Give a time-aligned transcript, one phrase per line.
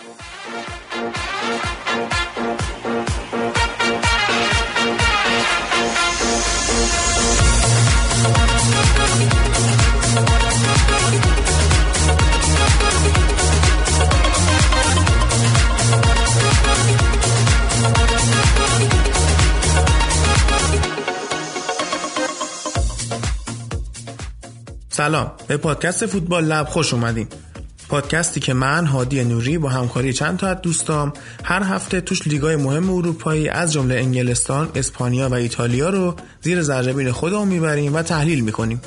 [0.00, 0.14] سلام.
[25.46, 27.28] به پادکست فوتبال لب خوش اومدین.
[27.90, 31.12] پادکستی که من هادی نوری با همکاری چند تا از دوستام
[31.44, 37.12] هر هفته توش لیگای مهم اروپایی از جمله انگلستان، اسپانیا و ایتالیا رو زیر ذره
[37.12, 38.80] خودمون می‌بریم و تحلیل می‌کنیم.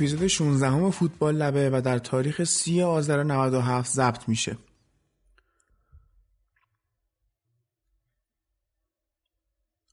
[0.00, 4.56] اپیزود 16 هم Football Lab ه و در تاریخ 30 آذر 97 ضبط میشه.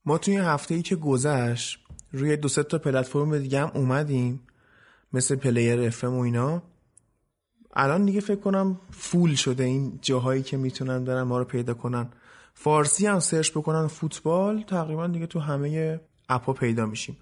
[0.06, 1.80] ما توی هفته ای که گذشت
[2.12, 4.40] روی دو تا پلتفرم دیگه هم اومدیم
[5.14, 6.64] مثل Player FM و اینا.
[7.74, 12.10] الان دیگه فکر کنم full شده این جاهایی که می‌تونن برن ما رو پیدا کنن.
[12.54, 17.18] فارسی هم search بکنن فوتبال تقریبا دیگه تو همه اپا پیدا میشیم.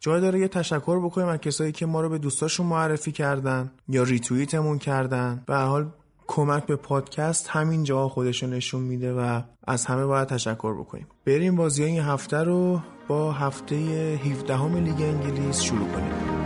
[0.00, 4.02] جای داره یه تشکر بکنیم از کسایی که ما رو به دوستاشون معرفی کردن یا
[4.02, 5.42] ریتوییتمون کردن.
[5.46, 5.90] به حال
[6.26, 11.06] کمک به پادکست همین جا خودشو نشون میده و از همه باید تشکر بکنیم.
[11.26, 16.37] بریم بازی این هفته رو با هفته 17 لیگ انگلیس شروع کنیم.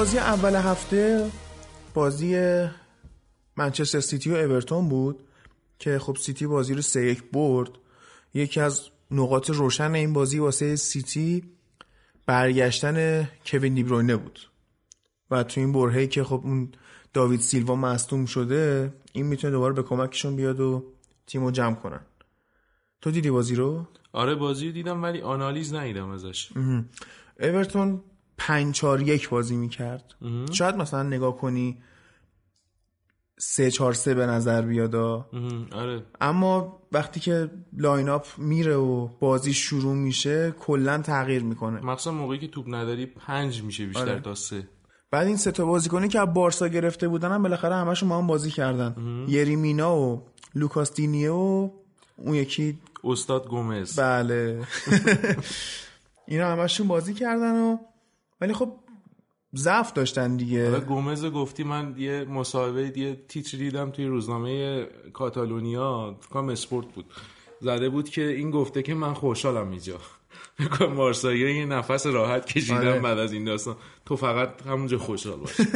[0.00, 1.30] بازی اول هفته
[1.94, 2.36] بازی
[3.56, 5.20] منچستر سیتی و اورتون بود
[5.78, 7.70] که خب سیتی بازی رو سه یک برد.
[8.34, 11.42] یکی از نقاط روشن این بازی واسه سیتی
[12.26, 14.40] برگشتن کوین دیبروینه بود.
[15.30, 16.72] و تو این برهه‌ای که خب اون
[17.12, 20.84] داوید سیلوا مصدوم شده این می‌تونه دوباره به کمکشون بیاد و
[21.26, 22.00] تیمو جمع کنن.
[23.00, 26.50] تو دیدی بازی رو؟ آره بازی دیدم ولی آنالیز ندیدم ازش.
[27.40, 28.02] اورتون
[28.40, 30.14] 5 4 1 بازی می‌کرد.
[30.52, 31.78] شاید مثلا نگاه کنی
[33.38, 34.94] 3 4 3 به نظر بیاد.
[34.94, 36.02] آره.
[36.20, 41.80] اما وقتی که line-up میره و بازی شروع میشه کلا تغییر می‌کنه.
[41.80, 44.20] مخصوصا موقعی که توپ نداری 5 میشه بیشتر آره.
[44.20, 44.68] تا 3
[45.10, 48.26] بعد این سه تا بازیکنی که از بارسا گرفته بودن هم بالاخره همشون ما هم
[48.26, 49.24] بازی کردن.
[49.28, 50.22] یری مینا و
[50.54, 51.70] لوکاس دینیه و
[52.16, 54.00] اون یکی استاد گومز.
[54.00, 54.60] بله.
[56.28, 57.78] اینا همشون بازی کردن و
[58.40, 58.72] ولی خب
[59.56, 60.70] ضعف داشتن دیگه.
[60.70, 67.04] حالا گومز گفتی من یه مصاحبه یه تیتر دیدم توی روزنامه کاتالونیا فکرم اسپورت بود.
[67.60, 69.98] زده بود که این گفته که من خوشحالم اینجا.
[70.58, 73.00] بکنم مارسایی یه نفس راحت کشیدم آره.
[73.00, 73.76] بعد از این داستان.
[74.06, 75.60] تو فقط همونجا خوشحال باش.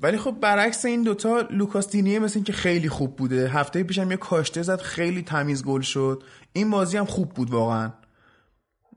[0.00, 3.48] ولی خب برعکس این دوتا لوکاس دینیه مثل که خیلی خوب بوده.
[3.48, 6.22] هفته پیشم یه کاشته زد خیلی تمیز گل شد.
[6.52, 7.92] این بازی هم خوب بود واقعا.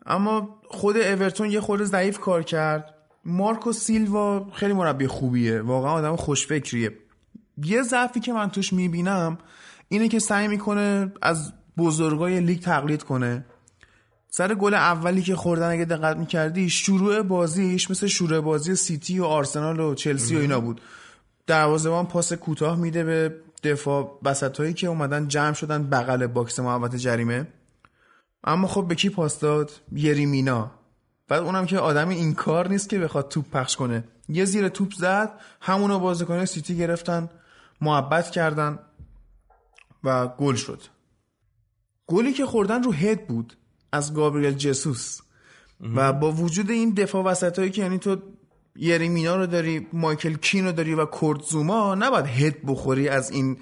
[0.06, 2.94] اما خود اورتون یه خورده ضعیف کار کرد.
[3.26, 5.62] مارکو سیلوا خیلی مربی خوبیه.
[5.62, 6.92] واقعا آدم خوشفکریه.
[7.64, 9.38] یه ضعفی که من توش می‌بینم
[9.90, 13.46] اینه که سعی می‌کنه از بزرگای لیگ تقلید کنه.
[14.30, 19.24] سر گل اولی که خوردن اگه دقت می‌کردی شروع بازیش مثل شروع بازی سیتی و
[19.24, 20.82] آرسنال و چلسی و اینا بود.
[21.48, 24.20] دروازه‌بان پاس کوتاه میده به دفاع.
[24.24, 27.48] وسطایی که اومدن جمع شدن بغل box محوطه جریمه.
[28.44, 30.72] اما خب به کی پاس داد؟ یریمینا.
[31.28, 34.04] بعد اونم که آدم این کار نیست که بخواد توپ پخش کنه.
[34.30, 37.30] یه زیر توپ زد همونو بازیکن سیتی گرفتن
[37.82, 38.80] محبت کردن
[40.04, 40.82] و گل شد.
[42.08, 43.58] گلی که خوردن رو هد بود
[43.92, 45.20] از گابریل جسوس.
[45.96, 48.18] و با وجود این دفاع وسط که یعنی تو
[48.76, 53.58] یریمینا رو داری مایکل کین رو داری و کورت زوما نباید هد بخوری از این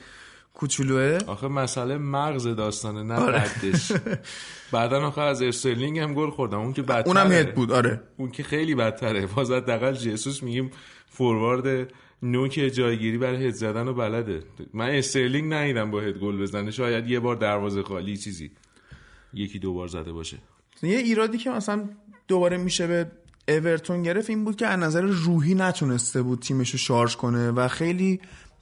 [0.60, 3.40] کوچولوه؟ آخه مسئله مغز داستانه نه آره.
[3.40, 3.92] قدش
[4.72, 6.60] بعدا آخه از استرلینگ هم گل خوردم.
[6.60, 7.08] اون که بدتره.
[7.08, 8.02] اونم هد بود آره.
[8.18, 9.26] اون که خیلی بدتره.
[9.26, 10.72] باز حداقل جسوس میگیم
[11.08, 14.44] فوروارد نوک جایگیری برای هد زدن و بلده.
[14.74, 16.72] من استرلینگ ندیدم با هد گل بزنه.
[16.72, 18.52] شاید یه بار دروازه خالی چیزی.
[19.34, 20.38] یکی دو بار زده باشه.
[20.84, 21.90] یه ایرادی که مثلا
[22.28, 23.12] دوباره میشه به
[23.48, 27.68] اورتون گرفت این بود که از نظر روحی نتونسته بود تیمش رو شارژ کنه و
[27.68, 28.20] خیلی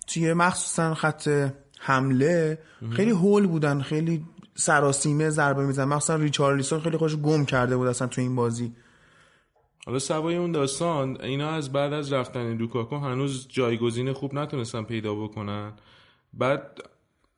[0.08, 2.60] توی مخصوصا خط حمله
[2.92, 4.26] خیلی هول بودن خیلی
[4.56, 8.74] سراسیمه ضربه میزن مخصوصا ریچارلیسون خیلی خوش گم کرده بود اصلا تو این بازی.
[9.86, 15.16] حالا سوای اون داستان اینا از بعد از رفتن لوکاکو هنوز جایگزین خوب نتونستن پیدا
[15.16, 15.74] بکنن.
[16.34, 16.80] بعد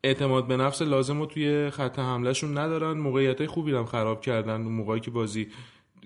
[0.04, 2.98] اعتماد به نفس لازم رو توی خط حملهشون ندارن.
[2.98, 4.62] موقعیت خوبی هم خراب کردن.
[4.62, 5.48] اون موقعی که بازی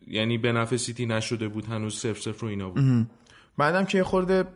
[0.08, 3.08] یعنی به نفع سیتی نشده بود هنوز صفر صفر رو اینا بود.
[3.58, 4.48] بعدم که خورده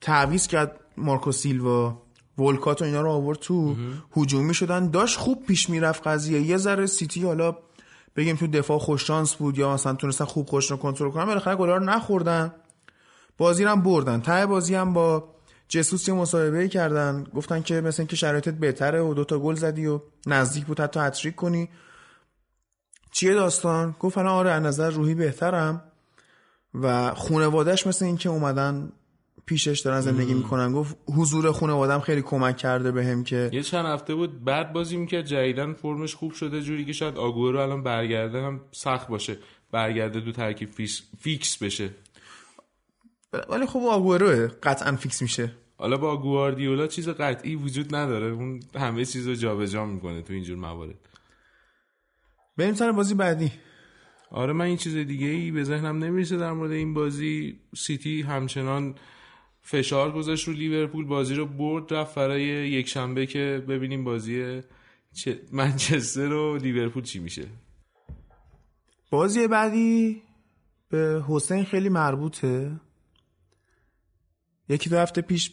[0.00, 2.01] تعویض کرد مارکو سیلوا.
[2.38, 3.76] ولکات و اینا رو آورد تو
[4.16, 4.90] هجومی شدن.
[4.90, 6.40] داشت خوب پیش می‌رفت قضیه.
[6.40, 7.56] یه ذره سیتی حالا
[8.16, 11.56] بگیم تو دفاع خوش شانس بود یا مثلا تونستن خوب خوش رو کنترل کنن بالاخره
[11.56, 12.52] گلا رو نخوردن.
[13.38, 14.20] بازی هم بردن.
[14.20, 15.34] ته بازی هم با
[15.68, 17.24] جسوس یه مصاحبه کردن.
[17.34, 21.34] گفتن که مثلا که شرایطت بهتره و دوتا گل زدی و نزدیک بود حتی هتریک
[21.34, 21.68] کنی.
[23.12, 25.82] چیه داستان؟ گفت آره از نظر روحی بهترم.
[26.74, 28.92] و خانوادهش مثل این که اومدن
[29.46, 30.72] پیشش دارن زندگی می‌کنن.
[30.72, 34.96] گفت حضور خانوادم خیلی کمک کرده بهم به که یه چند هفته بود بعد بازی
[34.96, 39.38] می‌کرد جدیدن فرمش خوب شده جوری که شاید آگوه رو الان برگرده هم سخت باشه.
[39.70, 40.70] برگرده دو ترکیب
[41.20, 41.90] فیکس بشه.
[43.48, 44.48] ولی خب آگوروه.
[44.62, 45.52] قطعا فیکس میشه.
[45.76, 48.26] حالا با گواردیولا چیز قطعی وجود نداره.
[48.26, 50.94] اون همه چیز رو جابجا می‌کنه تو اینجور موارد.
[52.56, 53.52] بریم سر بازی بعدی.
[54.30, 57.60] آره من این چیز دیگه ای به ذهنم نمی‌رسه در مورد این بازی.
[57.76, 58.94] سیتی همچنان
[59.62, 64.60] فشار گذاشت رو لیورپول بازی رو برد رفت برای یک شنبه که ببینیم بازی
[65.52, 67.44] منچستر و لیورپول چی میشه.
[69.10, 70.22] بازی بعدی
[70.88, 72.80] به حسین خیلی مربوطه.
[74.68, 75.52] یکی دو هفته پیش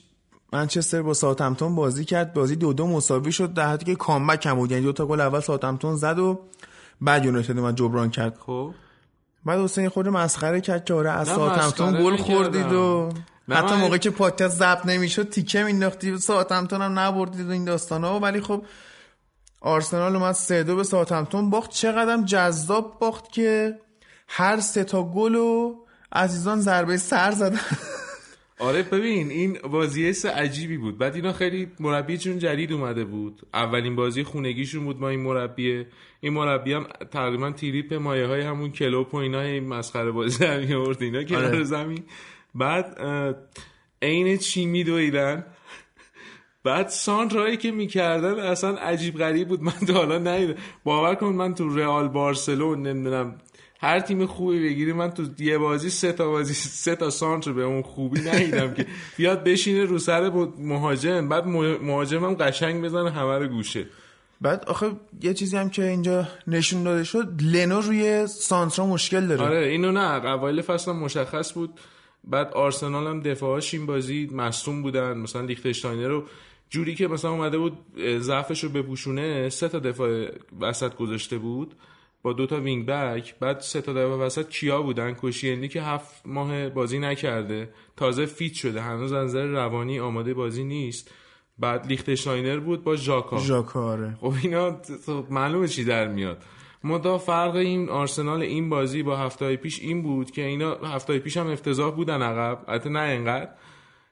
[0.53, 2.33] منچستر با ساوثهمپتون بازی کرد.
[2.33, 3.53] بازی دو دو مساوی شد.
[3.53, 4.71] در حالی که comeback هم بود.
[4.71, 6.39] یعنی دو تا گل اول ساوثهمپتون زد و
[7.01, 8.38] بعد یونایتد اومد جبران کرد.
[8.38, 8.73] خب.
[9.45, 13.09] بعد حسین خود مسخره کرد که آره از ساوثهمپتون گل خوردید و
[13.55, 18.19] حتی موقعی که پادکست ضبط نمی‌شد تیکه مینداختی ساوثهمپتون هم نبردید این داستانا.
[18.19, 18.63] ولی خب
[19.61, 21.71] آرسنال اومد سه دو به ساوثهمپتون باخت.
[21.71, 23.79] چقدر جذاب باخت که
[24.27, 25.75] هر سه تا گل و
[26.11, 27.59] عزیزان ضربه سر زدن.
[28.59, 30.97] آره ببین این بازی عجیبی بود.
[30.97, 33.41] بعد اینا خیلی مربی چون جدید اومده بود.
[33.53, 35.87] اولین بازی خونگیشون بود ما این مربیه
[36.19, 40.59] این مربی هم تقریبا تیریپ مایه های همون کلوپ و اینا این مسخره بازی هم
[40.99, 41.63] اینا کنار آره.
[41.63, 42.03] زمین.
[42.55, 42.99] بعد
[44.01, 45.45] عین چی میدویدن؟
[46.63, 49.63] بعد سانترایی که می‌کردن اصلا عجیب غریب بود.
[49.63, 53.35] من تا حالا ندیدم باور کن من تو رئال بارسلون نمی‌دونم
[53.81, 57.63] هر تیم خوبی بگیری من تو یه بازی سه تا بازی سه تا سانتر به
[57.63, 58.85] اون خوبی ندیدم که.
[59.17, 61.29] بیاد بشینه رو سر مهاجم.
[61.29, 63.85] بعد مهاجمم قشنگ بزنه همه رو گوشه.
[64.41, 64.91] بعد آخه
[65.21, 69.41] یه چیزی هم که اینجا نشون داده شد لنو روی سانترا مشکل داره.
[69.41, 71.79] آره اینو نه اوایل فصل مشخص بود.
[72.24, 75.18] بعد آرسنال هم دفاعاش این بازی مصدوم بودن.
[75.18, 76.24] مثلا لیختشتاینر رو
[76.69, 77.77] جوری که مثلا اومده بود
[78.19, 80.27] ضعفش رو بپوشونه سه تا دفاع
[80.62, 81.75] وسط گذاشته بود
[82.21, 83.35] با دو تا wing back.
[83.39, 87.69] بعد سه تا دفاع وسط کیا بودن؟ کوشیلنی که هفت ماه بازی نکرده.
[87.98, 88.81] تازه fit شده.
[88.81, 91.12] هنوز از نظر روانی آماده بازی نیست.
[91.60, 93.39] بعد لیختشاینر بود با ژاکا.
[93.39, 94.18] ژاکا آره.
[94.21, 94.81] خب اینا
[95.30, 96.44] معلومه چی در میاد.
[96.83, 101.37] منتها فرق این آرسنال این بازی با هفته پیش این بود که اینا هفته پیش
[101.37, 102.65] هم افتضاح بودن عقب.
[102.68, 103.49] البته نه اینقدر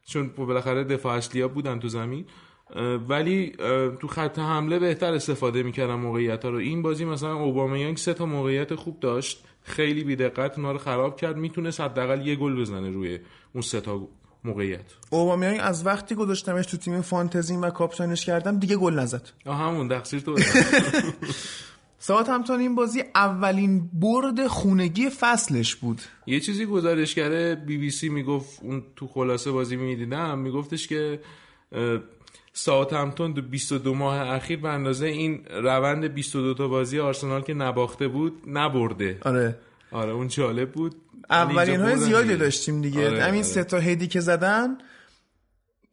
[0.05, 2.25] چون بالاخره دفاع اصلی بودن تو زمین.
[3.09, 3.51] ولی
[3.99, 6.57] تو خط حمله بهتر استفاده می‌کردن موقعیت ها رو.
[6.57, 9.43] این بازی مثلا اوبامیانگ سه تا موقعیت خوب داشت.
[9.63, 11.37] خیلی بیدقت اونا رو خراب کرد.
[11.37, 13.19] می‌تونست حداقل یه گل بزنه روی
[13.53, 14.07] اون سه تا
[14.43, 14.93] موقعیت.
[15.09, 19.29] اوبامیانگ از وقتی گذاشتمش تو تیم فانتزی و کاپیتانش کردم دیگه گل نزد.
[19.45, 20.35] همون تقصیر تو
[22.07, 26.01] ساعت همتون این بازی اولین برد خونگی فصلش بود.
[26.27, 31.19] یه چیزی گزارش کرده بی بی سی می‌گفت اون تو خلاصه بازی می‌دیدم میگفتش که
[32.53, 37.53] ساعت همتون دو 22 ماه اخیر به اندازه این روند 22 تا بازی آرسنال که
[37.53, 39.17] نباخته بود نبرده.
[39.21, 39.57] آره.
[39.91, 40.95] آره اون جالب بود.
[41.29, 43.07] اولین های زیادی داشتیم دیگه.
[43.07, 43.41] آره، همین آره.
[43.41, 44.77] سه تا هدی که زدن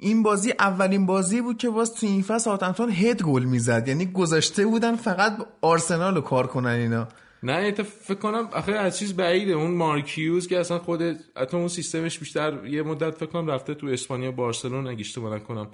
[0.04, 3.88] این بازی اولین بازی بود که باز تو این فصل ساعتمتون هد گل می‌زد.
[3.88, 7.08] یعنی گذاشته بودن فقط آرسنال رو کار کنن اینا.
[7.42, 9.52] نه فکر کنم آخه از چیز بعیده.
[9.52, 11.02] اون مارک هیوز که اصلا خود
[11.36, 15.66] حتی اون سیستمش بیشتر یه مدت فکر کنم رفته تو اسپانیا بارسلون اگه اشتباه نکنم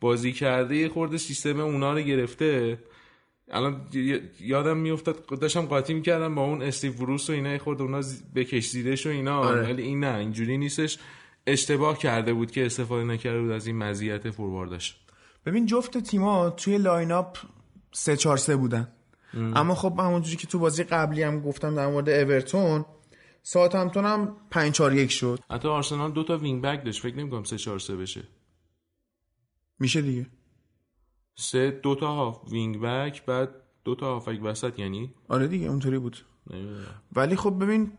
[0.00, 0.76] بازی کرده.
[0.76, 2.78] یه خورده سیستم اونا رو گرفته.
[3.50, 3.80] الان
[4.40, 8.00] یادم میافتاد داشتم قاطی می‌کردم با اون استیو بروس و اینا یه خورده اونا
[8.34, 9.38] بکش زیرش و اینا.
[9.38, 9.62] آره.
[9.62, 10.98] ولی این نه اینجوری نیستش.
[11.52, 14.96] اشتباه کرده بود که استفاده نکرده بود از این مزیت فورواردش
[15.46, 17.38] ببین جفت تیما توی line up
[17.92, 18.92] 3 4 3 بودن.
[19.34, 22.84] اما خب همونجوری که تو بازی قبلی هم گفتم در مورد اورتون
[23.42, 25.38] ساوثهمپتون هم 5 4 1 شد.
[25.50, 27.02] حتی آرسنال دو تا wing back داشت.
[27.02, 28.22] فکر نمی‌کنم 3 4 3 بشه.
[29.78, 30.26] میشه دیگه.
[31.34, 33.48] سه دو تا هاف wing back بعد
[33.84, 36.26] دو تا هافبک وسط یعنی؟ آره دیگه اونطوری بود.
[37.12, 37.92] ولی خب ببین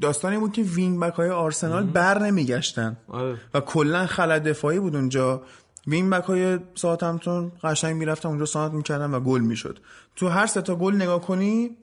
[0.00, 2.96] داستانی بود که wing back های آرسنال بر نمیگشتن.
[3.08, 3.38] آره.
[3.54, 5.42] و کلا خلا دفاعی بود اونجا.
[5.86, 9.78] wing back های ساوثهمپتون قشنگ می‌رفتن اونجا سانتر می‌کردن و گل می‌شد.
[10.16, 11.76] تو هر سه تا گل نگاه کنی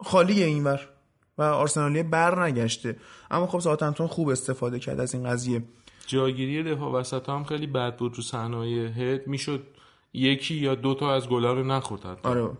[0.00, 0.80] خالیه اینور
[1.38, 2.96] و آرسنالی بر نگشته.
[3.30, 5.62] اما خب ساوثهمپتون خوب استفاده کرد از این قضیه.
[6.06, 8.56] جاگیری دفاع وسط هم خیلی بد بود رو صحنه
[8.96, 9.26] هد.
[9.26, 9.62] می‌شد
[10.12, 12.28] یکی یا دو تا از گلا رو نخورد حتی.
[12.28, 12.50] آره.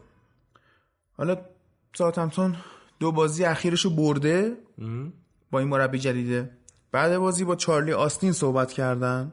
[1.17, 1.37] حالا
[1.95, 2.57] ساوثهمپتون
[3.01, 4.45] دو بازی اخیرشو برده.
[4.47, 4.57] ام.
[5.51, 6.51] با این مربی جدیده.
[6.93, 9.33] بعد بازی با چارلی آستین صحبت کردن.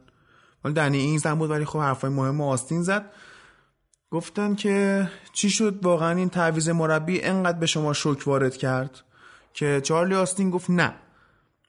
[0.63, 3.11] حالا دنی این زن بود ولی خب حرفای مهم آستین زد.
[4.11, 9.03] گفتن که چی شد؟ واقعا این تعویض مربی انقدر به شما شوک وارد کرد
[9.53, 10.93] که چارلی آستین گفت نه.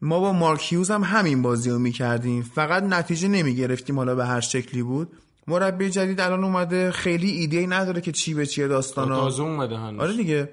[0.00, 2.42] ما با مارک هیوز هم همین بازی رو می‌کردیم.
[2.42, 5.12] فقط نتیجه نمی‌گرفتیم حالا به هر شکلی بود.
[5.46, 9.20] مربی جدید الان اومده خیلی ایده نداره که چی به چیه داستانا.
[9.20, 10.00] تازه اومده هنوز.
[10.00, 10.50] آره دیگه.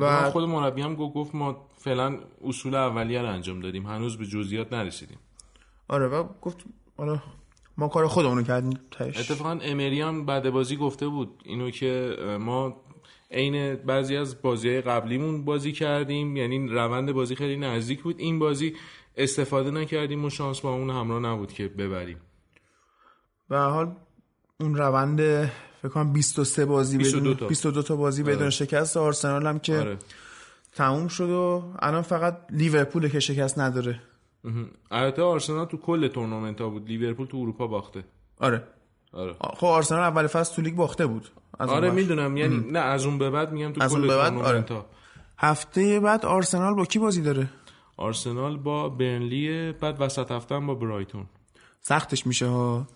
[0.00, 3.86] و خود مربی هم گفت ما فعلا اصول اولیه رو انجام دادیم.
[3.86, 5.18] هنوز به جزئیات نرسیدیم.
[5.88, 6.64] آره و گفت
[6.96, 7.22] حالا
[7.76, 9.18] ما کار خودمونو کردیم تهش.
[9.18, 12.76] اتفاقا امری هم بعد بازی گفته بود اینو که ما
[13.30, 16.36] عین بعضی از بازی قبلیمون بازی کردیم.
[16.36, 18.18] یعنی روند بازی خیلی نزدیک بود.
[18.18, 18.76] این بازی
[19.16, 22.16] استفاده نکردیم و شانس با اون همراه نبود که ببریم.
[23.50, 23.92] هر حال
[24.60, 25.20] اون روند
[25.82, 27.46] فکر کنم 23 بازی 22 بدون تا.
[27.46, 29.98] 22 تا بازی بدون شکست آرسنال هم که آره.
[30.72, 34.00] تموم شد و الان فقط لیورپول که شکست نداره.
[34.90, 36.88] البته آرسنال تو کل تورنمنت ها بود.
[36.88, 38.04] لیورپول تو اروپا باخته.
[38.40, 38.62] آره.
[39.12, 39.34] آره.
[39.40, 41.28] خب آرسنال اول فصل تو لیگ باخته بود.
[41.58, 41.90] از آره.
[41.90, 42.36] می‌دونم.
[42.36, 44.84] یعنی نه از اون به بعد میگم تو از کل تورنمنت آره.
[45.38, 47.48] هفته بعد آرسنال با کی بازی داره؟
[47.96, 51.26] آرسنال با برنلی بعد وسط هفته با برایتون.
[51.80, 52.86] سختش میشه ها.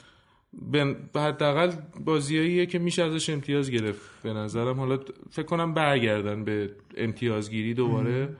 [1.12, 1.72] به حداقل
[2.04, 4.80] بازیاییه که میشه ازش امتیاز گرفت به نظرم.
[4.80, 4.98] حالا
[5.30, 8.36] فکر کنم برگردن به امتیازگیری دوباره.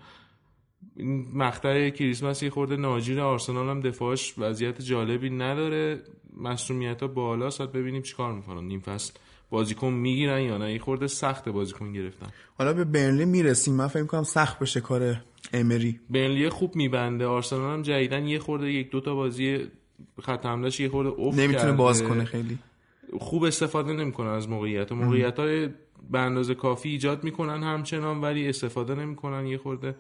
[0.97, 6.01] این مقطع کریسمس یه خورده ناجیر آرسنال هم دفاعش وضعیت جالبی نداره.
[6.37, 8.65] مسئولیت ها بالاست باید ببینیم چیکار می‌کنن.
[8.65, 9.13] نیم فصل
[9.51, 10.73] بازیکن می‌گیرن یا نه.
[10.73, 12.27] یه خورده سخت بازیکن گرفتن.
[12.59, 13.75] حالا به برنلی می‌رسیم.
[13.75, 15.17] من فکر کنم سخت بشه کار
[15.53, 16.01] امری.
[16.11, 17.27] برنلی خوب میبنده.
[17.27, 19.59] آرسنال هم جدیدن یه خورده یک دو تا بازی
[20.23, 21.73] خط حملهش یه خورده افت نمی‌تونه کرده.
[21.73, 22.59] باز کنه خیلی.
[23.19, 24.93] خوب استفاده نمی‌کنن از موقعیت.
[24.93, 25.69] و موقعیت های
[26.11, 29.47] به اندازه کافی ایجاد می‌کنن همچنان ولی استفاده نمی‌کنن.
[29.47, 29.97] یه خورده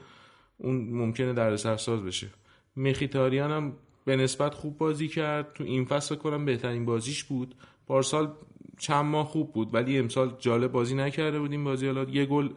[0.59, 2.29] اون ممکنه دردسر ساز بشه.
[2.77, 3.73] مخیتاریان هم
[4.05, 5.53] به نسبت خوب بازی کرد.
[5.53, 7.55] تو این فصل کنم بهترین بازیش بود.
[7.87, 8.33] پارسال
[8.79, 12.49] چند ماه خوب بود ولی امسال جالب بازی نکرده بود این بازی حالا یه گل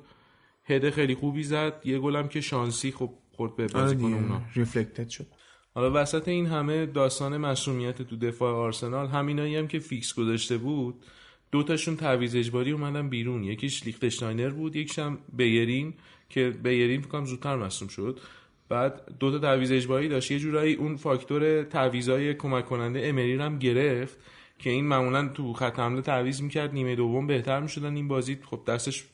[0.64, 1.82] هده خیلی خوبی زد.
[1.86, 4.42] یه گل هم که شانسی خب خورد به آره بازیکن دیگه اونا.
[4.56, 5.26] reflected شد.
[5.78, 10.96] حالا وسط این همه داستان مسئولیت تو دفاع آرسنال همینایی هم که فیکس گذاشته بود
[11.52, 13.44] دو تاشون تعویض اجباری اومدن بیرون.
[13.44, 15.94] یکیش لیختشتاینر بود یکیش هم بلرین
[16.30, 18.20] که بلرین فکر کنم زودتر مصدوم شد.
[18.70, 20.32] بعد دو تا تعویض اجباری داشت.
[20.32, 24.18] یه جورایی اون فاکتور تعویضای کمک کننده امری هم گرفت
[24.60, 26.74] که این معمولا تو خط حمله تعویض می‌کرد.
[26.74, 28.38] نیمه دوم بهتر می‌شدن این بازی.
[28.44, 29.06] خب دستش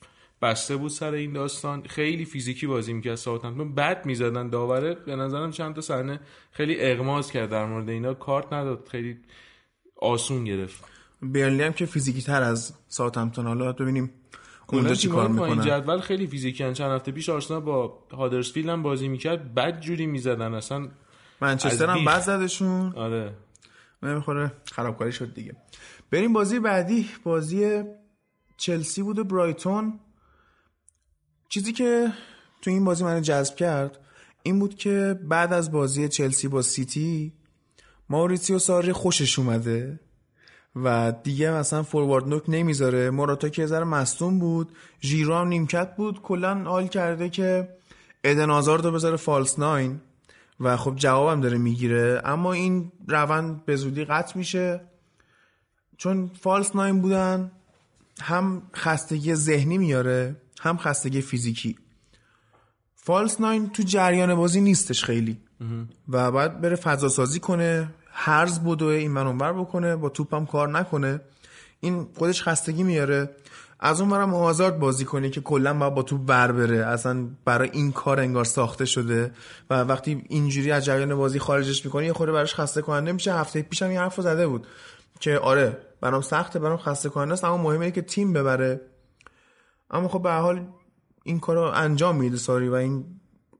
[0.43, 1.83] بسته بود سر این داستان.
[1.83, 3.75] خیلی فیزیکی بازی می‌کرد ساوثهمپتون.
[3.75, 4.93] بد می‌زدن داوره.
[4.93, 6.19] به نظرم چند تا صحنه
[6.51, 8.13] خیلی اغماز کرد در مورد اینا.
[8.13, 8.88] کارت نداد.
[8.91, 9.17] خیلی
[9.95, 10.83] آسون گرفت.
[11.21, 13.47] برنلی هم که فیزیکی تر از ساوثهمپتون.
[13.47, 14.12] حالا ببینیم
[14.67, 15.62] اونجا چی کار می‌کنن.
[15.62, 19.53] جدول خیلی فیزیکن چند هفته پیش آرسنال با هادرسفیلد هم بازی می‌کرد.
[19.53, 20.53] بد جوری می‌زدن.
[20.53, 20.88] اصلا
[21.41, 22.05] منچستر هم.
[22.05, 22.93] بعد زدشون.
[22.95, 23.33] آره.
[24.03, 24.51] نمی‌خوره.
[24.71, 25.55] خرابکاری شد دیگه.
[26.12, 27.09] بریم بازی بعدی.
[27.23, 27.83] بازی
[28.57, 30.00] چلسی بود و برایتون.
[31.53, 32.12] چیزی که
[32.62, 34.00] تو این بازی منو جذب کرد
[34.43, 37.33] این بود که بعد از بازی چلسی با سیتی
[38.10, 40.00] ماوریتسیو ساری خوشش اومده
[40.75, 43.10] و دیگه مثلا فوروارد نوک نمی‌ذاره.
[43.10, 47.69] موراتا که ذره مصدوم بود ژیرو هم نیمکت بود کلا حال کرده که
[48.24, 50.01] ادن آزارد رو بذاره فالس ناین
[50.60, 52.22] و خب جوابم داره می‌گیره.
[52.25, 54.81] اما این روند به زودی قطع میشه.
[55.98, 57.51] چون فالس ناین بودن
[58.22, 60.36] هم خستگی ذهنی میاره.
[60.63, 61.77] هم خستگی فیزیکی.
[62.96, 65.38] فالس ناین تو جریان بازی نیستش خیلی.
[66.10, 70.70] و بعد بره فضا سازی کنه هرز بدوه این من اونور بکنه با توپم کار
[70.70, 71.22] نکنه.
[71.79, 73.29] این خودش خستگی میاره.
[73.79, 76.86] از اون برم آزارد بازی کنه که کلا باید با توپ بر بره.
[76.86, 79.32] اصلا برای این کار انگار ساخته شده
[79.70, 83.34] و وقتی اینجوری از جریان بازی خارجش می‌کنه یه خورده براش خسته کننده میشه.
[83.34, 84.67] هفته پیشم یه حرف زده بود
[85.20, 88.82] که آره برام سخته برام خسته کننده است اما مهمه که تیم ببره.
[89.93, 90.67] اما خب به هر حال
[91.23, 93.05] این کارو انجام میده ساری و این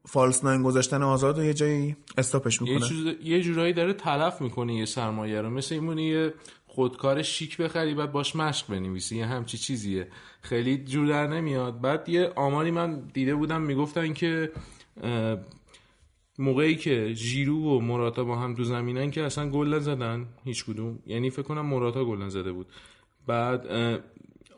[0.06, 2.88] فالس ناین گذاشتن آزاد و یه جایی استاپش یه, می‌کنه.
[2.90, 5.50] چیز- یه جورایی داره تلف می‌کنه یه سرمایه رو.
[5.50, 6.34] مثل ایمونی یه
[6.68, 9.18] خودکار شیک بخری بعد باش مشق بنویسی.
[9.18, 10.08] یه همچی چیزیه.
[10.42, 11.82] خیلی جور در نمیاد.
[11.82, 14.52] بعد یه آماری من دیده بودم می‌گفتن که
[16.40, 21.00] موقعی که ژیرو و موراتا با هم تو زمینن که اصلا گل نزدن هیچ کدوم.
[21.08, 22.68] یعنی فکر کنم موراتا گل نزده بود.
[23.28, 23.66] بعد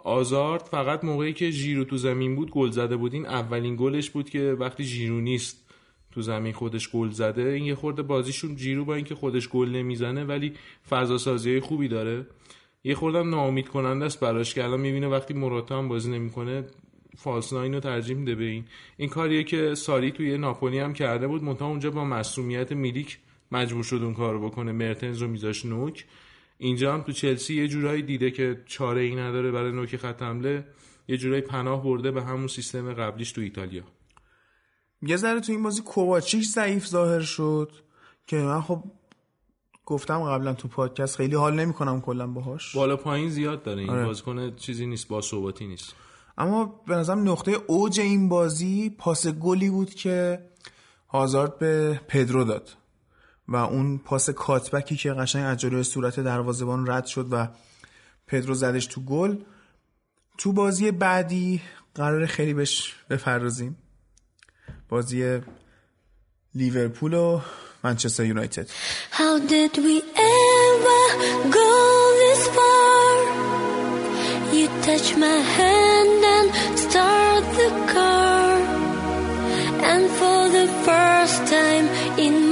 [0.05, 3.13] آزارد فقط موقعی که ژیرو تو زمین بود گل زده بود.
[3.13, 5.65] این اولین گلش بود که وقتی ژیرو نیست
[6.11, 10.23] تو زمین خودش گل زده این یه خورده بازیشون جیرو با اینکه خودش گل نمی‌زنه
[10.23, 10.53] ولی
[10.89, 12.27] فضا سازی خوبی داره.
[12.83, 16.63] یه خوردم ناامید کننده است براش که الان می‌بینه وقتی موراتا هم بازی نمی‌کنه
[17.17, 18.65] فالس ناین رو ترجیح میده به این.
[18.97, 21.43] این کاریه که ساری توی ناپولی هم کرده بود.
[21.43, 23.17] منتها اونجا با مسئولیت میلیک
[23.51, 24.71] مجبور شد اون کار رو بکنه.
[24.71, 26.05] مرتنز رو میذاش نوک.
[26.57, 30.67] اینجا هم تو چلسی یه جورایی دیده که چاره ای نداره برای نوک خط حمله
[31.07, 33.83] یه جورایی پناه برده به همون سیستم قبلیش تو ایتالیا.
[35.01, 37.71] یه ذره تو این بازی کوواچیچ ضعیف ظاهر شد
[38.27, 38.83] که من خب
[39.85, 42.75] گفتم قبلا تو پادکست خیلی حال نمی‌کنم کلا باهاش.
[42.75, 43.81] بالا پایین زیاد داره.
[43.81, 44.05] این آره.
[44.05, 45.95] بازیکن چیزی نیست با ثباتی نیست.
[46.37, 50.39] اما به نظرم نقطه اوج این بازی پاس گلی بود که
[51.07, 52.69] هازارد به پدرو داد.
[53.47, 57.47] و اون پاس کاتبکی که قشنگ از جلوی صورت دروازه‌بان رد شد و
[58.27, 59.37] پدرو زدش تو گل
[60.37, 61.61] تو بازی بعدی
[61.95, 63.77] قرار خیلی بهش بپردازیم
[64.89, 65.41] بازی
[66.55, 67.41] لیورپول و
[67.83, 68.69] منچستر یونایتد
[69.11, 69.95] How did we
[70.37, 71.03] ever
[71.59, 71.71] go
[72.21, 73.13] this far?
[74.57, 76.47] You touch my hand and
[76.85, 78.49] start the car.
[79.91, 81.87] And for the first time
[82.25, 82.44] in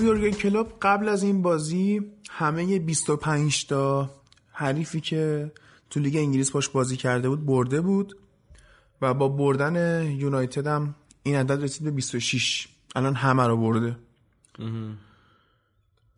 [0.00, 4.10] خب یورگن کلوب قبل از این بازی همه 25 تا
[4.52, 5.52] حریفی که
[5.90, 8.16] تو لیگ انگلیس باش بازی کرده بود برده بود
[9.02, 13.96] و با بردن یونایتد هم این عدد رسید به 26 الان همه رو برده.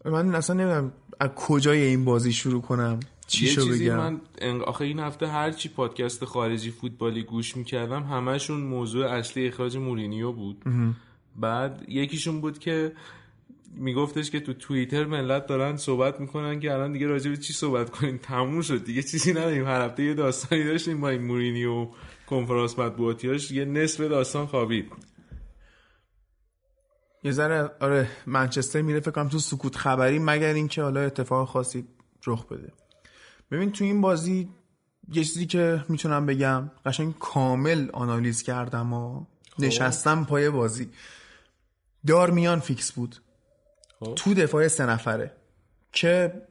[0.05, 3.01] من اصلا نمی‌دونم از کجای این بازی شروع کنم.
[3.27, 4.21] چی یه شو چیزی بگم؟ من
[4.61, 10.33] آخه این هفته هر چی پادکست خارجی فوتبالی گوش می‌کردم همشون موضوع اصلی اخراج مورینیو
[10.33, 10.65] بود.
[11.37, 12.93] بعد یکیشون بود که
[13.73, 17.91] میگفتش که تو توییتر ملت دارن صحبت می‌کنن که الان دیگه راجع به چی صحبت
[17.91, 18.85] کنیم؟ تموم شد.
[18.85, 19.67] دیگه چیزی نداریم.
[19.67, 21.89] هر هفته یه داستانی داشتیم با این مورینیو
[22.27, 24.93] کنفرانس مطبوعاتیاش یه نصف داستان خوابید.
[27.25, 31.85] یه ذره آره منچستر میره فکر کنم تو سکوت خبری مگر اینکه حالا اتفاق خاصی
[32.27, 32.73] رخ بده.
[33.51, 34.49] ببین تو این بازی
[35.09, 39.27] یه چیزی که می‌تونم بگم قشنگ کامل آنالیز کردم و
[39.59, 40.91] نشستم پای بازی.
[42.07, 43.15] دارمیان فیکس بود.
[43.15, 43.22] خب.
[44.17, 45.33] تو دفاع سه نفره
[45.93, 46.43] که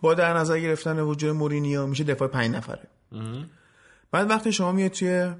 [0.00, 2.88] با در نظر گرفتن وجود مورینیو میشه دفاع پنج نفره.
[4.10, 5.34] بعد وقتی شما میاد توی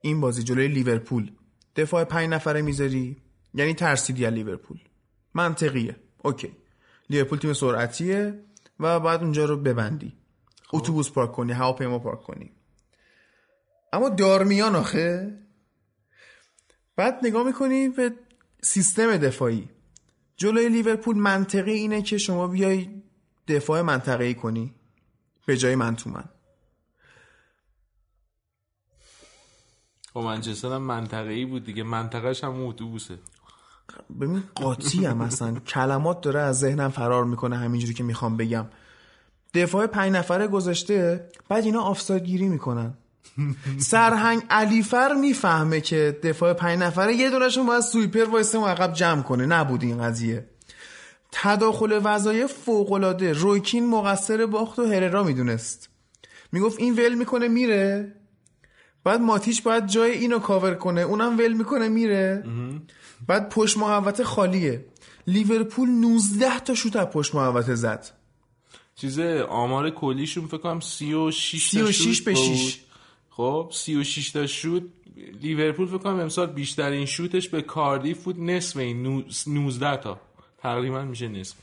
[0.00, 1.32] این بازی جلوی لیورپول
[1.76, 3.16] دفاع پنج نفره می‌ذاری
[3.54, 4.78] یعنی ترسیدی از لیورپول.
[5.34, 5.96] منطقیه.
[6.22, 6.56] OK.
[7.10, 8.44] لیورپول تیم سرعتیه
[8.80, 10.16] و بعد اونجا رو ببندی.
[10.72, 12.52] اتوبوس پارک کنی هواپیما پارک کنی.
[13.92, 15.38] اما دارمیان آخه
[16.96, 18.12] بعد نگاه می‌کنی به
[18.62, 19.68] سیستم دفاعی.
[20.40, 22.88] جلوی لیورپول منطقی اینه که شما بیای
[23.48, 24.74] دفاع منطقه‌ای کنی.
[25.46, 26.24] به جای من تو من.
[30.12, 31.82] با منچستر هم منطقه ای بود دیگه.
[31.82, 33.18] منطقهش هم اتوبوسه.
[34.20, 35.60] ببین قاطی هم اصلا.
[35.60, 38.66] کلمات داره از ذهنم فرار می‌کنه همینجوری که می‌خوام بگم.
[39.54, 42.94] دفاع پنج نفره گذاشته بعد اینا آفساید گیری می‌کنن.
[43.78, 49.22] سرهنگ علیفر می‌فهمه که دفاع پنج نفره یه دونشون باید سویپر وایسته و عقب جمع
[49.22, 49.46] کنه.
[49.46, 50.46] نبود این قضیه.
[51.32, 53.32] تداخل وظایف فوقالعاده.
[53.32, 55.88] رویکین مقصر باخت و هررا می‌دونست.
[56.52, 58.14] می‌گفت این ول می‌کنه میره.
[59.04, 61.00] بعد ماتیش باید جای اینو کاور کنه.
[61.00, 62.44] اونم ول می‌کنه میره.
[63.26, 64.84] بعد پشت محوطه خالیه.
[65.26, 68.10] لیورپول 19 تا شوت از پشت محوطه زد.
[68.94, 72.56] چیز آمار کلیشون فکر کنم 36 تا 36 شوت به بود.
[72.56, 72.80] 6.
[73.40, 74.82] خب 36 تا شوت
[75.42, 80.20] لیورپول فکر کنم امسال بیشترین شوتش به کاردیف بود نصف این نو- 19 تا.
[80.62, 81.56] تقریبا میشه نصف.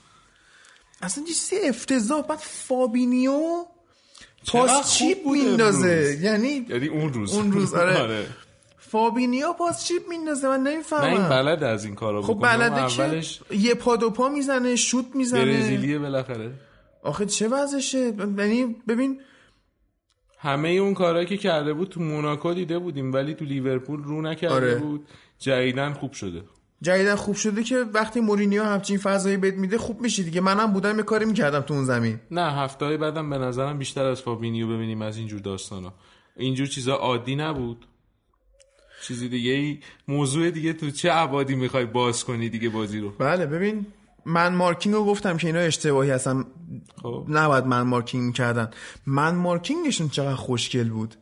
[1.02, 3.66] اصلا چیزی افتضاح بعد فابینیو
[4.48, 6.18] پاس چیپ میندازه.
[6.22, 7.34] یعنی یعنی اون روز.
[7.34, 8.26] اون روز، آره.
[8.78, 12.34] فابینیو پاس chip میندازه من نه این نمی‌فهمم بلد از این کارا خب.
[12.34, 15.46] بلده اولش که یه پا دو پا می‌زنه شوت می‌زنه.
[15.46, 16.52] برزیلیه بالاخره.
[17.04, 19.20] آخه چه وضعشه؟ یعنی ببین
[20.38, 24.56] همه اون کارهایی که کرده بود تو موناکو دیده بودیم ولی تو لیورپول رو نکرده
[24.56, 24.76] آره.
[24.76, 25.08] بود.
[25.39, 26.43] جدیدن خوب شده.
[26.82, 30.41] جدیدا خوب شده که وقتی مورینیو همچین فضایی بهت میده خوب میشی دیگه.
[30.41, 32.19] منم بودم یه کاری می‌کردم تو اون زمین.
[32.32, 35.93] نه هفته بعدم به نظرم بیشتر از فابینیو ببینیم از اینجور داستانا.
[36.38, 37.86] اینجور چیزا عادی نبود.
[39.04, 43.45] چیزی دیگه ای موضوع دیگه تو چه عبادی می‌خوای باز کنی دیگه بازی رو؟ بله
[43.45, 43.86] ببین
[44.28, 46.46] من مارکینگ رو گفتم که اینا اشتباهی هستن.
[47.02, 47.26] خب.
[47.30, 48.70] نباید من مارکینگ کردن.
[49.06, 51.16] من مارکینگشون چقدر خوشگل بود.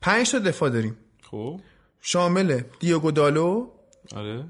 [0.00, 0.96] پنج تا دفاع داریم.
[1.30, 1.60] خب.
[2.00, 3.66] شامل دیوگو دالو
[4.16, 4.44] آره.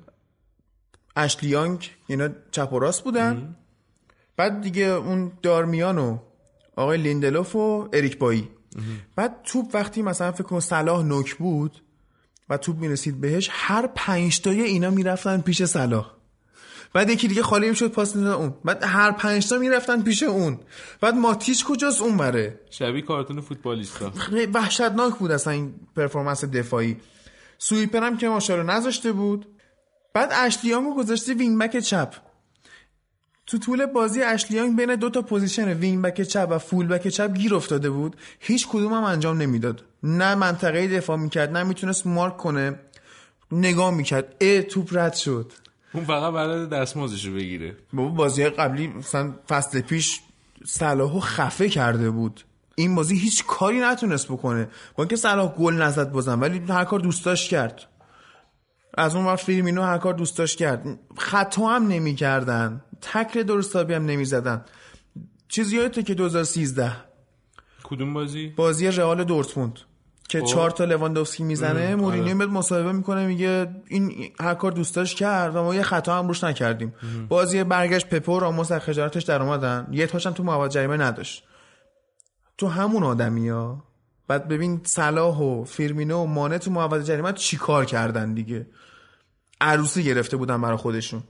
[1.17, 3.57] اشلیانگ اینا چپ و راست بودن.
[4.37, 6.19] بعد دیگه اون دارمیان و
[6.77, 8.49] آقای لیندلوف و اریک بایی.
[9.17, 11.83] بعد توپ وقتی مثلا فکر کن صلاح نوک بود
[12.49, 16.15] و توپ می‌رسید بهش هر پنج تای اینا می‌رفتن پیش صلاح.
[16.97, 18.55] بعد یکی دیگه خالی می‌شد پاس می‌داد اون.
[18.65, 20.59] بعد هر پنج تا می‌رفتن پیش اون.
[21.01, 24.13] بعد ماتیچ کجاست اون بره؟ شبیه کارتون فوتبالیستا.
[24.55, 26.97] وحشتناک بود اصلا این performance دفاعی.
[27.59, 29.47] sweeper هم که ماشاءالله نذاشته بود.
[30.15, 32.15] بعد اشلی یانگو گذاشته wing back چپ.
[33.47, 37.09] تو طول بازی اشلی یانگ بین دو تا پوزیشن wing back چپ و full back
[37.09, 38.17] چپ گیر افتاده بود.
[38.41, 39.85] هیچ کدوم هم انجام نمی‌داد.
[40.03, 42.81] نه منطقه دفاع می‌کرد نه می‌تونست مارک کنه.
[43.53, 44.37] نگاه می‌کرد.
[44.41, 45.53] اه توپ رد شد.
[45.97, 47.77] اون فقط بلد دستمزدشو بگیره.
[47.93, 50.21] بابا بازی قبلی مثلا فصل پیش
[50.65, 52.45] صلاحو خفه کرده بود.
[52.75, 54.65] این بازی هیچ کاری نتونست بکنه.
[54.97, 57.85] با اینکه صلاح گل نزد بازم ولی هر کار دوست داشت کرد.
[58.99, 60.99] از اون وقت فیرمینو هر کار دوست داشت کرد.
[61.19, 62.85] خطا هم نمی‌کردن.
[63.01, 64.65] تکل درستابی هم نمی‌زدن.
[65.49, 66.93] چیزی یادته که 2013
[67.85, 69.79] کدوم بازی؟ بازی رئال دورتموند.
[70.29, 75.17] که چهار تا لواندوفسکی می‌زنه مورینیو میاد مصاحبه می‌کنه میگه این هر کار دوست داشت
[75.17, 76.95] کرد و ما یه خطا هم روش نکردیم.
[77.29, 79.89] بازی برگشت پپو و راموس از خجالتش در اومدن.
[79.91, 81.45] یه تاشم تو مواد جریمه نداشت.
[82.59, 83.85] تو همون آدمی ها
[84.29, 88.67] بعد ببین صلاح و فیرمینو و مانه تو محوطه جریمه چی کار کردن دیگه؟
[89.61, 91.23] عروسی گرفته بودن برای خودشون.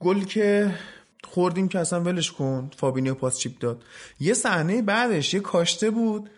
[0.00, 0.74] گل که
[1.24, 3.82] خوردیم که اصلا ولش کن فابینیو پاس chip داد.
[4.20, 6.30] یه صحنه بعدش یه کاشته بود.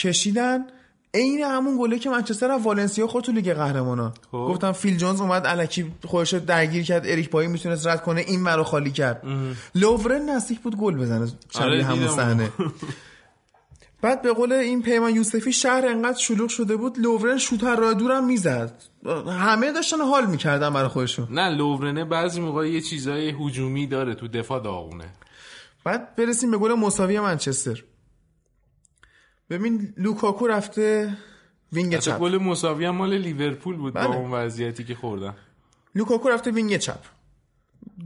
[0.00, 0.66] کشیدن
[1.14, 4.46] عین همون گله که منچستر از والنسیا خورد تو لیگ قهرمانان خب.
[4.50, 8.40] گفتم فیل جونز اومد الکی خودش رو درگیر کرد اریک بایی می‌تونست رد کنه این
[8.40, 9.22] مرا خالی کرد.
[9.74, 12.08] لوورن نزدیک بود گل بزنه شبیه آره، همون.
[12.08, 12.48] صحنه.
[14.02, 18.26] بعد به قول این پیمان یوسفی شهر انقدر شلوغ شده بود لوورن شوت راه دورم
[18.26, 18.72] می‌زد.
[19.26, 21.28] همه داشتن حال می‌کردن برای خودشون.
[21.30, 25.04] نه لوورنه بعضی موقع یه چیزای هجومی داره تو دفاع داغونه.
[25.84, 27.82] بعد برسیم به گل مساوی منچستر.
[29.50, 31.16] ببین لوکاکو رفته
[31.72, 32.18] wing چپ.
[32.18, 34.08] گل مساوی هم مال لیورپول بود بله.
[34.08, 35.34] با اون وضعیتی که خوردن.
[35.94, 37.00] لوکاکو رفته wing چپ.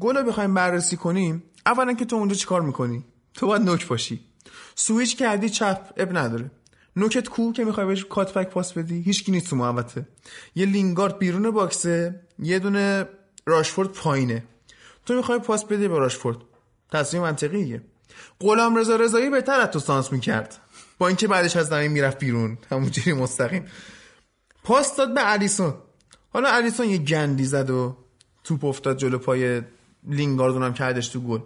[0.00, 3.04] گل رو بخوایم بررسی کنیم اولا که تو اونجا چیکار می‌کنی؟
[3.34, 4.20] تو باید نوک باشی.
[4.74, 6.50] سویچ کردی چپ عیب نداره.
[6.96, 10.08] نوکت کو که می‌خوای بهش cut pass بدی؟ هیچکی نیست تو محوطه.
[10.54, 13.08] یه لینگارد بیرون box ه یه دونه
[13.46, 14.44] راشفورد پایینه.
[15.06, 16.36] تو می‌خوای پاس بدی به راشفورد.
[16.92, 17.82] تصمیم منطقیه.
[18.40, 20.60] غلام رضا رضایی بهتر از تو سانتر می‌کرد.
[20.98, 22.58] با اینکه بعدش از زمین می‌رفت بیرون.
[22.70, 23.64] همونجوری مستقیم.
[24.64, 25.74] پاس داد به الیسون.
[26.32, 27.96] حالا الیسون یه گندی زد و
[28.44, 29.62] توپ افتاد جلو پای
[30.08, 31.40] لینگارد اون هم کردش تو گل.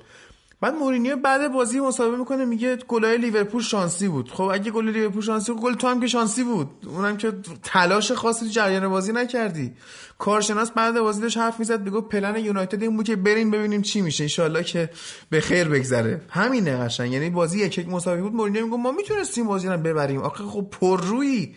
[0.61, 4.31] بعد مورینیو بعد بازی مصاحبه می‌کنه میگه گلای لیورپول شانسی بود.
[4.31, 6.71] خب اگه گل لیورپول شانسی بود گل تو هم که شانسی بود.
[6.87, 9.73] اونم که تلاش خاصی تو جریان بازی نکردی.
[10.19, 14.01] کارشناس بعد بازی داشت حرف می‌زد میگه پلن یونایتد این بود که بریم ببینیم چی
[14.01, 14.25] میشه.
[14.25, 14.91] انشالله که
[15.31, 16.23] به خیر بگذره.
[16.29, 17.13] همینه قشنگ.
[17.13, 18.35] یعنی بازی یک یک مساوی بود.
[18.35, 20.21] مورینیو میگه ما می‌تونستیم بازی رو ببریم.
[20.21, 21.57] آخه خب پررویی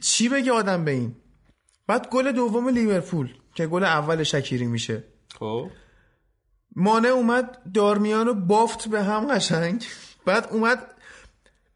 [0.00, 1.14] چی بگه آدم به این؟
[1.86, 5.04] بعد گل دوم لیورپول که گل اول شکیری میشه.
[5.38, 5.70] خب.
[6.76, 9.84] مانه اومد دارمیانو بافت به هم قشنگ.
[10.26, 10.94] بعد اومد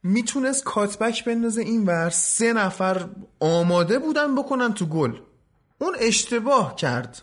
[0.02, 2.10] می‌تونست کاتبک بندازه این ور.
[2.10, 3.08] سه نفر
[3.40, 5.12] آماده بودن بکنن تو گل.
[5.78, 7.22] اون اشتباه کرد.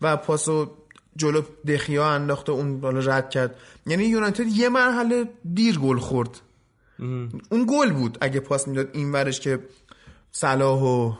[0.00, 0.76] و پاسو
[1.16, 3.54] جلو دخیا انداخت و اون بالا رد کرد.
[3.86, 6.40] یعنی یونایتد یه مرحله دیر گل خورد.
[7.50, 9.58] اون گل بود اگه پاس می‌داد این ورش که
[10.32, 11.12] صلاح و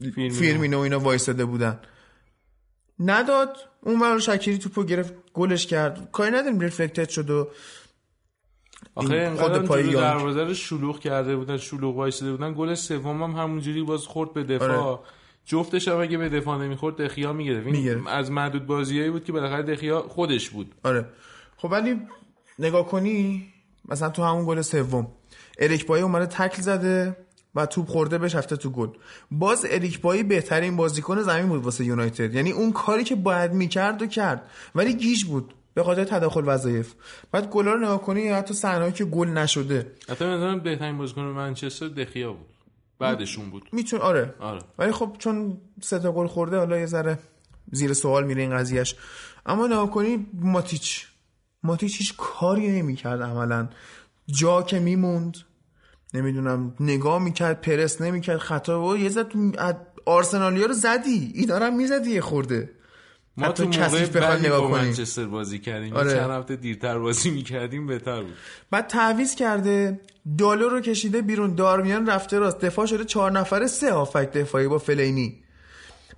[0.00, 1.80] فیلم فیرمینو و اینا وایساده بودن.
[3.00, 3.56] نداد.
[3.80, 6.08] اون ور شکری توپو گرفت گلش کرد.
[6.12, 7.48] کاری نداریم ریفلکتد شد و
[8.94, 9.92] آخه خود پای.
[9.92, 12.54] دروازه رو شلوغ کرده بودن شلوغ وایساده بودن.
[12.54, 14.76] گل سوم هم همونجوری باز خورد به دفاع.
[14.76, 14.98] آره.
[15.44, 17.66] جفتش هم اگه به دفاع نمی‌خورد دخیا می‌گرفت.
[17.66, 18.06] می‌گرفت.
[18.06, 20.74] از معدود بازیایی بود که بالاخره دخیا خودش بود.
[20.84, 21.06] آره.
[21.56, 22.00] خب ولی
[22.58, 23.46] نگاه کنی
[23.88, 25.06] مثلا تو همون گل سوم
[25.58, 27.25] اریک بای اومده تکل زده.
[27.56, 28.88] و توپ خورده بهش رفته تو گل.
[29.30, 32.34] باز اریک بایی بهترین بازیکن زمین بود واسه یونایتد.
[32.34, 34.50] یعنی اون کاری که باید می‌کرد و کرد.
[34.74, 35.54] ولی گیج بود.
[35.74, 36.94] به خاطر تداخل وظایف.
[37.32, 39.92] بعد گلا رو نگاه کنی حتی صحنه‌ای که گل نشده.
[40.08, 42.46] حتی مثلا بهترین بازیکن منچستر دخیا بود.
[42.98, 43.68] بعدشون بود.
[43.72, 44.34] میتون آره.
[44.40, 44.60] آره.
[44.78, 47.18] ولی خب چون سه تا گل خورده حالا یه ذره
[47.72, 48.96] زیر سوال میره این قضیهش
[49.46, 51.06] اما نگاه کنی ماتیچ.
[51.62, 53.68] ماتیچ هیچ کاری نمی‌کرد عملا.
[54.26, 55.36] جا که میموند
[56.14, 59.32] نمی‌دونم نگاه می‌کرد پرس نمی‌کرد خطا بود یه زد
[60.04, 61.32] آرسنالیا رو زدی.
[61.34, 62.70] ای دارم می‌زدی یه خورده.
[63.36, 64.86] ما تو موقع بعدی نگاه با کنی.
[64.86, 65.96] منچستر بازی کردیم.
[65.96, 66.14] آره.
[66.14, 68.34] چند هفته دیرتر بازی می‌کردیم بهتر بود.
[68.70, 70.00] بعد تعویض کرده
[70.38, 71.54] دالو رو کشیده بیرون.
[71.54, 72.60] دارمیان رفته راست.
[72.60, 75.42] دفاع شده چهار نفره سه هافک دفاعی با فلینی.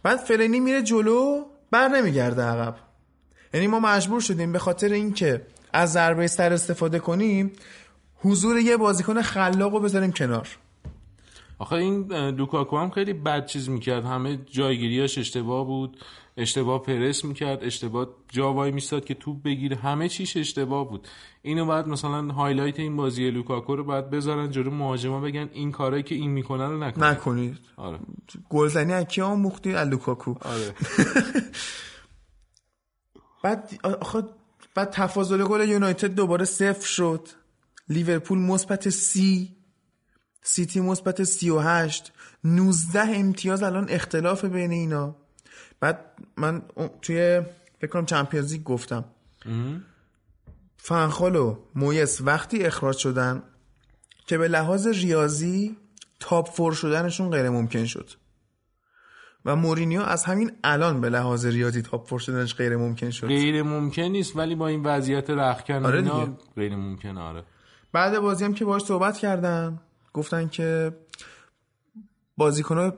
[0.03, 2.77] بعد فلینی میره جلو بر نمیگرده عقب.
[3.55, 7.53] یعنی ما مجبور شدیم به خاطر اینکه از ضربه سر استفاده کنیم
[8.20, 10.48] حضور یه بازیکن خلاق رو بذاریم کنار.
[11.59, 14.04] آخه این لوکاکو هم خیلی بد چیز می‌کرد.
[14.04, 15.96] همه جایگیریاش اشتباه بود.
[16.37, 17.64] اشتباه پرس می‌کرد.
[17.64, 19.76] اشتباه جا وای میستاد که توپ بگیره.
[19.76, 21.09] همه چیش اشتباه بود.
[21.42, 26.02] اینو بعد مثلا highlight این بازی لوکاکو رو باید بذارن جلو مهاجما بگن این کارایی
[26.02, 27.59] که این می‌کنه رو نکن نکنید.
[27.76, 27.98] آره.
[28.48, 30.35] گلزنی از کی آموختی از لوکاکو.
[30.40, 30.74] آره.
[33.42, 34.22] بعد آخه
[34.74, 37.28] بعد تفاضل گل یونایتد دوباره صفر شد.
[37.88, 39.57] لیورپول مثبت سی
[40.42, 42.12] سیتی مثبت سی و هشت
[42.44, 45.16] 19 امتیاز الان اختلاف بین اینا.
[45.81, 46.05] بعد
[46.37, 46.62] من
[47.03, 47.42] توی
[47.81, 49.05] فکر کنم Champions League گفتم.
[50.77, 53.42] فنخال و مویس وقتی اخراج شدن
[54.27, 55.77] که به لحاظ ریاضی
[56.20, 58.11] تاپ فور شدنشون غیر ممکن شد.
[59.44, 63.27] و مورینیو از همین الان به لحاظ ریاضی تاپ فور شدنش غیر ممکن شد.
[63.27, 66.38] غیر ممکن نیست ولی با این وضعیت رخکن آره اینا.
[66.57, 67.44] غیر ممکنه آره.
[67.92, 69.81] بعد بازی هم که باهاش صحبت کردن
[70.12, 70.92] گفتن که
[72.37, 72.92] بازیکن‌ها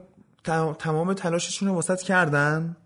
[0.45, 2.77] تم- تمام تلاششون رو واسط کردن.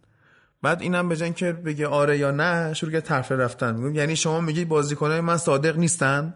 [0.63, 3.75] بعد اینم به که بگه آره یا نه شروع کرد طرفه رفتن.
[3.75, 6.35] میگم یعنی شما میگی بازیکنای من صادق نیستن؟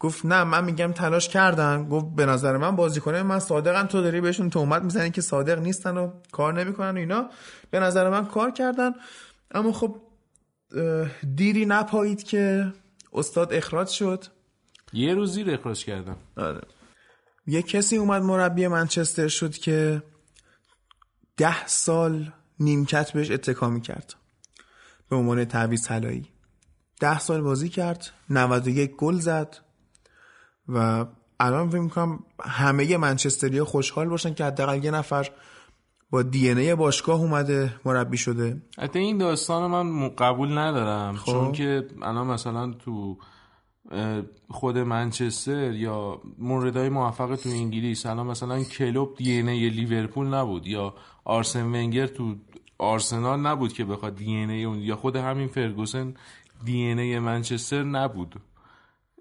[0.00, 1.88] گفت نه من میگم تلاش کردن.
[1.88, 5.96] گفت به نظر من بازیکنای من صادقن تو داری بهشون تهمت می‌زنی که صادق نیستن
[5.96, 7.30] و کار نمی‌کنن و اینا.
[7.70, 8.92] به نظر من کار کردن.
[9.50, 9.96] اما خب
[11.34, 12.72] دیری نپایید که
[13.12, 14.24] استاد اخراج شد.
[14.92, 16.16] یه روزی اخراج کردم.
[16.36, 16.60] آره.
[17.46, 20.02] یه کسی اومد مربی منچستر شد که
[21.36, 24.14] ده سال نیمکت بهش اتکا می‌کرد.
[25.08, 26.28] به عنوان تعویض طلایی.
[27.00, 29.56] ده سال بازی کرد 91 گل زد
[30.68, 31.06] و
[31.40, 35.30] الان فکر می‌کنم همه منچستری خوشحال باشن که حداقل یه نفر
[36.10, 38.62] با دی ای باشگاه اومده مربی شده.
[38.78, 41.16] حتی این داستان من قبول ندارم.
[41.16, 41.32] خب.
[41.32, 43.18] چون که الان مثلا تو
[44.48, 48.06] خود منچستر یا موردهای موفق تو انگلیس.
[48.06, 52.34] الان مثلا کلوب دی ای لیورپول نبود یا آرسن ونگر تو
[52.78, 56.14] آرسنال نبود که بخواد دی ای اون یا خود همین فرگوسن
[56.64, 58.34] دی ای منچستر نبود.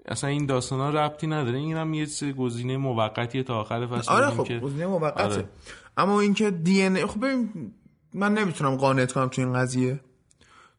[0.06, 1.58] اصلا این داستان ها ربطی نداره.
[1.58, 4.12] این هم یه گزینه موقتی تا آخر فصل.
[4.12, 5.24] آره خب که گزینه موقته.
[5.24, 5.50] آره.
[5.98, 7.74] اما اینکه دی ان خب ببین
[8.14, 10.00] من نمی‌تونم قانعت کنم تو این قضیه.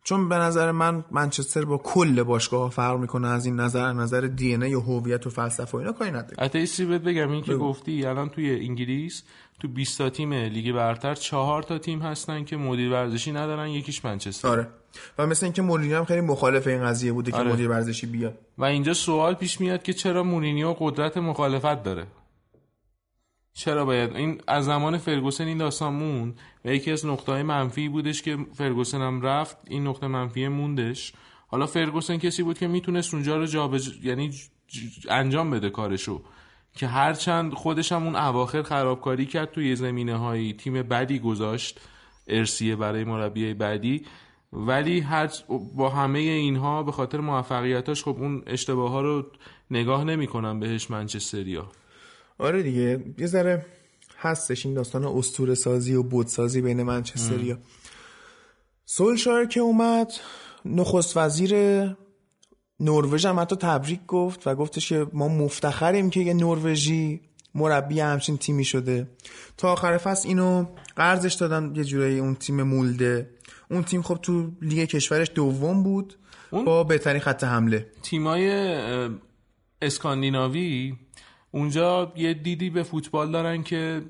[0.04, 4.54] چون به نظر من منچستر با کل باشگاه فرق می‌کنه از این نظر نظر دی
[4.54, 6.36] ان و هویت و فلسفه و اینا کاری نداره.
[6.38, 9.22] حتی بهت بگم این که گفتی الان توی انگلیس
[9.60, 14.04] تو 20 تا تیم لیگ برتر چهار تا تیم هستن که مدیر ورزشی ندارن یکیش
[14.04, 14.48] منچستر.
[14.48, 14.68] آره.
[15.18, 17.52] و مثل اینکه مورینیو هم خیلی مخالف این قضیه بوده که آره.
[17.52, 18.38] مدیر ورزشی بیاد.
[18.58, 22.06] و اینجا سوال پیش میاد که چرا مورینیو قدرت مخالفت داره؟
[23.60, 28.22] چرا باید؟ این از زمان فرگوسن این داستان موند و یکی از نقطه منفی بودش
[28.22, 31.12] که فرگوسن هم رفت این نقطه منفی موندش.
[31.46, 34.76] حالا فرگوسن کسی بود که می‌تونست اونجا رو جابجا یعنی ج-
[35.08, 36.22] انجام بده کارشو.
[36.76, 41.80] که هرچند خودش هم اون اواخر خرابکاری کرد توی زمینه های تیم بدی گذاشت
[42.28, 44.04] ارسیه برای مربی بعدی
[44.52, 45.30] ولی هر
[45.76, 49.26] با همه اینها به خاطر موفقیتاش خب اون اشتباه ها رو
[49.70, 51.68] نگاه نمی‌کنن بهش منچستریا
[52.40, 53.66] آره دیگه یه ذره
[54.18, 57.58] هستش این داستان اسطوره سازی و بود سازی بین منچستریا
[58.84, 60.12] سولشار که اومد
[60.64, 61.54] نخست وزیر
[62.80, 67.20] نروژ هم حتی تبریک گفت و گفتش که ما مفتخریم که یه نروژی
[67.54, 69.08] مربی همچین تیمی شده.
[69.56, 73.30] تا آخر فصل اینو قرضش دادن یه جورایی اون تیم مولده.
[73.70, 76.18] اون تیم خب تو لیگ کشورش دوم بود
[76.52, 77.86] با بهترین خط حمله.
[78.02, 78.50] تیمای
[79.82, 80.96] اسکاندیناوی؟
[81.50, 84.02] اونجا یه دیدی به فوتبال دارن که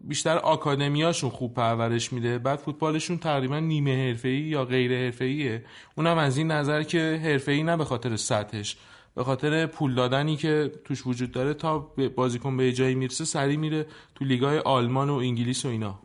[0.00, 5.64] بیشتر آکادمیاشون خوب پرورش میده بعد فوتبالشون تقریبا نیمه حرفه‌ای یا غیر حرفه‌ایه.
[5.96, 8.76] اونم از این نظر که حرفه‌ای نه به خاطر سطحش
[9.14, 11.78] به خاطر پول دادنی که توش وجود داره تا
[12.16, 16.00] بازیکن به جایی می‌رسه سری میره تو لیگای آلمان و انگلیس و اینا.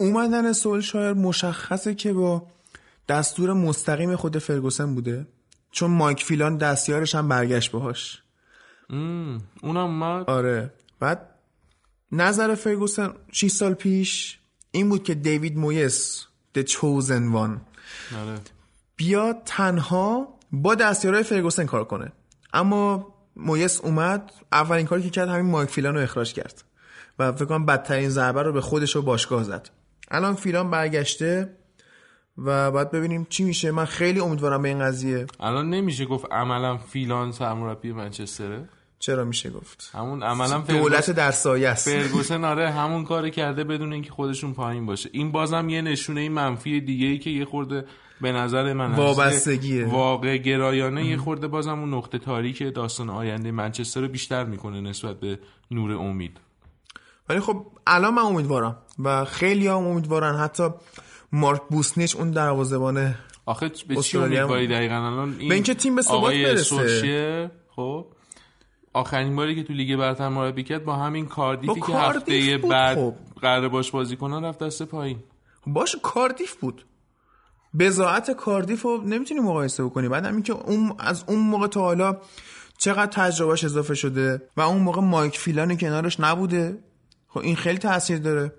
[0.00, 2.46] اومدن سولشایر مشخصه که با
[3.08, 5.26] دستور مستقیم خود فرگوسن بوده.
[5.76, 8.22] چون مایک فیلان دستیارش هم برگشت باهاش.
[8.90, 10.30] اونم اومد.
[10.30, 10.72] آره.
[11.00, 11.28] بعد
[12.12, 14.38] نظر فرگوسن 6 سال پیش
[14.70, 16.26] این بود که دیوید مویس
[16.58, 17.58] The Chosen One
[18.16, 18.40] آره.
[18.96, 22.12] بیاد تنها با دستیارهای فرگوسن کار کنه.
[22.52, 26.64] اما مویس اومد اولین کاری که کرد همین مایک فیلان رو اخراج کرد.
[27.18, 29.70] و فکر کنم بدترین ضربه رو به خودش و باشگاه زد.
[30.10, 31.56] الان فیلان برگشته.
[32.38, 33.70] و باید ببینیم چی میشه.
[33.70, 35.26] من خیلی امیدوارم به این قضیه.
[35.40, 38.68] الان نمیشه گفت عملا فیلان سرمربی منچستره؟
[38.98, 41.90] چرا میشه گفت؟ همون عملا دولت در سایه است.
[41.90, 45.10] فرگوسن آره همون کار کرده بدون اینکه خودشون پایین باشه.
[45.12, 47.84] این بازم یه نشونه منفی دیگه ای که یه خورده
[48.20, 48.94] به نظر من.
[48.94, 49.86] وابستگیه.
[49.86, 55.20] واقع گرایانه یه خورده بازم اون نقطه تاریک داستان آینده منچستر رو بیشتر می‌کنه نسبت
[55.20, 55.38] به
[55.70, 56.40] نور امید.
[57.28, 60.36] ولی خب الان من امیدوارم و خیلی هم امیدوارن.
[60.36, 60.68] حتی
[61.32, 63.14] مارک بوسنیچ اون دروازه‌بان
[63.46, 67.50] آخه به چی امیدواری دقیقا الان؟ این به اینکه تیم به ثبات برسه.
[67.76, 68.06] خب.
[68.92, 72.58] آخرین باری که تو لیگ برتر مربی کرد با همین کاردیفی با که کاردیف هفته
[72.58, 73.14] بود بعد خب.
[73.40, 75.18] قرار باش بازی کنن رفت دست پایین.
[75.66, 76.86] باش کاردیف بود.
[77.78, 82.16] بزاعت کاردیف رو نمی‌تونی مقایسه بکنی بعد همین که اون از اون موقع تا حالا
[82.78, 86.78] چقدر تجربهش اضافه شده و اون موقع مایک فیلانی کنارش نبوده.
[87.28, 88.52] خب این خیلی تاثیر داره.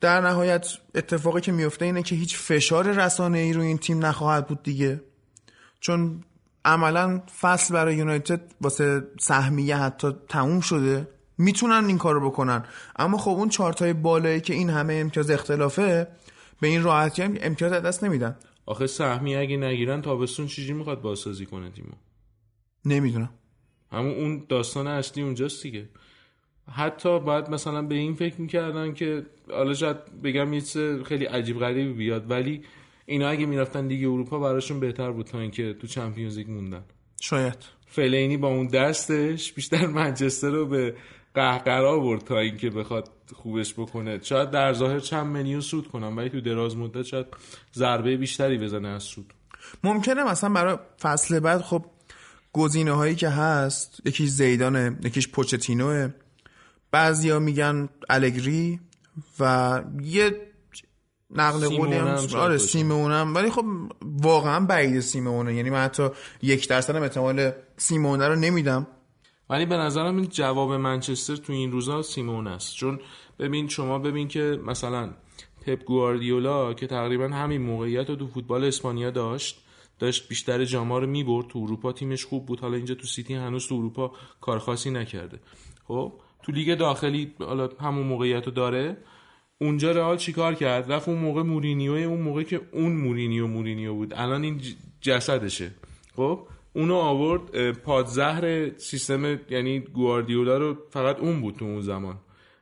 [0.00, 4.46] در نهایت اتفاقی که میفته اینه که هیچ فشار رسانه ای روی این تیم نخواهد
[4.46, 5.00] بود دیگه.
[5.80, 6.24] چون
[6.64, 11.08] عملا فصل برای یونایتد واسه سهمیه حتی تموم شده.
[11.38, 12.64] می‌تونن این کارو بکنن.
[12.96, 16.08] اما خب اون چارتای بالایی که این همه امتیاز اختلافه
[16.60, 18.36] به این راحتی هم امتیاز از دست نمیدن.
[18.66, 21.92] آخه سهمی اگه نگیرن تابستون چیزی می‌خواد بازسازی کنه تیمو؟
[22.84, 23.30] نمی‌دونم.
[23.92, 25.88] همون اون داستان اصلی اونجاست دیگه.
[26.72, 31.58] حتی باید مثلا به این فکر می‌کردن که حالا شاید بگم یه چیز خیلی عجیب
[31.58, 32.62] غریبی بیاد ولی
[33.06, 36.82] اینا اگه می‌رفتن لیگ اروپا براشون بهتر بود تا اینکه تو چمپیونز لیگ موندن.
[37.20, 37.56] شاید.
[37.86, 40.94] فلینی با اون دستش بیشتر منچستر رو به
[41.34, 44.22] قهقرا برد تا اینکه بخواد خوبش بکنه.
[44.22, 47.26] شاید در ظاهر چند منیو سود کنم ولی تو دراز مدت شاید
[47.74, 49.32] ضربه بیشتری بزنه از سود.
[49.84, 51.84] ممکنه مثلا برای فصل بعد خب
[52.52, 56.10] گزینه هایی که هست یکیش زیدانه یکیش پوچتینوه.
[56.90, 58.80] بعضیا میگن الگری
[59.40, 60.50] و یه
[61.30, 62.58] نقل قولی هم آره
[63.14, 63.64] هم ولی خب
[64.02, 66.08] واقعا بعید سیمونه یعنی من حتی
[66.42, 68.86] یک درصد هم احتمال سیمونه رو نمیدم.
[69.50, 72.74] ولی به نظرم این جواب منچستر تو این روزا سیمون است.
[72.74, 73.00] چون
[73.38, 75.10] ببین شما ببین که مثلا
[75.66, 79.64] پپ گواردیولا که تقریبا همین موقعیت رو تو فوتبال اسپانیا داشت
[79.98, 81.46] داشت بیشتر جاما رو می‌برد.
[81.46, 82.60] تو اروپا تیمش خوب بود.
[82.60, 85.40] حالا اینجا تو سیتی هنوز تو اروپا کار خاصی نکرده.
[85.88, 88.96] خب؟ تو لیگ داخلی حالا همون موقعیت رو داره.
[89.60, 94.14] اونجا رئال چیکار کرد؟ رفت اون موقع مورینیو اون موقع که اون مورینیو مورینیو بود.
[94.14, 94.60] الان این
[95.00, 95.70] جسدشه.
[96.16, 102.18] خب اونو آورد پادزهر سیستم یعنی گواردیولا رو فقط اون بود تو اون زمان.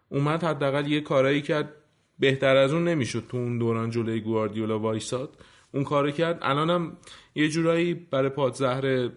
[0.09, 1.75] اومد حداقل یه کارایی کرد.
[2.19, 5.37] بهتر از اون نمی‌شد تو اون دوران جلوی گواردیولا وایساد.
[5.75, 6.39] اون کارو کرد.
[6.43, 6.97] الانم
[7.35, 9.11] یه جورایی برای پادزهر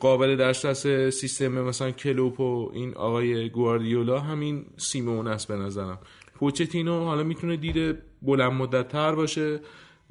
[0.00, 5.98] قابل دسترس سیستم مثلا کلوپ و این آقای گواردیولا همین سیمون است به نظرم.
[6.34, 9.60] پوچتینو حالا می‌تونه دید بلند مدت تر باشه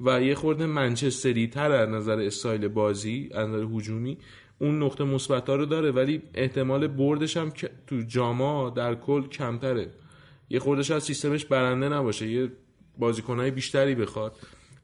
[0.00, 4.18] و یه خورده منچستری تر از نظر استایل بازی از نظر هجومی
[4.58, 7.52] اون نقطه مثبت رو داره ولی احتمال بردش هم
[7.86, 9.90] تو جاما در کل کمتره.
[10.50, 12.52] یه خوردش از سیستمش برنده نباشه یه
[12.98, 14.36] بازیکنهای بیشتری بخواد.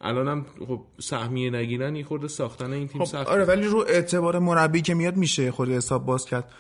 [0.03, 4.39] الانم خب سهمیه نگیرن یه خورده ساختن این تیم خب سخت آره ولی رو اعتبار
[4.39, 6.53] مربی که میاد میشه خود حساب باز کرد.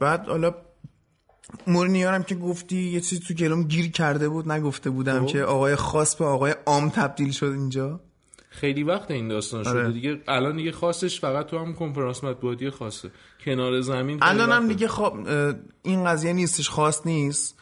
[0.00, 0.54] بعد حالا
[1.66, 5.76] مورینیو هم که گفتی یه چیزی تو گلوم گیر کرده بود نگفته بودم که آقای
[5.76, 8.00] خاص به آقای عام تبدیل شد اینجا.
[8.50, 9.92] خیلی وقت این داستان شده آره.
[9.92, 10.20] دیگه.
[10.28, 13.10] الان دیگه خاصش فقط تو هم کنفرانس مطبوعاتی خاصه.
[13.44, 14.68] کنار زمین الان هم.
[14.68, 15.28] دیگه خواب
[15.82, 17.58] این قضیه نیستش خاص نیست.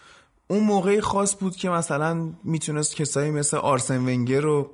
[0.48, 4.70] اون موقعی خاص بود که مثلا می‌تونست کسایی مثل آرسن ونگر رو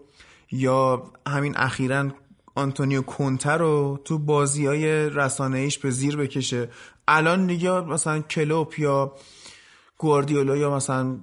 [0.55, 2.11] یا همین اخیرا
[2.55, 6.69] آنتونیو کونته رو تو بازی های رسانه ایش به زیر بکشه.
[7.09, 9.13] الان دیگه مثلا کلوپ یا
[9.99, 11.19] گواردیولا یا مثلا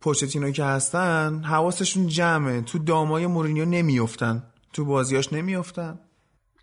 [0.00, 2.60] پوچتینو که هستن حواسشون جمعه.
[2.60, 4.42] تو دامای مورینیو نمیفتن
[4.72, 5.98] تو بازیاش نمیفتن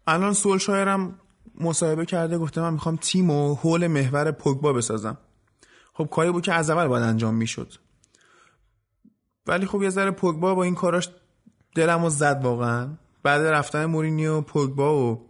[0.08, 1.20] الان سولشایرم
[1.60, 5.18] مصاحبه کرده گفته من می‌خوام تیم و حول محور پوگبا بسازم.
[5.94, 7.74] خب کاری بود که از اول باید انجام می‌شد.
[9.48, 11.10] ولی خب یه ذره پوگبا با این کاراش
[11.76, 12.90] دلمو زد واقعا.
[13.24, 15.28] بعد رفتن مورینیو پوگبا و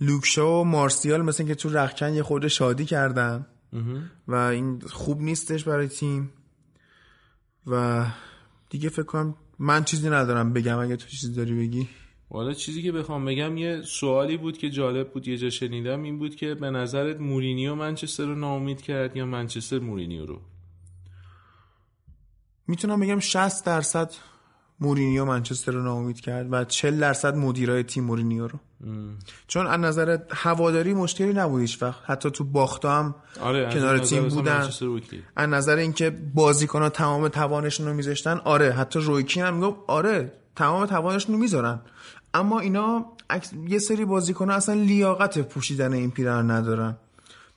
[0.00, 3.46] لوکشا و مارسیال مثل که تو رخکن یه خورده شادی کردن.
[4.28, 6.32] و این خوب نیستش برای تیم.
[7.66, 8.06] و
[8.70, 11.88] دیگه فکر کنم من چیزی ندارم بگم اگه تو چیزی داری بگی.
[12.30, 16.18] حالا چیزی که بخوام بگم یه سوالی بود که جالب بود یه جا شنیدم این
[16.18, 20.40] بود که به نظرت مورینیو منچستر رو ناامید کرد یا منچستر مورینیو رو؟
[22.66, 24.12] می‌تونم بگم 60 درصد
[24.80, 28.58] مورینیو منچستر رو ناامید کرد و 40 درصد مدیرای تیم مورینیو رو.
[29.46, 32.00] چون از نظر هواداری مشکلی نبود هیچ وقت.
[32.06, 34.68] حتی تو باختا هم آره کنار تیم بودن.
[35.36, 40.86] از نظر اینکه بازیکن‌ها تمام توانشون رو میذاشتن آره حتی رویکین هم می‌گفت آره تمام
[40.86, 41.80] توانشون رو می‌ذارن.
[42.34, 46.96] اما اینا اکس- یه سری بازیکن‌ها اصلا لیاقت پوشیدن این پیرهن ندارن.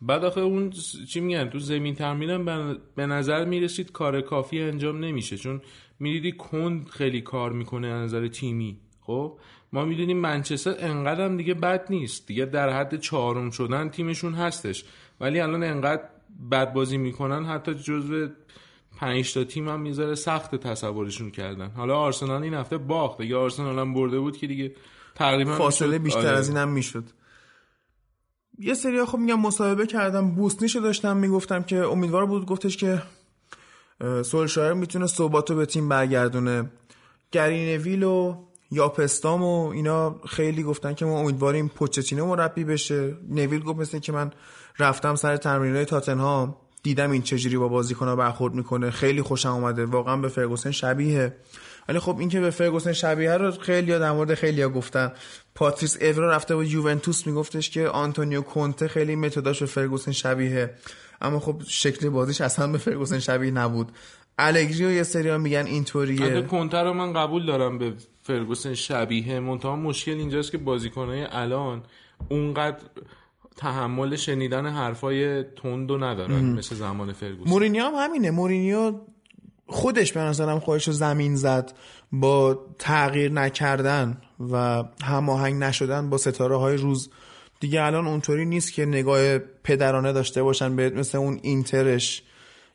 [0.01, 0.69] بعد آخه اون
[1.09, 5.37] چی میگن؟ تو زمین تمرینم به نظر می‌رسید کار کافی انجام نمیشه.
[5.37, 5.61] چون
[5.99, 8.77] می‌دیدی کند خیلی کار می‌کنه از نظر تیمی.
[9.01, 9.39] خب؟
[9.73, 12.27] ما می‌دونیم منچستر انقدر هم دیگه بد نیست.
[12.27, 14.85] دیگه در حد چهارم شدن تیمشون هستش.
[15.19, 16.03] ولی الان انقدر
[16.51, 18.27] بد بازی می‌کنن حتی جزو
[18.97, 21.69] پنج تا تیم هم می‌ذاره سخت تصورشون کردن.
[21.69, 23.21] حالا آرسنال این هفته باخت.
[23.21, 24.75] اگه آرسنال هم برده بود که دیگه
[25.15, 26.29] تقریبا فاصله بیشتر آره.
[26.29, 27.03] از اینم می‌شد.
[28.59, 33.01] یه سری خب میگم مصاحبه کردم بوسنیشو داشتم می‌گفتم که امیدوار بود گفتش که
[34.23, 36.71] سولشایر می‌تونه صحباتو به تیم برگردونه.
[37.31, 38.35] گرینویل و
[38.71, 43.17] یاپستام و اینا خیلی گفتن که ما امیدواریم پوچتینو مربی بشه.
[43.29, 44.31] نویل گفت مثل که من
[44.79, 48.91] رفتم سر تمرینای تاتنهام دیدم این چجوری با بازیکن‌ها برخورد می‌کنه.
[48.91, 49.85] خیلی خوشم اومده.
[49.85, 51.35] واقعا به فرگوسن شبیه.
[51.89, 55.11] ولی خب این که به فرگوسن شبیه رو خیلی در مورد خیلی گفتن.
[55.55, 60.73] پاتریس اورا رفته بود یوونتوس میگفتش که آنتونیو کونته خیلی متداش به فرگوسن شبیه
[61.21, 63.91] اما خب شکل بازیش اصلا به فرگوسن شبیه نبود.
[64.37, 66.41] الگری و یه سری میگن اینطوریه.
[66.41, 71.83] کنتر رو من قبول دارم به فرگوسن شبیه منتها مشکل اینجاست که بازیکنهای الان
[72.29, 72.77] اونقدر
[73.57, 77.49] تحمل شنیدن حرفای تند و ندارن مثل زمان فرگوسن.
[77.49, 78.31] مورینیو هم همینه.
[78.31, 78.93] مورینیو
[79.65, 81.73] خودش به نظرم خودش رو زمین زد
[82.11, 84.17] با تغییر نکردن
[84.51, 87.09] و هماهنگ نشدن با ستاره های روز.
[87.59, 92.23] دیگه الان اونطوری نیست که نگاه پدرانه داشته باشن به مثل اون اینترش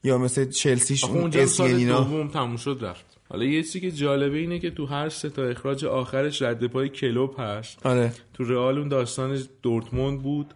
[0.05, 3.05] یا مثل چلسیش اون سال دوم تموم شد رفت.
[3.31, 6.89] حالا یه چیزی که جالبه اینه که تو هر سه تا اخراج آخرش رد پای
[6.89, 7.87] کلوب هست.
[7.87, 8.13] آره.
[8.35, 10.55] تو رئال اون داستان دورتموند بود.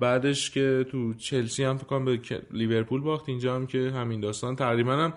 [0.00, 2.20] بعدش که تو چلسی هم فکر کنم به
[2.50, 3.28] لیورپول باخت.
[3.28, 4.56] اینجا هم که همین داستان.
[4.56, 5.12] تقریبا هم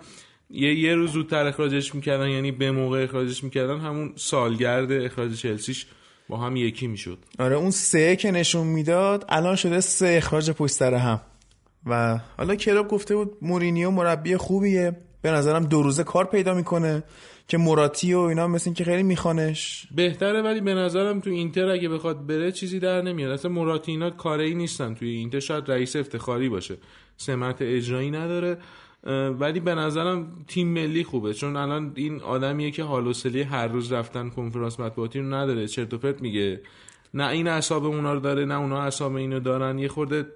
[0.52, 5.86] یه یه روز زودتر اخراجش می‌کردن یعنی به موقع اخراجش می‌کردن همون سالگرد اخراج چلسیش
[6.28, 7.18] با هم یکی می‌شد.
[7.38, 11.20] آره اون سه که نشون می‌داد الان شده سه اخراج پشت سر هم.
[11.86, 14.96] و حالا کلوب گفته بود مورینیو مربی خوبیه.
[15.22, 17.02] به نظرم دو روزه کار پیدا می‌کنه
[17.48, 19.86] که موراتی و اینا مثل این که خیلی میخوانش.
[19.96, 23.30] بهتره ولی به نظرم تو اینتر اگه بخواد بره چیزی در نمیاد.
[23.30, 25.40] اصلا موراتی اینا کاری نیستن توی اینتر.
[25.40, 26.76] شاید رئیس افتخاری باشه.
[27.16, 28.58] سمت اجرایی نداره.
[29.40, 31.34] ولی به نظرم تیم ملی خوبه.
[31.34, 35.66] چون الان این آدمیه که حال و حوصله هر روز رفتن کنفرانس مطبوعاتی رو نداره.
[35.66, 36.60] چرت و پرت میگه.
[37.14, 39.78] نه این اعصاب اونا رو داره نه اونا اعصاب اینو دارن.
[39.78, 40.26] یه خورده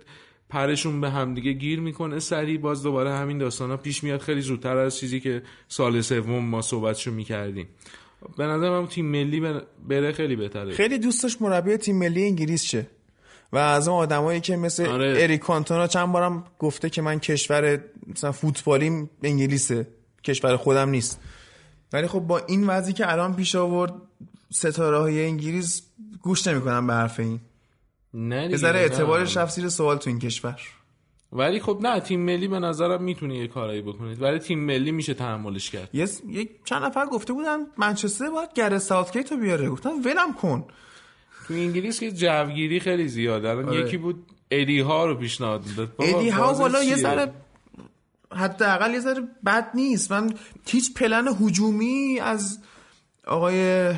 [0.49, 2.19] پرشون به همدیگه گیر می‌کنه.
[2.19, 4.21] سریع باز دوباره همین داستان ها پیش میاد.
[4.21, 7.69] خیلی زودتر از چیزی که سال سوم ما صحبتشو می‌کردیم.
[8.37, 10.73] به نظرم تیم ملی بر- بره خیلی بهتره.
[10.73, 12.87] خیلی دوست داشت مربی تیم ملی انگلیس شه.
[13.53, 15.15] و از اون آدمایی که مثل آره.
[15.23, 19.87] اریک کانتونا چند بارم گفته که من کشور مثلا فوتبالیم انگلیسه.
[20.25, 21.21] کشور خودم نیست.
[21.93, 23.95] ولی خب با این وضعی که الان پیش آورد
[24.53, 25.83] ستاره های انگلیس
[26.23, 27.41] گوش نمی‌کنن به حرف این.
[28.15, 28.49] نه.
[28.65, 30.61] اعتبارش رفت زیر سوال تو این کشور.
[31.33, 35.15] ولی خب نه تیم ملی به نظرم می‌تونه یه کارایی بکنید ولی تیم ملی میشه
[35.15, 35.89] تحملش کرد.
[35.93, 39.69] یه یک چند نفر گفته بودن منچستر باید گره ساوتگیت رو بیاره.
[39.69, 40.65] گفتم ولم کن.
[41.49, 43.49] تو انگلیس که جوگیری خیلی زیاده.
[43.49, 43.81] الان آره.
[43.81, 47.33] یکی بود ادی ها رو پیشنهاد بابا، ادی ها بالا یه؟ ذره
[48.33, 50.13] حداقل یه ذره بد نیست.
[50.13, 50.35] من
[50.67, 52.59] هیچ پلن هجومی از
[53.27, 53.93] آقای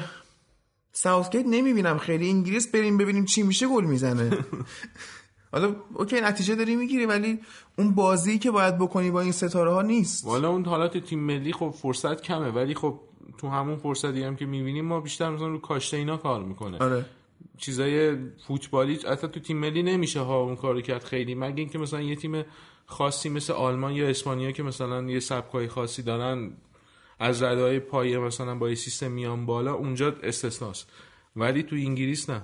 [0.92, 1.98] ساوثگیت نمی‌بینم.
[1.98, 4.30] خیلی انگلیس بریم ببینیم چی میشه گل می‌زنه.
[5.52, 7.38] حالا اوکی نتیجه داری می‌گیری ولی
[7.78, 10.24] اون بازی که باید بکنی با این ستاره ها نیست.
[10.24, 13.00] والا اون حالت تیم ملی خب فرصت کمه ولی خب
[13.38, 16.78] تو همون فرصتی هم که می‌بینیم ما بیشتر مثلا رو کاشته اینا کار می‌کنه.
[16.78, 17.04] آره.
[17.58, 21.34] چیزای فوتبالی اصلا تو تیم ملی نمیشه ها اون کارو کرد خیلی.
[21.34, 22.44] مگه اینکه مثلا یه تیم
[22.86, 26.52] خاصی مثل آلمان یا اسپانیا که مثلا یه سبکای خاصی دارن
[27.18, 30.88] از رده های پایه مثلا با یه سیستم میان بالا اونجا استثناست.
[31.36, 32.42] ولی تو انگلیس نه.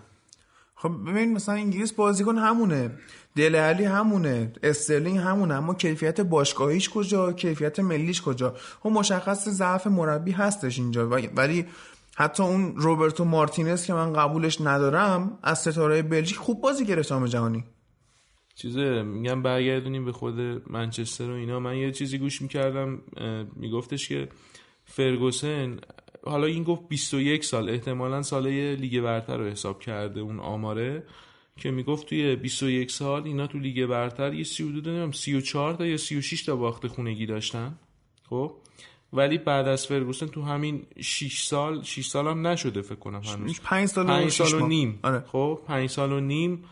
[0.74, 2.90] خب ببین مثلا انگلیس بازیکن همونه.
[3.36, 4.52] دل علی همونه.
[4.62, 5.54] استرلینگ همونه.
[5.54, 11.08] اما کیفیت باشگاهیش کجا؟ کیفیت ملیش کجا؟ خب مشخص ضعف مربی هستش اینجا.
[11.08, 11.66] ولی
[12.16, 17.26] حتی اون روبرتو مارتینز که من قبولش ندارم از ستاره بلژیک خوب بازی گرفت جام
[17.26, 17.64] جهانی.
[18.54, 20.40] چیزه میگم برگردونیم به خود
[20.70, 21.60] منچستر و اینا.
[21.60, 23.02] من یه چیزی گوش می‌کردم
[23.56, 24.28] میگفتش که
[24.84, 25.78] فرگوسن
[26.24, 31.06] حالا این گفت 21 سال احتمالا ساله لیگ برتر رو حساب کرده اون آماره
[31.56, 35.96] که می‌گفت توی 21 سال اینا تو لیگ برتر یه سی حدود 34 تا یا
[35.96, 37.78] 36 تا باخت خونگی داشتن.
[38.30, 38.56] خب؟
[39.14, 43.60] ولی بعد از فرگوسن تو همین 6 سال 6 سال هم نشده فکر کنم هنوز.
[43.60, 44.66] 5 سال, 5 سال و.
[44.66, 44.98] نیم.
[45.02, 45.24] آره.
[45.26, 46.64] خب 5 سال و نیم.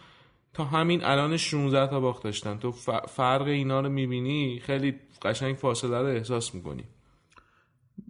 [0.54, 2.58] تا همین الان 16 تا باخت داشتن.
[2.58, 2.72] تو
[3.08, 6.84] فرق اینا رو می‌بینی؟ خیلی قشنگ فاصله رو احساس می‌کنی.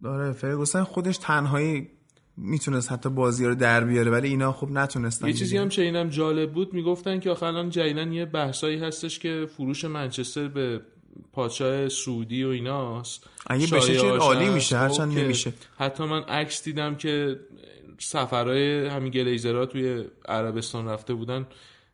[0.04, 1.88] آره فرگوسن خودش تنهایی
[2.36, 5.56] می‌تونست حتی بازی رو در بیاره ولی اینا خب نتونستن یه چیزی.
[5.56, 6.74] هم شنیدم جالب بود.
[6.74, 10.80] می‌گفتن که آخه الان جدیدن یه بحثایی هستش که فروش منچستر به
[11.32, 13.26] پادشاه سعودی و ایناست.
[13.46, 14.48] اگه بشه که عالی.
[14.48, 15.52] میشه، هرچند نمیشه.
[15.78, 17.40] حتی من عکس دیدم که
[17.98, 21.46] سفرهای همین گلیزرها توی عربستان رفته بودن.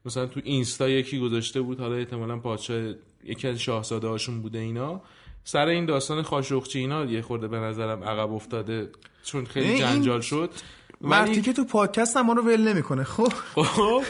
[0.04, 1.80] مثلا تو اینستا یکی گذاشته بود.
[1.80, 2.94] حالا احتمالا پادشاه
[3.24, 5.00] یکی از شاهزاده هاشون بوده اینا.
[5.44, 8.90] سر این داستان خاشقچی اینا یه خورده به نظرم عقب افتاده
[9.24, 10.50] چون خیلی جنجال شد.
[11.00, 13.04] مرتی که تو پادکست هم ما رو ول نمی‌کنه.
[13.04, 13.32] خب.
[13.54, 14.02] خب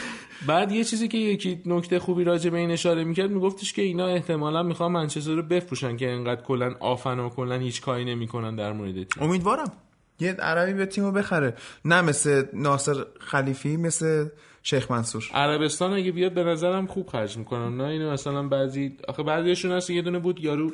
[0.47, 4.07] بعد یه چیزی که یکی نکته خوبی راجع به این اشاره می‌کرد میگفتش که اینا
[4.07, 8.73] احتمالا می‌خوان منچستر رو بفروشن که انقدر کلا آفن و کلا هیچ کاری نمی‌کنن در
[8.73, 9.23] مورد تیم.
[9.23, 9.71] امیدوارم.
[10.19, 11.53] یه عربی به تیمو بخره.
[11.85, 14.27] نه مثل ناصر خلیفی مثل
[14.63, 15.29] شیخ منصور.
[15.33, 19.89] عربستان اگه بیاد به نظرم خوب خرج می‌کنن نه اینو مثلا بعضی آخه بعضیشون هست
[19.89, 20.71] یه دونه بود یارو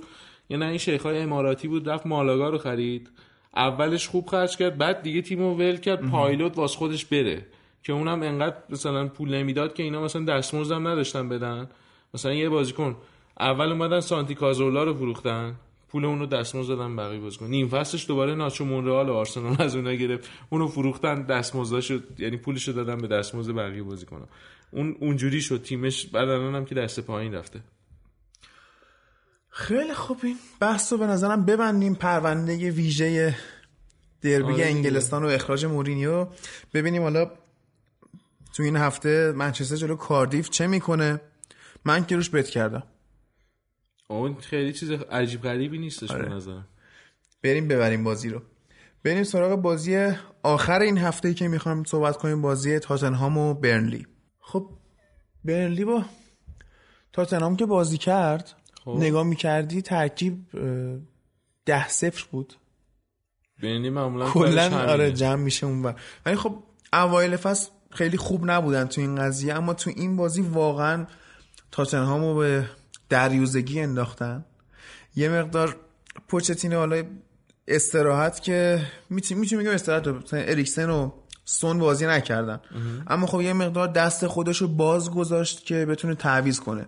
[0.49, 3.09] یا نه این شیخای اماراتی بود رفت مالاگا رو خرید.
[3.55, 7.45] اولش خوب خرج کرد بعد دیگه تیمو ول کرد پایلوت واس خودش بره.
[7.85, 11.69] که اونم انقدر مثلا پول نمی‌داد که اینا مثلا دستمزدم نداشتن بدن.
[12.13, 12.97] مثلا یه بازیکن
[13.39, 15.55] اول اومدن سانتی کازولا رو فروختن
[15.89, 17.45] پول اونو دستمزد دادن بقیه بازیکن.
[17.45, 20.29] نیم فصلش دوباره ناچو مونرال و آرسنال از اونها گرفت.
[20.49, 24.27] اونو فروختن دستمزدشو یعنی پولشو دادن به دستمزد بقیه بازیکن‌ها.
[24.71, 25.61] اون اونجوری شد.
[25.61, 27.59] تیمش بعد هم که دست پایین رفته.
[29.49, 30.17] خیلی خوب.
[30.23, 31.95] این بحث رو به نظرم ببندیم.
[31.95, 33.35] پرونده ویژه
[34.21, 34.65] دربی آره.
[34.65, 36.27] انگلستان و اخراج مورینیو.
[36.73, 37.31] ببینیم حالا
[38.55, 41.21] تو این هفته منچستر جلو کاردیف چه می‌کنه؟
[41.85, 42.83] من که روش بت کردم.
[44.07, 46.29] اون خیلی چیز عجیب غریبی نیستش آره.
[46.29, 46.67] به نظرم.
[47.43, 48.41] بریم ببریم بازی رو.
[49.03, 50.11] بریم سراغ بازی
[50.43, 54.07] آخر این هفته که می‌خوایم صحبت کنیم بازی تاتنهام و برنلی.
[54.39, 54.69] خب
[55.45, 56.05] برنلی با
[57.13, 58.53] تاتنهام که بازی کرد
[58.85, 58.97] خب.
[58.99, 60.45] نگاه می‌کردی ترکیب
[61.65, 62.53] ده صفر بود.
[63.61, 64.91] بینی معمولا کلا همینه.
[64.91, 65.95] آره جمع میشه اون
[66.25, 71.05] ولی خب اوایل فصل خیلی خوب نبودن تو این قضیه اما تو این بازی واقعا
[71.71, 72.69] تاتنهام رو به
[73.09, 74.45] دریوزگی انداختن.
[75.15, 75.75] یه مقدار
[76.27, 77.03] پوچتینو حالا
[77.67, 80.17] استراحت که می‌تونیم میگم استراحت رو.
[80.19, 81.11] مثلا اریکسن و
[81.45, 82.59] سون بازی نکردن.
[83.07, 86.85] اما خب یه مقدار دست خودش رو باز گذاشت که بتونه تعویض کنه.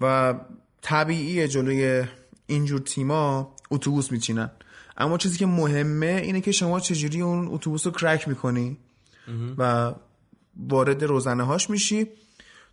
[0.00, 0.34] و
[0.82, 2.04] طبیعیه جلوی
[2.46, 4.50] اینجور تیما اتوبوس میچینن.
[4.96, 8.78] اما چیزی که مهمه اینه که شما چجوری اون اتوبوس رو کرک می‌کنی
[9.58, 9.92] و
[10.56, 12.06] وارد روزنه هاش میشی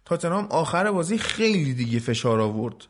[0.06, 2.88] تاتنهام آخر بازی خیلی دیگه فشار آورد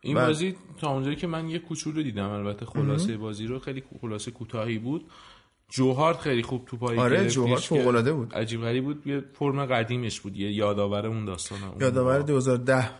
[0.00, 0.26] این بله.
[0.26, 4.78] بازی تا اونجایی که من یه کوچولو دیدم البته خلاصه بازی رو خیلی خلاصه کوتاهی
[4.78, 5.10] بود
[5.68, 8.34] جوهارد خیلی خوب تو پای آره، جوهارد فوق‌العاده بود.
[8.34, 12.26] عجیب غریب بود یه فرم قدیمش بود یه یادآور اون داستان یادآور موقع.
[12.26, 12.90] 2010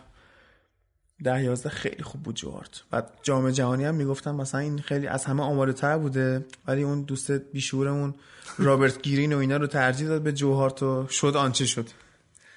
[1.23, 2.81] ده یازده خیلی خوب بود جوارد.
[2.91, 7.01] بعد جام جهانی هم می‌گفتم مثلا این خیلی از همه آماده تر بوده ولی اون
[7.01, 8.13] دوست بیشورمون
[8.57, 11.85] رابرت گیرین و اینا رو ترجیح داد به جوهارت و شد آنچه شد.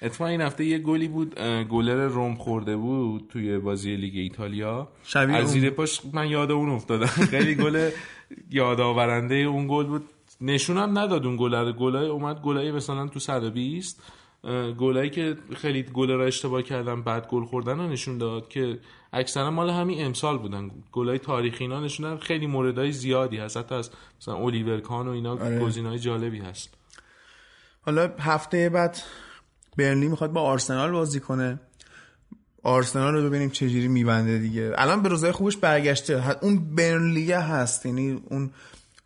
[0.01, 1.35] اتفاقا این هفته یه گلی بود
[1.69, 4.87] گلر روم خورده بود توی بازی لیگ ایتالیا.
[5.03, 5.51] شبیه از.
[5.51, 7.05] زیر پاش من یاد اون افتادم.
[7.35, 7.89] خیلی گل
[8.51, 10.03] یادآورنده اون گل بود.
[10.41, 14.13] نشونم نداد اون گل رو گلای اومد گلای مثلا تو 120 اه،
[14.79, 18.79] گلایی که خیلی گل را اشتباه کردن بعد گل خوردن رو نشون داد که
[19.13, 20.71] اکثرا مال همین امسال بودن.
[20.91, 23.57] گلای تاریخی اینا نشون خیلی موردهای زیادی هست.
[23.57, 23.89] حتی از
[24.21, 25.59] مثلا اولیور کان و اینا آره.
[25.59, 26.73] گزینه‌های جالبی هست.
[27.81, 29.01] حالا هفته بعد
[29.77, 31.59] برنلی می‌خواد با آرسنال بازی کنه.
[32.63, 34.73] آرسنال رو ببینیم چجوری میبنده دیگه.
[34.77, 36.37] الان به روزای خوبش برگشته.
[36.41, 37.85] اون برنلیه هست.
[37.85, 38.51] یعنی اون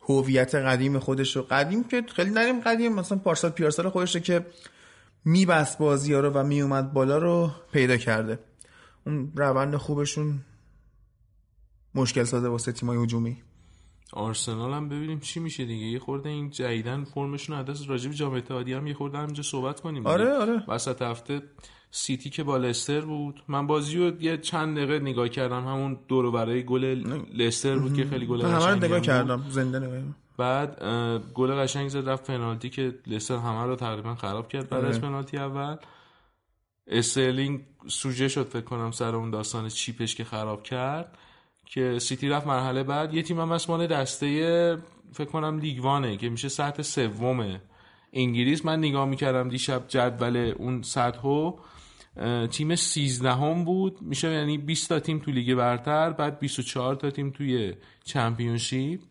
[0.09, 1.41] هویت قدیم خودش رو.
[1.41, 2.93] قدیم که خیلی نریم قدیم.
[2.93, 4.45] مثلا پارسال پیارسال خودش که
[5.27, 8.39] میبست بازی ها رو و میومد بالا رو پیدا کرده
[9.05, 10.39] اون روند خوبشون
[11.95, 13.37] مشکل سازه واسه تیمای هجومی
[14.13, 18.77] آرسنال هم ببینیم چی میشه دیگه یه خورده این جدیدن فرمشون دست راجب جام اتحادیه
[18.77, 20.09] هم یه خورده همینجا صحبت کنیم دیگه.
[20.09, 20.63] آره، آره.
[20.67, 21.41] وسط هفته
[21.91, 26.31] سیتی که با لستر بود من بازی رو یه چند دقیقه نگاه کردم همون دور
[26.31, 26.85] برای گل
[27.33, 29.01] لستر بود که خیلی گل همه نگاه.
[29.01, 29.99] کردم زنده نگاه.
[30.37, 30.83] بعد
[31.33, 35.37] گل قشنگ زد رفت پنالتی که لستر همه رو تقریبا خراب کرد بعد از پنالتی
[35.37, 35.75] اول.
[36.87, 41.17] استرلینگ سوژه شد فکر کنم سر اون داستان chip ش که خراب کرد
[41.65, 43.13] که سیتی رفت مرحله بعد.
[43.13, 44.77] یه تیم هم هست مال دسته
[45.13, 47.59] فکر کنم League One ه که میشه سطح سوم
[48.13, 48.65] انگلیس.
[48.65, 51.51] من نگاه می‌کردم دیشب جدول اون سطحو.
[52.51, 54.01] تیم 13 هم بود.
[54.01, 57.73] میشه یعنی 20 تا تیم تو لیگ برتر بعد 24 تا تیم توی
[58.03, 59.01] Championship.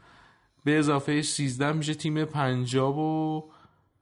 [0.67, 3.43] به اضافه 13 میشه تیم 50 و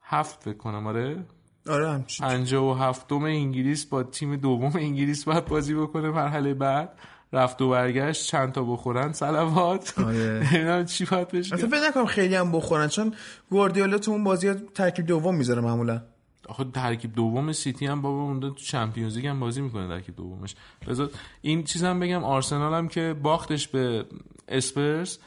[0.02, 1.24] هفت فکر کنم آره؟
[1.68, 6.98] آره همچین 57 انگلیس با تیم دوم انگلیس باید بازی بکنه مرحله بعد.
[7.32, 9.98] رفت و برگشت چند تا بخورن؟ صلوات.
[9.98, 10.48] آره.
[10.52, 11.68] نمی‌دونم چی باید البته بگم.
[11.68, 13.14] فکر نکنم خیلی هم بخورن چون
[13.50, 16.02] گواردیولا تو اون بازی ترکیب دوم می‌ذاره معمولا.
[16.48, 20.54] آخه ترکیب دوم سیتی هم بابا اونجا تو چمپیونز لیگ هم بازی می‌کنه ترکیب دومش.
[20.88, 21.10] بذار
[21.42, 24.04] این چیز هم بگم آرسنال هم که باختش به
[24.48, 25.18] اسپرس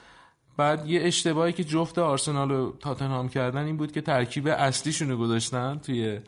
[0.58, 5.18] بعد یه اشتباهی که جفت آرسنال و تاتنهام کردن این بود که ترکیب اصلیشون رو
[5.18, 6.20] گذاشتن توی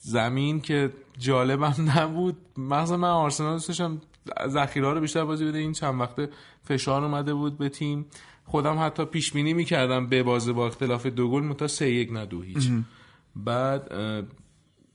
[0.00, 2.36] زمین که جالبم نبود.
[2.56, 4.00] مثلا من آرسنال داشتم
[4.48, 5.58] ذخیره رو بیشتر بازی بده.
[5.58, 6.28] این چند وقته
[6.64, 8.06] فشار اومده بود به تیم.
[8.44, 12.26] خودم حتی پیش بینی می‌کردم به بازه با اختلاف دو گل متا سه یک نه
[12.26, 12.70] دو هیچ.
[13.36, 13.90] بعد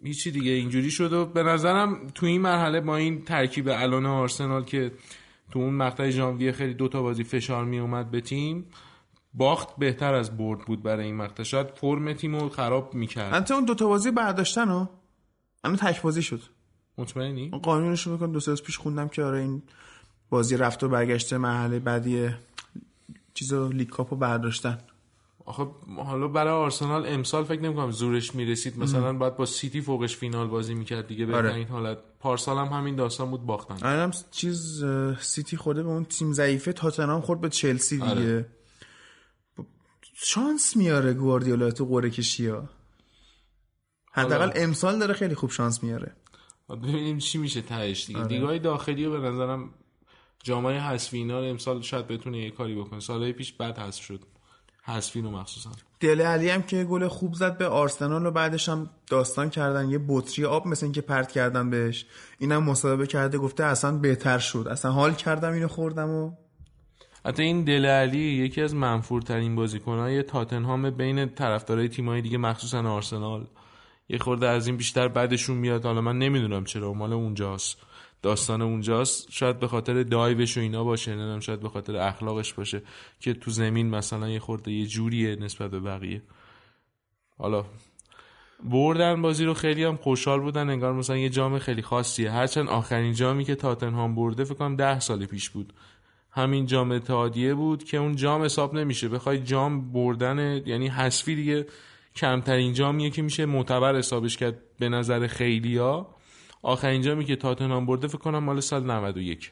[0.03, 4.63] هیچی دیگه اینجوری شد و به نظرم تو این مرحله با این ترکیب الان آرسنال
[4.63, 4.91] که
[5.51, 8.65] تو اون مقطع ژانویه خیلی دو تا بازی فشار می اومد به تیم.
[9.33, 11.43] باخت بهتر از برد بود برای این مقطع.
[11.43, 14.89] شاید فرم تیم رو خراب می‌کرد انت اون دوتا بازی برداشتن ها
[15.63, 16.41] الان تک بازی شد.
[16.97, 19.61] مطمئنی؟ قانونش رو بکن دو سه پیش خوندم که آره این
[20.29, 22.29] بازی رفت و برگشته مرحله بعدی
[23.33, 24.77] چیزو League Cup و برداشتن.
[25.45, 25.67] آخه
[25.97, 28.79] حالا برای آرسنال امسال فکر نمی‌کنم زورش می‌رسید.
[28.79, 31.25] مثلا باید با سیتی فوقش فینال بازی می‌کرد دیگه.
[31.25, 31.53] به آره.
[31.53, 31.97] این حالت.
[32.19, 33.87] پارسال هم همین داستان بود باختن.
[33.87, 34.83] الانم چیز
[35.19, 36.73] سیتی خورده به اون تیم ضعیفه.
[36.73, 38.09] تاتنهام خورد به چلسی دیگه.
[38.09, 38.41] آره.
[39.57, 39.61] ب-
[40.13, 42.69] شانس میاره گواردیولا تو قرعه کشی ها.
[44.11, 46.15] حداقل امسال داره خیلی خوب شانس میاره.
[46.69, 48.19] ببینیم چی میشه تهش دیگه.
[48.19, 48.27] آره.
[48.27, 49.69] دیگه داخلی رو به نظرم
[50.43, 52.99] جامعه حذفی اینا رو امسال شاید بتونه یه کاری بکنه.
[52.99, 54.19] سالهای پیش بد حذف شد.
[54.89, 55.69] حذفی رو مخصوصا.
[55.99, 59.99] دل علی هم که گل خوب زد به آرسنال و بعدش هم داستان کردن یه
[60.07, 62.05] بطری آب مثل این که پرت کردن بهش.
[62.39, 64.67] اینم مصاحبه کرده گفته اصلا بهتر شد.
[64.71, 66.31] اصلا حال کردم اینو خوردم و
[67.25, 73.47] حتی این دل علی یکی از منفورترین بازیکنهای تاتنهام بین طرفدارای تیمای دیگه مخصوصا آرسنال.
[74.09, 75.85] یه خورده از این بیشتر بعدشون میاد.
[75.85, 77.77] حالا من نمی‌دونم چرا مال اونجاست.
[78.21, 82.81] داستان اونجاست شاید به خاطر دایوش و اینا باشه نمی‌دونم شاید به خاطر اخلاقش باشه
[83.19, 86.21] که تو زمین مثلا یه خورده یه جوریه نسبت به بقیه.
[87.37, 87.65] حالا
[88.63, 92.31] بردن بازی رو خیلی هم خوشحال بودن انگار مثلا یه جام خیلی خاصیه.
[92.31, 95.73] هرچند آخرین جامی که تاتنهام برده فکر کنم ده سال پیش بود.
[96.31, 99.09] همین جام اتحادیه بود که اون جام حساب نمیشه.
[99.09, 101.65] بخوای جام بردن یعنی حذفی دیگه
[102.15, 106.15] کمترین جامیه که میشه معتبر حسابش کرد به نظر خیلیا
[106.61, 109.51] آخرین جامی که تاتنهام برده فکر کنم مال سال 91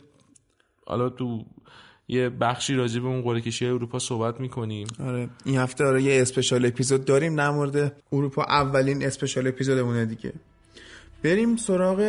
[0.85, 1.45] حالا تو
[2.07, 4.87] یه بخشی راجع به اون قرعه کشی اروپا صحبت می‌کنیم.
[4.99, 5.29] آره.
[5.45, 8.43] این هفته آره یه اسپشال اپیزود داریم در مورد اروپا.
[8.43, 10.33] اولین اسپشال اپیزودمونه دیگه.
[11.23, 11.99] بریم سراغ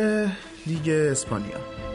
[0.67, 1.88] لیگ اسپانیا.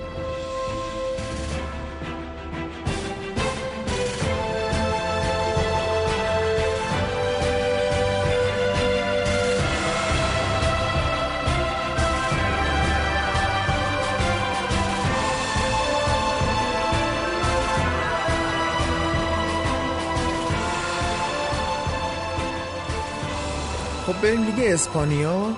[24.24, 25.56] بریم لیگ اسپانیا.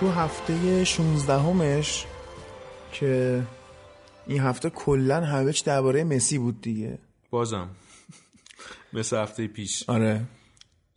[0.00, 2.06] تو هفته 16 همش
[2.92, 3.42] که
[4.26, 6.98] این هفته کلا همه چی درباره مسی بود دیگه.
[7.30, 7.68] بازم.
[8.92, 9.84] مثل هفته پیش.
[9.88, 10.20] آره.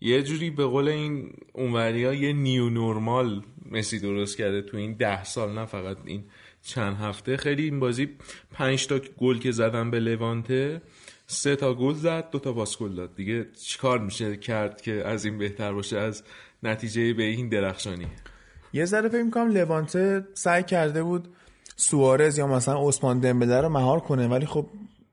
[0.02, 4.94] یه جوری به قول این اونوری ها یه نیو نورمال مسی درست کرده تو این
[4.94, 6.24] ده سال نه فقط این
[6.64, 7.38] چند هفته.
[7.38, 8.10] خیلی این بازی
[8.52, 10.82] پنج تا گل که زدن به لوانته
[11.28, 13.16] سه تا گل زد دو تا پاس گل داد.
[13.16, 16.24] دیگه چیکار میشه کرد که از این بهتر باشه؟ از
[16.64, 18.08] نتیجه به این درخشانی.
[18.74, 21.28] یه ذره فکر می‌کنم لوانته سعی کرده بود
[21.76, 24.66] سوارز یا مثلا عثمان دمبله رو مهار کنه ولی خب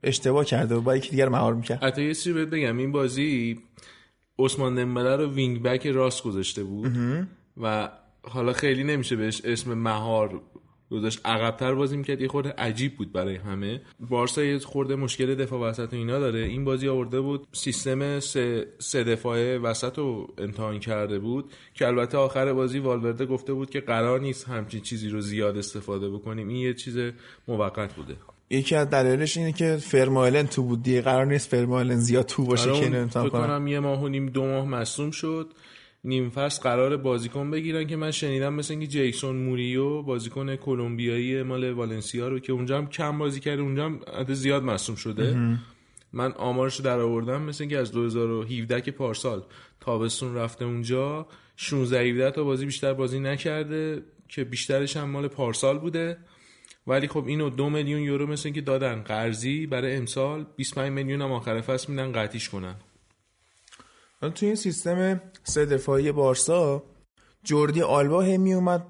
[0.03, 1.83] اشتباه کرده و با یکی دیگر مهار می‌کرد.
[1.83, 3.59] حتی یه چیزی بهت بگم این بازی
[4.39, 6.97] عثمان دمبله رو وینگ بک راست گذاشته بود
[7.61, 7.89] و
[8.23, 10.41] حالا خیلی نمیشه بهش اسم مهار
[10.93, 11.21] گذاشت.
[11.25, 12.21] عقبتر بازی می‌کرد.
[12.21, 13.81] یه خورده عجیب بود برای همه.
[13.99, 16.39] بارسا یه خورده مشکل دفاع وسط و اینا داره.
[16.39, 17.47] این بازی آورده بود.
[17.51, 21.51] سیستم سه, سه دفاعه وسط رو امتحان کرده بود.
[21.73, 26.09] که البته آخر بازی والورده گفته بود که قرار نیست همچین چیزی رو زیاد استفاده
[26.09, 26.47] بکنیم.
[26.47, 26.97] این یه چیز
[27.47, 28.15] موقت بوده.
[28.49, 32.71] یکی از دلایلش اینه که فرمایلن تو بود دیگه قرار نیست فرمایلن زیاد تو باشه
[32.71, 35.47] که اینو امتحان کنم یه ماه و نیم دو ماه مصوم شد.
[36.05, 41.71] نیم فصل قرار بازیکن بگیرن که من شنیدم مثل اینکه جیکسون موریو بازیکن کلمبیایی مال
[41.71, 43.99] والنسیا رو که اونجا هم کم بازی کرده اونجا هم
[44.33, 45.57] زیاد مصوم شده.
[46.13, 49.43] من آمارش رو در آوردم مثل اینکه از 2017 که پارسال
[49.81, 55.79] تابستون رفته اونجا 16 17 تا بازی بیشتر بازی نکرده که بیشترش هم مال پارسال
[55.79, 56.17] بوده.
[56.87, 61.31] ولی خب اینو دو میلیون یورو مثل اینکه دادن قرضی برای امسال 25 میلیون هم
[61.31, 62.75] آخر فصل میدن قطعیش کنن.
[64.29, 66.83] توی این سیستم سه دفاعی بارسا
[67.43, 68.87] جوردی آلبا هی می اومد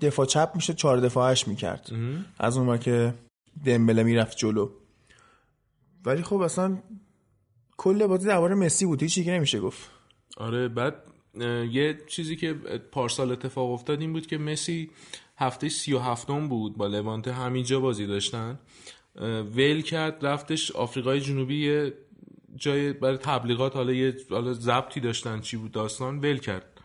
[0.00, 1.90] دفاع چپ میشه چهار دفاعش می‌کرد.
[2.38, 3.14] از اون که
[3.64, 4.70] دمبله می‌رفت جلو.
[6.04, 6.78] ولی خب اصلا
[7.76, 9.90] کل بازی درباره مسی بود هیچ نمیشه گفت.
[10.36, 10.94] آره بعد
[11.70, 12.52] یه چیزی که
[12.92, 14.90] پارسال اتفاق افتاد این بود که مسی
[15.36, 18.58] هفته سی و هفتم بود با لوانته همینجا بازی داشتن.
[19.56, 21.92] ول کرد رفتش آفریقای جنوبی
[22.56, 26.80] جای برای تبلیغات حالا یه حالا ضبطی داشتن چی بود داستان ول کرد.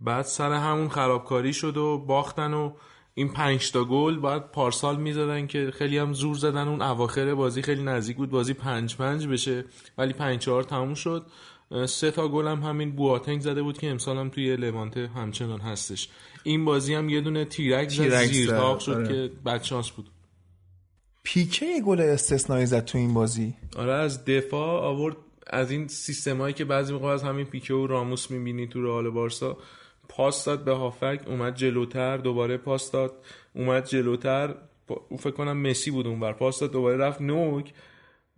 [0.00, 2.72] بعد سر همون خرابکاری شد و باختن و
[3.14, 7.62] این پنج تا گل بعد پارسال می‌زدن که خیلی هم زور زدن اون اواخر بازی
[7.62, 9.64] خیلی نزدیک بود بازی پنج پنج بشه
[9.98, 11.26] ولی پنج چهار تموم شد.
[11.86, 16.08] سه تا گل هم همین بواتنگ زده بود که امسال هم توی لوانته همچنان هستش.
[16.42, 19.08] این بازی هم یه دونه تیرک زد زیر شد آره.
[19.08, 20.10] که بدشانس بود.
[21.32, 23.54] پیکه یه گل استثنایی زد تو این بازی.
[23.76, 25.16] آره از دفاع آورد
[25.46, 29.56] از این سیستمایی که بعضی موقع از همین پیکه و راموس می‌بینی تو رئال بارسا
[30.08, 33.12] پاس داد به هافک اومد جلوتر دوباره پاس داد
[33.54, 34.54] اومد جلوتر
[35.18, 37.72] فکر کنم مسی بود اونور پاس داد دوباره رفت نوک.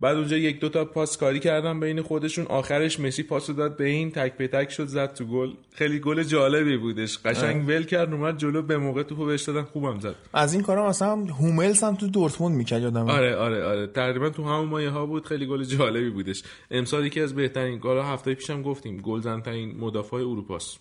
[0.01, 2.45] بعد اونجا یک دو تا پاس کاری کردن بین خودشون.
[2.45, 5.49] آخرش مسی پاس داد به این تک به تک شد زد تو گل.
[5.73, 7.17] خیلی گل جالبی بودش.
[7.25, 10.15] قشنگ ول کرد اومد جلو به موقع توپو بهش دادن خوبم زد.
[10.33, 13.87] از این کارا مثلا هوملز هم تو دورتموند می‌کرد یادم آره آره آره.
[13.87, 15.25] تقریبا تو همون مایه ها بود.
[15.25, 16.43] خیلی گل جالبی بودش.
[16.71, 20.79] امسال یکی از بهترین گل هفته پیشم گفتیم گلزنترین مدافع اروپاست.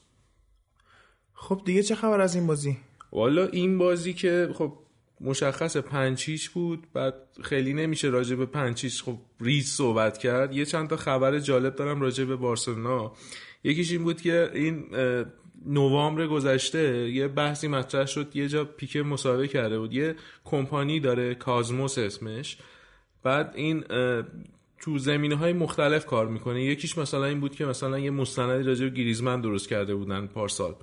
[1.33, 2.77] خب دیگه چه خبر از این بازی؟
[3.13, 4.73] والا این بازی که خب
[5.21, 10.57] مشخص پنچیش بود بعد خیلی نمیشه راجع به پنچیش خب ریز صحبت کرد.
[10.57, 13.13] یه چند تا خبر جالب دارم راجع به بارسلونا.
[13.65, 14.85] یکیش این بود که این
[15.67, 19.95] نوامبر گذشته یه بحثی مطرح شد یه جا پیکه مسابقه کرده بود.
[19.95, 20.15] یه
[20.45, 22.59] کمپانی داره کازموس اسمش.
[23.23, 23.85] بعد این
[24.81, 26.65] تو زمینه های مختلف کار می‌کنه.
[26.65, 30.75] یکیش مثلا این بود که مثلا یه مستندی راجع به گریزمن درست کرده بودن پارسال.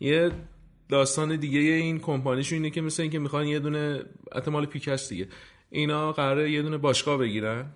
[0.00, 0.30] یه
[0.88, 5.28] داستان دیگه این کمپانیشون اینه که مثل اینکه می‌خوان یه دونه احتمال پیک هست دیگه.
[5.70, 7.72] اینا قراره یه دونه باشگاه بگیرن.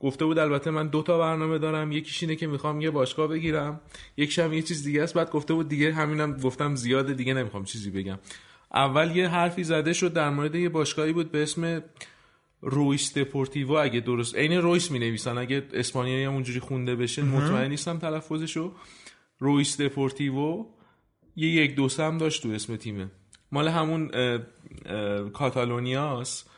[0.00, 1.92] گفته بود البته من دو تا برنامه دارم.
[1.92, 3.80] یکیش اینه که می‌خوام یه باشگاه بگیرم.
[4.16, 5.14] یکیش هم یه چیز دیگه است.
[5.14, 8.18] بعد گفته بود دیگه همینم گفتم زیاده دیگه نمی‌خوام چیزی بگم.
[8.74, 11.82] اول یه حرفی زده شد در مورد یه باشگاهی بود به اسم
[12.60, 13.72] رویس دپورتیو.
[13.72, 18.72] اگه درست عین رویس می نویسن اگه اسپانیایی هم اونجوری خونده بشه مطمئن نیستم تلفظشو.
[19.38, 20.64] رئوس دپورتیو.
[21.36, 23.10] یه یک دو هم داشت تو اسم تیمه.
[23.52, 24.40] مال همون اه،
[24.86, 26.50] اه، کاتالونیاست.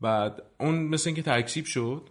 [0.00, 2.02] بعد اون مثل اینکه تکذیب شد.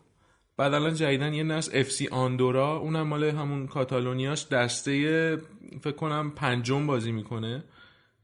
[0.57, 2.77] بعد الان جدیدن یه نسل اف سی آندورا.
[2.77, 4.49] اونم مال همون کاتالونیاست.
[4.49, 5.37] دسته
[5.81, 7.63] فکر کنم پنجم بازی می‌کنه.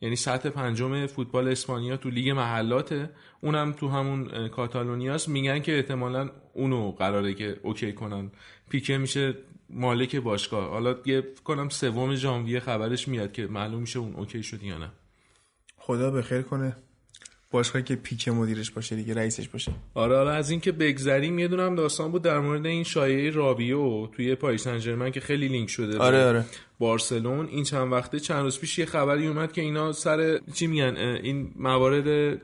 [0.01, 3.09] یعنی سطح پنجم فوتبال اسپانیا تو لیگ محلاته.
[3.41, 5.29] اونم تو همون اه، کاتالونیاست.
[5.29, 8.31] میگن که احتمالا اونو قراره که اوکی کنن.
[8.69, 9.35] پیکه میشه
[9.69, 10.69] مالک باشگاه.
[10.69, 14.91] حالا فکر کنم سوم ژانویه خبرش میاد که معلوم میشه اون اوکی شد یا نه.
[15.77, 16.75] خدا به خیر کنه.
[17.51, 19.71] باشگاهی که پیکه مدیرش باشه دیگه رئیسش باشه.
[19.93, 24.07] آره حالا از این که بگذریم یه دونم داستان بود در مورد این شایعه رابیو
[24.07, 26.45] توی پاریس سن که خیلی لینک شده آره آره.
[26.79, 27.47] بارسلون.
[27.47, 31.51] این چند وقته چند روز پیش یه خبری اومد که اینا سر چی میگن؟ این
[31.55, 32.41] موارد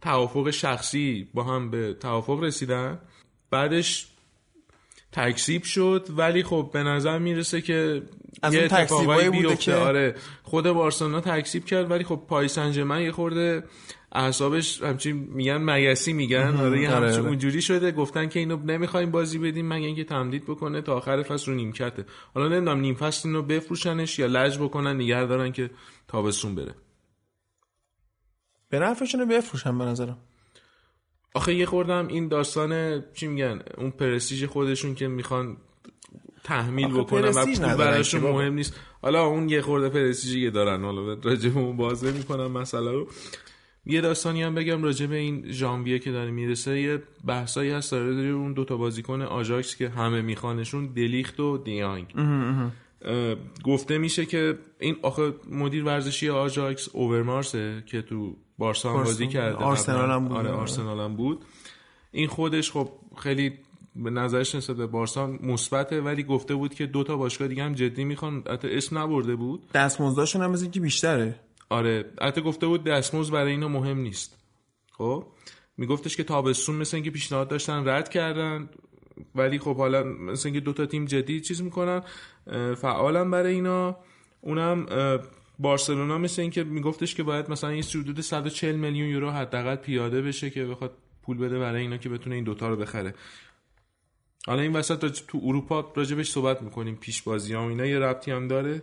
[0.00, 2.98] توافق شخصی با هم به توافق رسیدن.
[3.50, 4.08] بعدش
[5.16, 8.02] تکسیب شد ولی خب به نظر می‌رسه که
[8.42, 9.56] از یه اتفاقایی بوده بیفته.
[9.56, 13.64] که- آره خود بارسلونا تکسیب کرد ولی خب پاریس سن ژرمن یه خورده
[14.12, 16.56] اعصابش همچین میگن مگسی میگن.
[16.56, 17.28] آره یه آره، همچین آره.
[17.28, 17.92] اونجوری شده.
[17.92, 22.04] گفتن که اینو نمی‌خوایم بازی بدیم مگه اینکه تمدید بکنه تا آخر فصل رو نیمکته.
[22.34, 25.70] حالا نمی‌دونم نیم فصل اینو بفروشنش یا لج بکنن نگه دارن که
[26.08, 26.74] تابستون بره.
[28.68, 30.18] به نفعشون رو بفروشن به نظرم.
[31.36, 35.56] آخه یه خوردم این داستان چی میگن اون پرستیژ خودشون که می‌خوان
[36.44, 38.20] تحمیل بکنن و پول براشون.
[38.20, 38.74] مهم نیست.
[39.02, 43.08] حالا اون یه خورده پرستیژی که دارن حالا راجع به اون بازه می‌کنم مسئله رو.
[43.86, 46.80] یه داستانی هم بگم راجع به این ژانویه که داره می‌رسه.
[46.80, 52.14] یه بحثایی هست داره داره اون دوتا بازیکن آژاکس که همه میخوانشون دلیخت و دیانگ.
[53.64, 59.26] گفته میشه که این آخه مدیر ورزشی آژاکس اوورمارسه که تو بارسا هم بازی.
[59.26, 60.10] کرده آرسنال.
[60.10, 60.36] هم بود.
[60.36, 61.44] آره آرسنال هم بود.
[62.12, 63.52] این خودش خب خیلی
[63.96, 67.74] به نظرش نسبت به بارسا مثبته ولی گفته بود که دو تا باشگاه دیگه هم
[67.74, 68.42] جدی می‌خوان.
[68.50, 69.70] حتی اسم نبرده بود.
[69.74, 71.40] دستمزداشون هم مثل اینکه بیشتره.
[71.70, 74.38] آره حتی گفته بود دستمزد برای اینا مهم نیست.
[74.92, 75.24] خب؟
[75.76, 78.68] میگفتش که تابستون مثل اینکه پیشنهاد داشتن رد کردن
[79.34, 82.02] ولی خب حالا مثل اینکه دو تا تیم جدید چیز می‌کنن
[82.76, 83.96] فعالم برای اینا.
[84.40, 84.86] اونم
[85.58, 90.50] بارسلونا مثل اینکه میگفتش که باید مثلا یه حدود 140 میلیون یورو حداقل پیاده بشه
[90.50, 90.92] که بخواد
[91.22, 93.14] پول بده برای اینا که بتونه این دوتا رو بخره.
[94.46, 97.86] حالا این وسط تو اروپا راجبش صحبت می‌کنیم پیش بازی ها و اینا.
[97.86, 98.82] یه ربطی هم داره.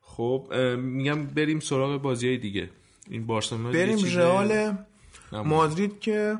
[0.00, 2.70] خب میگم بریم سراغ بازی های دیگه.
[3.10, 4.76] این بارسلونا بریم رئال.
[5.32, 6.38] مادرید که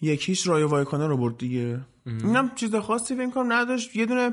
[0.00, 1.80] یکیش رایو وایکانا رو برد دیگه.
[2.06, 3.96] اینم چیز خاصی فکر کنم نداشت.
[3.96, 4.32] یه دونه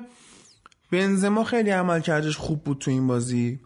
[0.91, 3.59] بنزما خیلی عمل کردش خوب بود تو این بازی.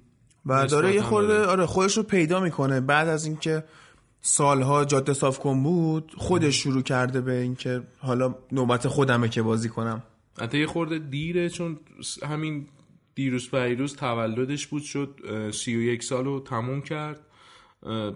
[0.47, 1.65] و داره یه خورده آره.
[1.65, 3.63] خودش رو پیدا می‌کنه بعد از اینکه
[4.21, 9.69] سالها جاده صاف کن بود خودش شروع کرده به اینکه حالا نوبت خودمه که بازی
[9.69, 10.03] کنم
[10.41, 11.79] حتی یه خورده دیره چون
[12.29, 12.67] همین
[13.15, 15.19] دیروز پیروز تولدش بود شد
[15.53, 17.19] سی و یک سال رو تموم کرد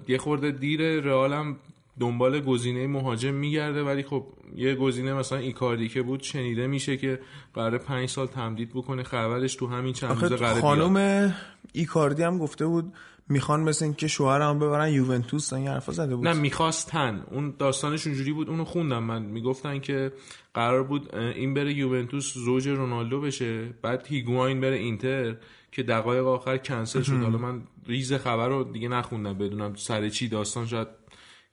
[0.07, 1.57] یه خورده دیره رئال هم
[1.99, 4.25] دنبال گزینه مهاجم میگرده ولی خب
[4.55, 7.19] یه گزینه مثلا ایکاردی که بود شنیده میشه که
[7.53, 10.61] قرار پنج سال تمدید بکنه خبرش تو همین چند روز آخه قرار بیاد.
[10.61, 11.35] خانم
[11.71, 12.93] ایکاردی هم گفته بود
[13.29, 16.27] می‌خوان مثل اینکه شوهرم ببرن یوونتوس این حرفا زده بود.
[16.27, 17.23] نه می‌خواستن.
[17.31, 19.03] اون داستانش اونجوری بود اونو خوندم.
[19.03, 20.13] من می‌گفتن که
[20.53, 25.35] قرار بود این بره یوونتوس زوج رونالدو بشه بعد هیگواین بره اینتر
[25.71, 27.13] که دقایق آخر کنسل شد.
[27.13, 30.87] حالا من ریز خبر رو دیگه نخوندم بدونم سر چی داستان شاید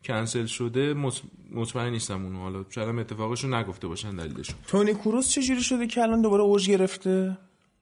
[0.05, 0.95] کنسل شده.
[0.95, 1.23] مط-
[1.55, 2.39] مطمئن نیستم اونو.
[2.39, 6.71] حالا شاید اتفاقش رو نگفته باشن دلیلشون تونی کروس چجوری شده که الان دوباره اوج
[6.71, 7.39] گرفته؟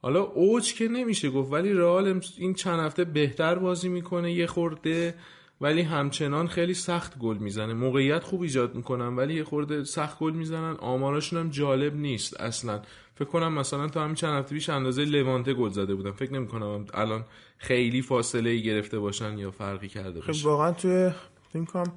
[0.07, 5.15] حالا اوج که نمیشه گفت ولی رئال این چند هفته بهتر بازی می‌کنه یه خورده
[5.61, 7.75] ولی همچنان خیلی سخت گل می‌زنه.
[7.75, 10.77] موقعیت خوب ایجاد می‌کنن ولی یه خورده سخت گل می‌زنن.
[10.81, 12.83] آماراشون هم جالب نیست اصلا.
[13.15, 16.85] فکر کنم مثلا تا همین چند هفته پیش اندازه لوانته گل زده بودن فکر نمی‌کنم
[16.95, 17.25] الان
[17.59, 20.49] خیلی فاصله ای گرفته باشن یا فرقی کرده خب باشه.
[20.49, 21.11] واقعا توی
[21.53, 21.93] فکر کنم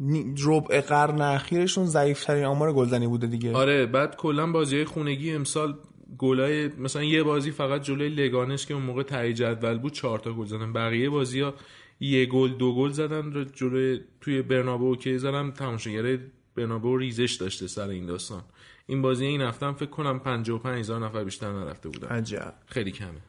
[0.00, 3.56] نی- ربع قرن اخیرشون ضعیفترین آمار گلزنی بوده دیگه.
[3.56, 5.74] آره بعد کلا بازی خونگی امسال
[6.18, 10.32] گلای مثلا یه بازی فقط جلوی لگانش که اون موقع تهیه جدول بود چهار تا
[10.32, 10.72] گل زدن.
[10.72, 11.54] بقیه بازی ها
[12.00, 16.18] یه گل دو گل زدن رو جلوی توی برنابو که زدن تماشاگرای
[16.56, 18.42] برنابو ریزش داشته سر این داستان.
[18.86, 22.08] این بازی این هفته هم فکر کنم 55 هزار نفر بیشتر نرفته بودن.
[22.08, 22.54] عجب.
[22.66, 23.20] خیلی کمه.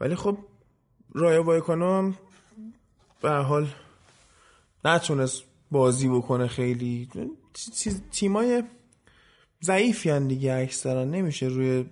[0.00, 0.38] ولی خب
[1.12, 2.16] رایا وایکانو هم
[3.22, 3.68] به حال
[4.84, 7.08] نتونست بازی بکنه خیلی.
[7.54, 8.62] چیز- تیمای
[9.66, 11.04] ضعیفی هن دیگه اکثرا.
[11.04, 11.84] نمیشه روی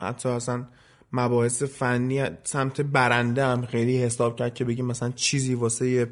[0.00, 0.64] حتی اصلا
[1.12, 6.10] مباحث فنی سمت برنده هم خیلی حساب کرد که بگیم مثلا چیزی واسه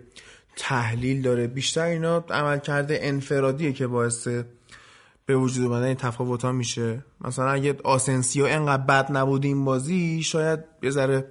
[0.56, 1.46] تحلیل داره.
[1.46, 4.28] بیشتر اینا عمل کرده انفرادیه که باعث
[5.26, 7.04] به وجود اومدن این تفاوت ها میشه.
[7.20, 11.24] مثلا اگه آسنسیو انقدر بد نبود این بازی شاید یه ذره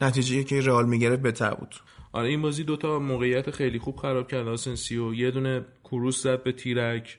[0.00, 1.74] نتیجه که رئال می‌گرفت بهتر بود.
[2.12, 4.48] آره این بازی دوتا موقعیت خیلی خوب خراب کرد.
[4.48, 7.18] آسنسیو یه دونه کروس زد به تیرک.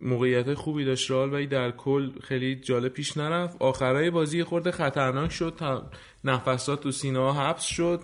[0.00, 3.56] موقعیت خوبی داشت رئال ولی در کل خیلی جالب پیش نرفت.
[3.60, 5.54] آخرای بازی خورده خطرناک شد.
[5.56, 5.90] تا
[6.24, 8.00] نفسات تو سینه ها حبس شد.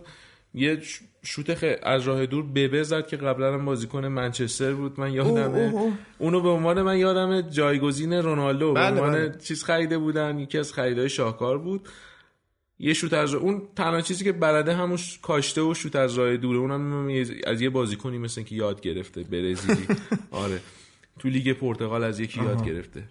[0.55, 0.83] یه
[1.23, 1.65] شوت خ...
[1.83, 5.01] از راه دور ببه زد که قبلا هم بازیکن منچستر بود.
[5.01, 5.93] من یادمه.
[6.19, 8.73] اونو به عنوان من یادم جایگزین رونالدو.
[8.73, 9.39] به بله، عنوان بله.
[9.39, 10.39] چیز خریده بودن.
[10.39, 11.89] یکی از خریدای شاهکار بود.
[12.79, 16.59] یه شوت از اون تنها چیزی که بلده همون کاشته و شوت از راه دوره.
[16.59, 17.09] اونم
[17.47, 19.87] از یه بازیکنی مثل که یاد گرفته برزیلی.
[20.31, 20.61] آره.
[21.19, 23.03] تو لیگ پرتغال از یکی یاد گرفته.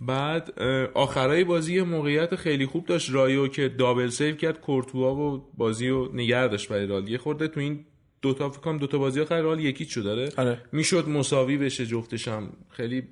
[0.00, 0.60] بعد
[0.94, 3.14] آخرای بازی یه موقعیت خیلی خوب داشت.
[3.14, 7.08] رایو که double save کرد کورتوا و بازی رو نگه داشت برای رئال.
[7.08, 7.84] یه خورده تو این
[8.22, 10.60] دوتا فکر کنم دوتا بازی آخر رئال یکی چو داره آره.
[10.72, 12.52] می‌شد مساوی بشه جفتش هم.
[12.70, 13.02] خیلی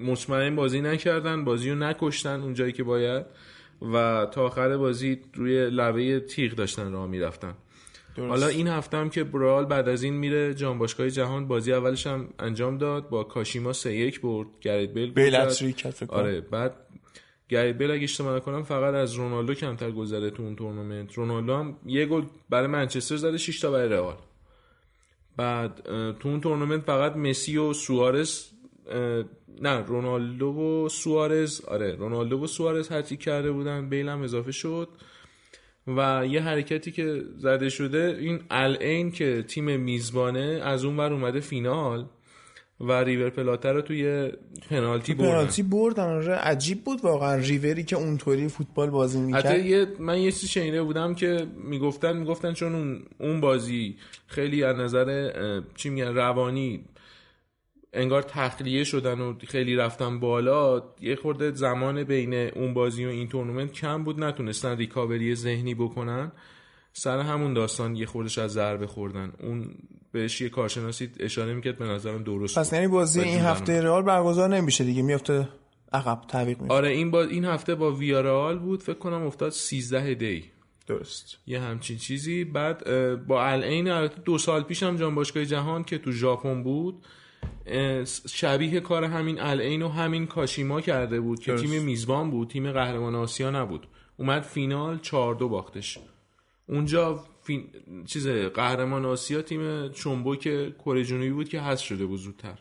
[0.00, 3.26] مطمئن بازی نکردن بازی رو نکشتن اون جایی که باید.
[3.92, 7.54] و تا آخر بازی روی لبه تیغ داشتن راه می‌رفتن.
[8.16, 12.06] حالا این هفته هم که برال بعد از این میره جام باشگاه جهان بازی اولش
[12.06, 13.08] هم انجام داد.
[13.08, 14.48] با کاشیما 3 1 برد.
[14.60, 15.36] گرید بیل بیل.
[16.08, 16.74] آره بعد
[17.48, 21.14] گرید بیل اگه اشتباه نکنم فقط از رونالدو کمتر زده تو اون تورنمنت.
[21.14, 24.16] رونالدو هم یه گل برای منچستر زده 6 تا برای رئال.
[25.36, 25.82] بعد
[26.20, 28.44] تو اون تورنمنت فقط مسی و سوارز
[29.60, 31.60] نه رونالدو و سوارز.
[31.60, 33.88] آره رونالدو و سوارز هرچی کرده بودن.
[33.88, 34.88] بیل هم اضافه شد.
[35.86, 41.40] و یه حرکتی که زده شده این الان که تیم میزبانه از اون ور اومده
[41.40, 42.06] فینال
[42.80, 44.32] و ریور پلاته رو توی
[44.70, 45.30] پنالتی بردن.
[45.30, 47.36] پنالتی بردن آره عجیب بود واقعا.
[47.36, 52.16] ریوری که اونطوری فوتبال بازی حتی می‌کرد یه من یه چیزی شنیده بودم که می‌گفتن
[52.16, 55.30] می‌گفتن چون اون اون بازی خیلی از نظر
[55.76, 56.84] چی میگن روانی
[57.92, 63.28] انگار تخلیه شدن و خیلی رفتن بالا یه خورده زمان بین اون بازی و این
[63.28, 66.32] تورنمنت کم بود نتونستن ریکاوری ذهنی بکنن.
[66.92, 69.32] سر همون داستان یه خوردش از ضربه خوردن.
[69.40, 69.74] اون
[70.12, 72.72] بهش یه کارشناسی اشاره می‌کرد به نظرم درست پس.
[72.72, 73.40] یعنی بازی این.
[73.40, 75.48] هفته رئال برگزار نمیشه دیگه میفته
[75.92, 76.74] عقب تعویق میشه.
[76.74, 80.44] آره این با این هفته با ویارال بود فکر کنم افتاد 13 دی.
[80.86, 81.38] درست.
[81.46, 82.44] یه همچین چیزی.
[82.44, 82.84] بعد
[83.26, 87.04] با العین دو سال پیش هم جام باشگاه جهان که تو ژاپن بود
[88.28, 91.64] شبیه کار همین العین و همین کاشیما کرده بود که درست.
[91.64, 93.86] تیم میزبان بود تیم قهرمان آسیا نبود.
[94.16, 95.98] اومد فینال 4 دو باختش.
[96.66, 97.64] اونجا فین...
[98.06, 100.40] چیز قهرمان آسیا تیم چنبوک
[100.78, 102.58] کره جنوبی بود که حذف شده بود زودتر.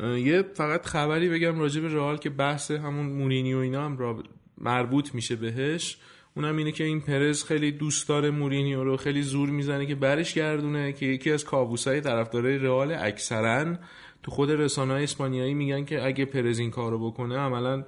[0.00, 4.22] یه فقط خبری بگم راجع به رئال که بحث همون مورینیو اینا هم را
[4.58, 5.98] مربوط میشه بهش.
[6.36, 10.34] اونم اینه که این پرز خیلی دوست داره مورینیو رو خیلی زور می‌زنه که برش
[10.34, 13.76] گردونه که یکی از کابوسای طرفدارای رئال اکثرا.
[14.22, 17.84] تو خود رسانه‌های اسپانیایی میگن که اگه پرز این کارو بکنه عملا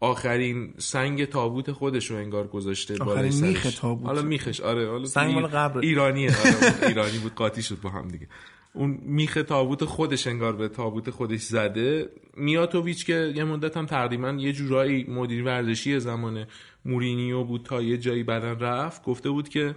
[0.00, 3.48] آخرین سنگ تابوت خودش رو انگار گذاشته آخرین سرش.
[3.48, 4.06] میخ تابوت.
[4.06, 5.86] حالا میخش آره حالا سنگ مال قبره.
[5.86, 8.28] ایرانیه آره ایرانی بود قاطی شد با هم دیگه
[8.74, 14.30] اون میخ تابوت خودش انگار به تابوت خودش زده میاتوویچ که یه مدت هم تقریبا
[14.30, 16.46] یه جورایی مدیر ورزشی زمان
[16.84, 19.74] مورینیو بود تا یه جایی بعدن رفت گفته بود که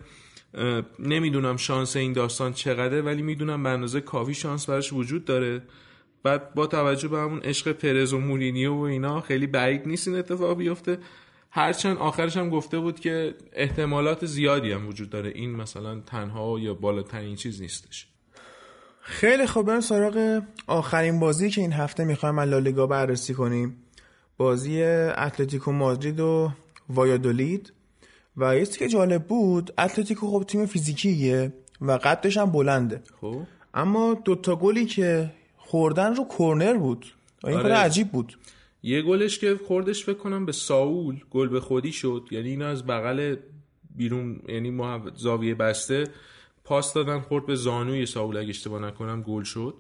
[1.00, 5.62] نمی‌دونم شانس این داستان چقدره ولی می‌دونم به اندازه کافی شانس براش وجود داره
[6.24, 10.18] بعد با توجه به همون عشق پرز و مورینیو و اینا خیلی بعید نیست این
[10.18, 10.98] اتفاق بیفته.
[11.52, 15.32] هرچند آخرش هم گفته بود که احتمالات زیادی هم وجود داره.
[15.36, 18.08] این مثلا تنها یا بالاترین چیز نیستش.
[19.02, 23.78] خیلی خوب بریم سراغ آخرین بازی که این هفته می‌خوایم از لالیگا بررسی کنیم.
[24.38, 26.52] بازی اتلتیکو مادرید و
[26.90, 27.74] وایادولید.
[28.38, 33.02] و یه که جالب بود اتلتیکو خب تیم فیزیکیه و قدش هم بلنده.
[33.22, 33.42] خب.
[33.74, 35.32] اما دوتا گلی که
[35.70, 37.06] خوردن رو کرنر بود.
[37.44, 37.74] این آره.
[37.74, 38.38] عجیب بود.
[38.84, 42.28] یه گلش که خوردش فکر کنم به ساول گل به خودی شد.
[42.32, 43.36] یعنی اینو از بغل
[43.96, 46.04] بیرون یعنی محو- زاویه بسته
[46.64, 49.74] پاس دادن خورد به زانوی ساول اگه اشتباه نکنم گل شد.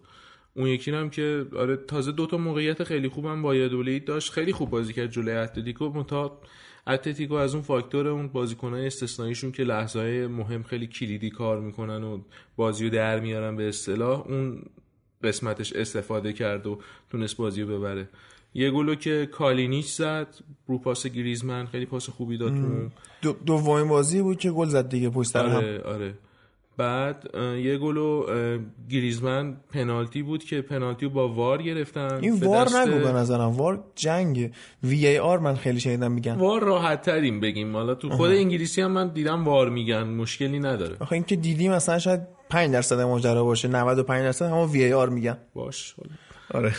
[0.54, 4.32] اون یکی هم که آره تازه دوتا موقعیت خیلی خوبم وایادولید داشت.
[4.32, 5.90] خیلی خوب بازی کرد جلوی اتلتیکو.
[5.90, 6.42] منتها
[6.88, 12.04] اتلتیکو از اون فاکتور اون بازیکنهای استثنائیشون که لحظه های مهم خیلی کلیدی کار می‌کنن
[12.04, 12.20] و
[12.56, 14.62] بازی رو در میارن به اصطلاح اون
[15.24, 16.80] قسمتش استفاده کرد و
[17.12, 18.08] تونست بازی رو ببره.
[18.54, 20.28] یه گلو که کالینیچ زد
[20.68, 22.90] رو پاس گریزمن خیلی پاس خوبی داد تو.
[23.22, 25.56] دو دومین بازی بود که گل زد دیگه پشت سر هم.
[25.56, 26.14] آره آره.
[26.78, 27.30] بعد
[27.64, 28.24] یه گلو
[28.90, 32.20] گریزمن پنالتی بود که پنالتی رو با وار گرفتن.
[32.22, 33.50] این وار دست- نگو به نظرم.
[33.50, 34.52] وار جنگه
[34.84, 36.36] وی ای آر من خیلی شنیدم میگن.
[36.36, 37.76] وار راحت تریم بگیم.
[37.76, 40.04] حالا تو خود انگلیسی هم من دیدم وار میگن.
[40.04, 40.96] مشکلی نداره.
[41.00, 45.10] آخه اینکه دیدی مثلا شاید 5 درصد ماجرا باشه 95 درصد همون وی ای آر
[45.10, 45.38] میگن.
[45.54, 45.96] باش.
[46.54, 46.76] آره.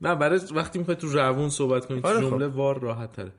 [0.00, 2.30] نه برای وقتی می‌خوای تو روون صحبت کنی آره خب.
[2.30, 3.32] جمله وار راحت تره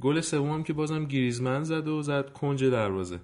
[0.00, 3.20] گل سوم که بازم گریزمن زد و زد کنج دروازه.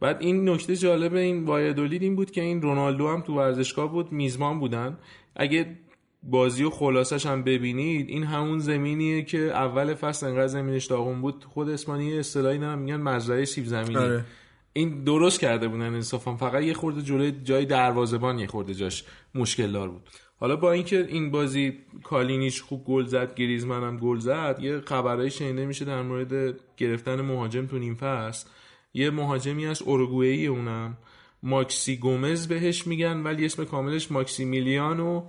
[0.00, 4.12] بعد این نکته جالب این وایدولید این بود که این رونالدو هم تو ورزشگاه بود
[4.12, 4.98] میزبان بودن.
[5.36, 5.78] اگه
[6.22, 11.44] بازی و خلاصش هم ببینید این همون زمینیه که اول فصل انقدر زمینش داغون بود.
[11.44, 13.96] خود اسپانیا اصطلاحی دارن میگن مزرعه سیب زمینی.
[13.96, 14.24] آره.
[14.72, 19.04] این درست کرده بودن انصافا فقط یه خورده جلوی جای دروازه‌بان یه خورده جاش
[19.34, 20.08] مشکل دار بود.
[20.40, 25.30] حالا با اینکه این بازی کالینیچ خوب گل زد گریزمن هم گل زد یه خبرایی
[25.30, 28.48] شنیده میشه در مورد گرفتن مهاجم تو نیم فصل.
[28.94, 30.98] یه مهاجمی از اوروگوئه اونم.
[31.42, 35.22] ماکسی گومز بهش میگن ولی اسم کاملش ماکسیمیلیانو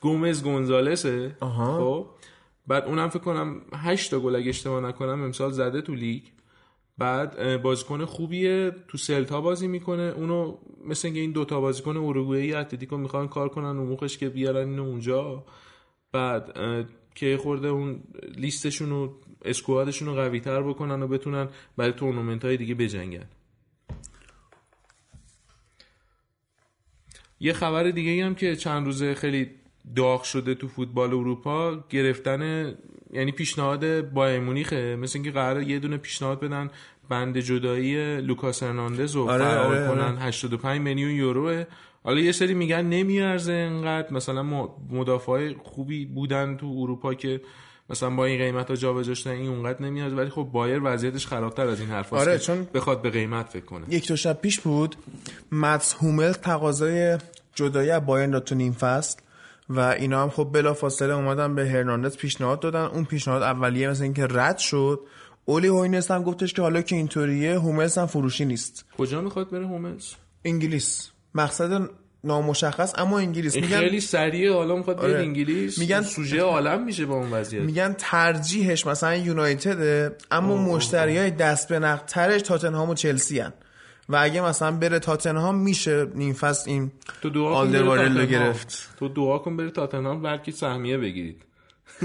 [0.00, 1.36] گومز گونزالسه.
[1.40, 2.06] خب.
[2.66, 6.22] بعد اونم فکر کنم 8 تا گل اگه اشتباه نکنم امسال زده تو لیگ.
[7.00, 8.72] بعد بازیکن خوبیه.
[8.88, 10.02] تو سلتا بازی می‌کنه.
[10.02, 14.68] اونو مثل اینکه این دوتا بازیکن اوروگوئه اتلتیکو می‌خوان کار کنن و موقعش که بیارن
[14.68, 15.44] اینو اونجا.
[16.12, 16.58] بعد
[17.14, 18.02] که خورده اون
[18.36, 19.08] لیستشون و
[19.44, 23.28] squad شون رو قوی تر بکنن و بتونن برای تورنمنت های دیگه بجنگن.
[27.40, 29.50] یه خبر دیگه هم که چند روزه خیلی
[29.96, 32.74] داغ شده تو فوتبال اروپا گرفتن
[33.12, 34.96] یعنی پیشنهاد بایر مونیخه.
[34.96, 36.70] مثل اینکه قرار یه دونه پیشنهاد بدن
[37.10, 40.20] بند جدایی لوکاس هرناندز رو آره، فرار آره، کنن آره.
[40.20, 41.64] 85 میلیون یوروه.
[42.04, 47.40] حالا یه سری میگن نمیارزه انقدر مثلا مدافع خوبی بودن تو اروپا که
[47.90, 51.66] مثلا با این قیمت ها جابجا شدن این اونقدر نمیاد ولی خب بایر وضعیتش خرابتر
[51.66, 53.86] از این حرف آره، چون بخواد به قیمت فکر کنه.
[53.88, 54.96] یک دو شب پیش بود
[55.52, 57.18] متس هومل تقاضای
[57.54, 59.18] جدایی از داد تو نیم فصل
[59.70, 62.84] و اینا هم خب بلا فاصله اومدن به هرناندز پیشنهاد دادن.
[62.84, 65.00] اون پیشنهاد اولیه مثل اینکه رد شد.
[65.50, 69.66] اولی هوینس هم گفتش که حالا که اینطوریه هوملز هم فروشی نیست کجا می‌خواد بره
[69.66, 70.12] هوملز
[70.44, 71.90] انگلیس مقصد
[72.24, 75.18] نامشخص اما انگلیس میگن خیلی سریع حالا می‌خواد آره.
[75.18, 81.30] انگلیس میگن- سوژه عالم میشه با اون وضعیت میگن ترجیحش مثلا یونایتده اما مشتری های
[81.30, 83.52] دست به نقد ترش تاتنهام و چلسی هن.
[84.08, 86.90] و اگه مثلا بره تاتنهام میشه نیم فصل این
[87.22, 87.66] تو دعا.
[88.24, 88.88] گرفت.
[88.98, 91.42] تو دعا کن بره تاتنهام بلکه سهمیه بگیرید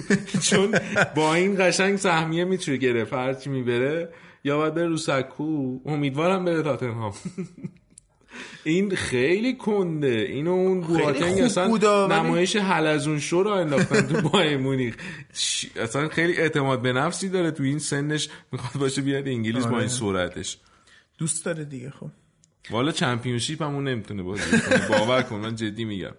[0.49, 0.79] چون
[1.15, 3.13] با این قشنگ سهمیه می‌تونه گرفت.
[3.13, 4.09] هرچی می‌بره
[4.43, 5.79] یا باید بره رو سکو.
[5.85, 7.13] امیدوارم بره تاتنهام.
[8.63, 10.25] این خیلی کنده.
[10.29, 14.95] اینو اون بواتنگ اصلا نمایش حلزون شو رو انداختن تو بایر مونیخ
[15.75, 17.51] اصلا خیلی اعتماد به نفسی داره.
[17.51, 19.79] تو این سنش می‌خواد باشه بیاد انگلیس با آره.
[19.79, 20.57] این سرعتش.
[21.17, 22.09] دوست داره دیگه خب.
[22.69, 24.41] والا چمپیونشیپ همون نمی‌تونه بازی
[24.89, 26.13] باور کن من جدی میگم.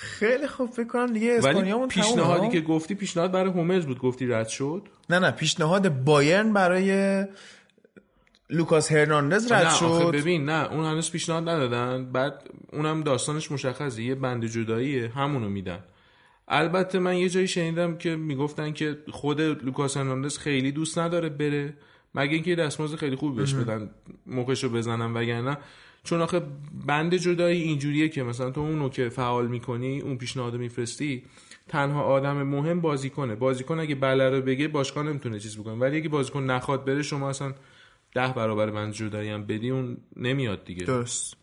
[0.00, 4.48] خیلی خوب فکر کنم دیگه اسپانیامون پیشنهادی که گفتی پیشنهاد برای هوملز بود گفتی رد
[4.48, 7.24] شد؟ نه نه پیشنهاد بایرن برای
[8.50, 10.10] لوکاس هرناندز رد نه آخه شد.
[10.12, 12.12] ببین نه اون هنوز پیشنهاد ندادن.
[12.12, 15.78] بعد اونم داستانش مشخصه یه بند جداییه همونو میدن.
[16.48, 21.74] البته من یه جایی شنیدم که می‌گفتن که خود لوکاس هرناندز خیلی دوست نداره بره.
[22.14, 23.90] مگه اینکه دستمزد خیلی خوبی بهش بدن
[24.26, 25.58] موقعشو بزنن وگرنه.
[26.04, 26.42] چون آخه
[26.86, 31.22] بند جدایی اینجوریه که مثلا تو اونو که فعال می‌کنی اون پیشنهاد میفرستی
[31.68, 33.34] تنها آدم مهم بازیکنه.
[33.34, 35.74] بازیکن اگه بله رو بگه باشگاه نمی‌تونه چیز بکنه.
[35.74, 37.54] ولی اگه بازیکن نخواد بره شما اصلا
[38.14, 40.84] ده برابر بند جدایی هم بدی اون نمیاد دیگه.
[40.84, 41.36] درست.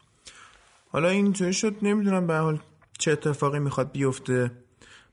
[0.89, 2.59] حالا اینطوری شد نمی‌دونم به حال
[2.99, 4.51] چه اتفاقی می‌خواد بیفته.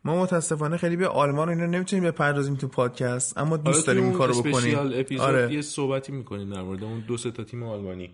[0.04, 4.12] ما متاسفانه خیلی به آلمان و اینا نمی‌تونیم بپردازیم تو پادکست اما دوست داریم این
[4.12, 4.78] کارو بکنیم.
[5.20, 5.52] آره.
[5.52, 8.10] یه صحبتی می‌کنیم در مورد اون دو سه تا تیم آلمانی.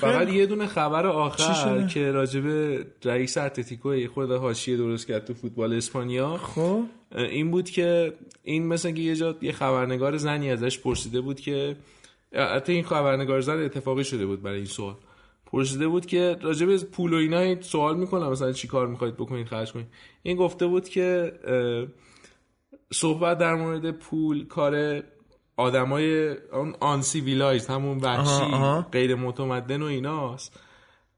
[0.00, 2.44] فقط یه دونه خبر آخر؟ که راجب
[3.04, 6.36] رئیس اتلتیکو یه خورده حاشیه درست کرد تو فوتبال اسپانیا.
[6.36, 6.82] خب.
[7.16, 8.12] این بود که
[8.42, 11.76] این مثلا که یه جا یه خبرنگار زنی ازش پرسیده بود که
[12.32, 14.94] حتی این خبرنگار زن اتفاقی شده بود برای این سوال.
[15.46, 19.46] پرسیده بود که راجع به پول و اینا سوال می‌کنم مثلا چی کار می‌خواید بکنید
[19.46, 19.86] خرج کنید.
[20.22, 21.32] این گفته بود که
[22.92, 25.02] صحبت در مورد پول کار
[25.58, 28.86] آدمای اون uncivilized همون وحشی آها، آها.
[28.92, 30.60] غیر متمدن و ایناست.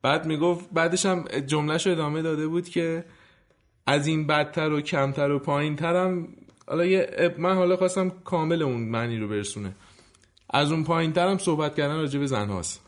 [0.02, 3.04] بعد می‌گفت بعدش هم جملهش ادامه داده بود که
[3.86, 6.28] از این بدتر و کمتر و پایین ترم
[6.66, 9.72] حالا یه من حالا خواستم کامل اون معنی رو برسونه.
[10.50, 12.80] از اون پایین ترم صحبت کردن راجع به زن هاست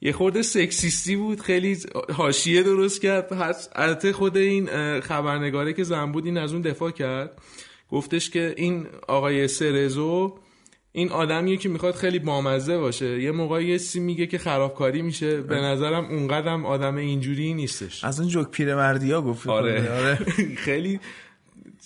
[0.00, 1.78] یه خورده سکسیستی بود خیلی
[2.14, 3.56] حاشیه درست کرد.
[3.74, 4.66] البته خود این
[5.00, 7.38] خبرنگاره که زن بود این از اون دفاع کرد.
[7.90, 10.38] گفتش که این آقای سرزو
[10.92, 13.22] این آدمیه که می‌خواد خیلی بامزه باشه.
[13.22, 15.40] یه موقعی یه چیزی میگه که خرابکاری میشه.
[15.40, 18.04] به نظرم اونقدرم آدم اینجوری نیستش.
[18.04, 20.14] از اون جوک پیرمردی ها گفت آره, آره.
[20.64, 21.00] خیلی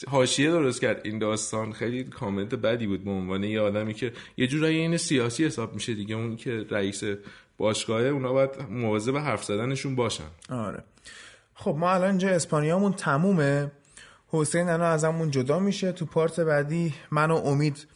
[0.09, 1.01] حاشیه درست کرد.
[1.05, 5.45] این داستان خیلی کامنت بدی بود به عنوان یه آدمی که یه جورایی این سیاسی
[5.45, 6.15] حساب میشه دیگه.
[6.15, 7.03] اون که رئیس
[7.59, 10.25] باشگاهه اونا باید مواظب حرف زدنشون باشن.
[10.51, 10.85] آره.
[11.55, 13.71] خب ما الان اینجا اسپانیامون تمومه.
[14.29, 15.93] حسین الان ازمون جدا میشه.
[15.93, 17.87] تو پارت بعدی من و امید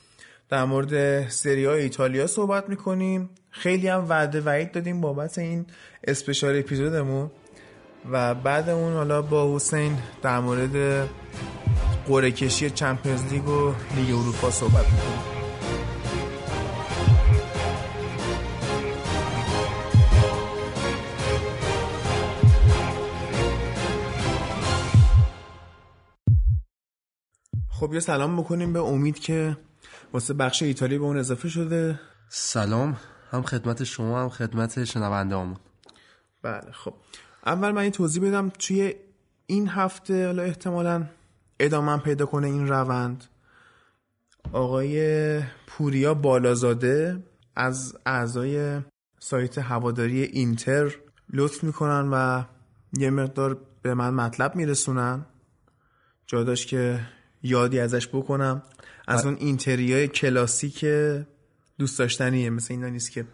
[0.49, 3.31] در مورد سری های ایتالیا صحبت می‌کنیم.
[3.51, 5.67] خیلی هم وعده وعید دادیم بابت این
[6.05, 7.31] اسپشال اپیزودمون.
[8.11, 11.09] و بعدمون حالا با حسین در مورد
[12.07, 15.39] قرعه کشی چمپیونز لیگ و لیگ اروپا صحبت می‌کنیم.
[27.71, 29.57] خب یه سلام بکنیم به امید که
[30.13, 32.01] واسه بخش ایتالیا به اون اضافه شده.
[32.29, 32.97] سلام.
[33.31, 35.57] هم خدمت شما هم خدمت شنونده همون
[36.43, 36.95] بله خب.
[37.47, 38.95] اول من این توضیح بدم توی
[39.47, 41.07] این هفته حالا احتمالا
[41.61, 43.25] ادامه پیدا کنه این روند.
[44.53, 47.23] آقای پوریا بالازاده
[47.57, 48.81] از اعضای
[49.19, 50.97] سایت هواداری اینتر
[51.33, 52.45] لطف می‌کنن و
[52.99, 55.27] یه مقدار به من مطلب میرسونن.
[56.27, 57.01] جا داشت که
[57.43, 58.63] یادی ازش بکنم.
[59.09, 60.85] از اون اینتریای کلاسیک
[61.79, 62.51] دوست داشتنیه.
[62.51, 63.25] مثل اینا نیست که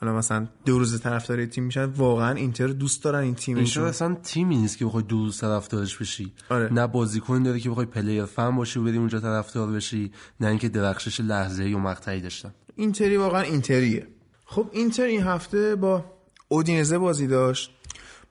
[0.00, 1.84] حالا مثلا دو روز طرفدار تیم میشن.
[1.84, 3.84] واقعا اینتر دوست دارن این تیمشون.
[3.84, 6.32] اصلا تیمی نیست که بخوای دو روز طرفدارش بشی.
[6.48, 6.72] آره.
[6.72, 10.12] نه بازیکن داره که بخوای player fan باشی و بری اونجا طرفدار بشی.
[10.40, 12.54] نه اینکه درخشش لحظه ای و مقطعی داشتن.
[12.76, 14.06] اینتری واقعا اینتریه.
[14.44, 16.04] خب اینتر این هفته با
[16.48, 17.77] اودینزه بازی داشت.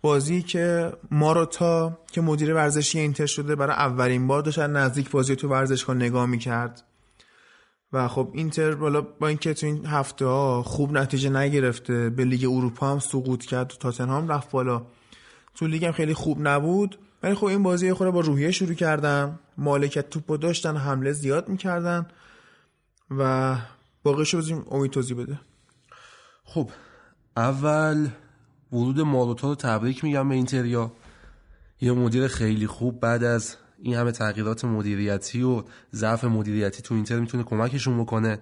[0.02, 5.48] بازی که ماروتا که مدیر ورزشی اینتر شده برای اولین بار داشت نزدیک بازی تو
[5.48, 6.84] ورزشگاه نگاه می‌کرد.
[7.94, 12.46] و خب اینتر بالا با اینکه تو این هفته ها خوب نتیجه نگرفته به لیگ
[12.46, 14.86] اروپا هم سقوط کرد و تاتنهام رفت بالا.
[15.56, 19.40] تو لیگ هم خیلی خوب نبود ولی خب این بازی خود با روحیه شروع کردن
[19.58, 22.08] مالکت توپو داشتن حمله زیاد می‌کردن
[23.18, 23.56] و
[24.04, 25.40] باقیش رو امید توضیح بده.
[26.44, 26.70] خب
[27.38, 28.08] اول
[28.72, 30.92] ورود ماروتا رو تبریک میگم به اینتریا.
[31.82, 35.64] یه مدیر خیلی خوب بعد از این همه تغییرات مدیریتی و
[35.94, 38.40] ضعف مدیریتی تو اینتر می‌تونه کمکشون بکنه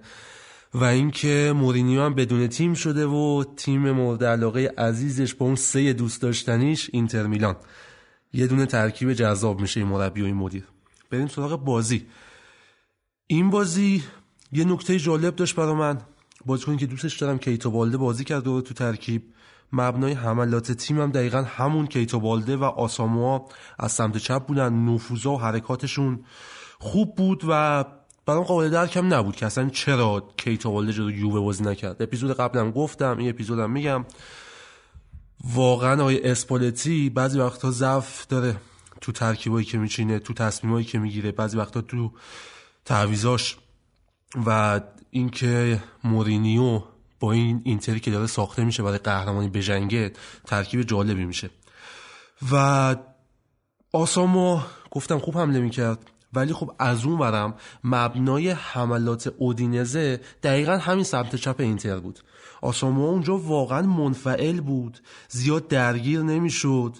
[0.74, 5.94] و اینکه مورینیو هم بدون تیم شده و تیم مورد علاقه عزیزش با اون سه
[5.94, 7.56] دوست داشتنیش اینتر میلان.
[8.34, 10.64] یه دونه ترکیب جذاب میشه این مربی و این مدیر.
[11.12, 12.06] بریم سراغ بازی.
[13.28, 14.04] این بازی
[14.52, 16.02] یه نکته جالب داشت برا من.
[16.46, 19.24] بازیکنی که دوستش دارم کیتو بالده بازی کرد و تو ترکیب.
[19.74, 23.46] مبنای حملات تیمم دقیقا همون کیتو بالده و آساموا
[23.80, 26.26] از سمت چپ بودن نفوذا و حرکاتشون
[26.80, 27.86] خوب بود و
[28.26, 32.02] برام قابل درکم نبود که اصلا چرا کیتو بالده جلو یووه بازی نکرد.
[32.02, 34.06] اپیزود قبلم گفتم این اپیزودم میگم.
[35.54, 38.56] واقعا آقای اسپالتی بعضی وقتا ضعف داره
[39.02, 42.12] تو ترکیبایی که میچینه تو تصمیمایی که می‌گیره بعضی وقتا تو
[42.86, 43.58] تعویزاش
[44.46, 44.82] و
[45.12, 46.82] اینکه مورینیو
[47.20, 50.14] با این اینتری که داره ساخته میشه برای قهرمانی بجنگه
[50.46, 51.50] ترکیب جالبی میشه.
[52.52, 52.96] و
[53.94, 54.60] آسامو
[54.92, 61.36] گفتم خوب حمله می‌کرد ولی خب از اون برم مبنای حملات اودینزه دقیقا همین سمت
[61.36, 62.20] چپ اینتر بود.
[62.62, 66.94] آسامو اونجا واقعا منفعل بود زیاد درگیر نمی‌شد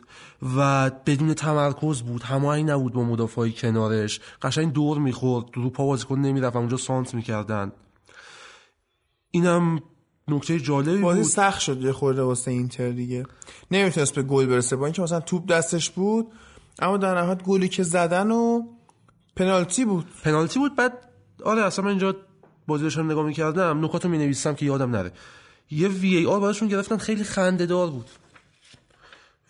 [0.58, 4.20] و بدون تمرکز بود هماهنگ نبود با مدافعای کنارش.
[4.42, 7.72] قشنگ دور می‌خورد رو پا بازیکن نمی‌رفت اونجا سانت می‌کردن.
[9.32, 9.80] اینم
[10.28, 11.30] نکته جالبی بازی بود.
[11.30, 13.26] سخت شد یه خورده واسه اینتر دیگه.
[13.72, 16.28] نمی‌تونست به گل برسه با اینکه مثلا توپ دستش بود
[16.80, 18.62] اما در نهایت گلی که زدن و
[19.36, 20.06] پنالتی بود.
[20.24, 21.10] پنالتی بود بعد
[21.44, 22.16] آره اصلا من اینجا
[22.68, 25.12] بازی داشتم نگاه می‌کردم نکاتو می نویسم که یادم نره.
[25.72, 28.10] یه وی ای آر براشون گرفتن خیلی خنده دار بود.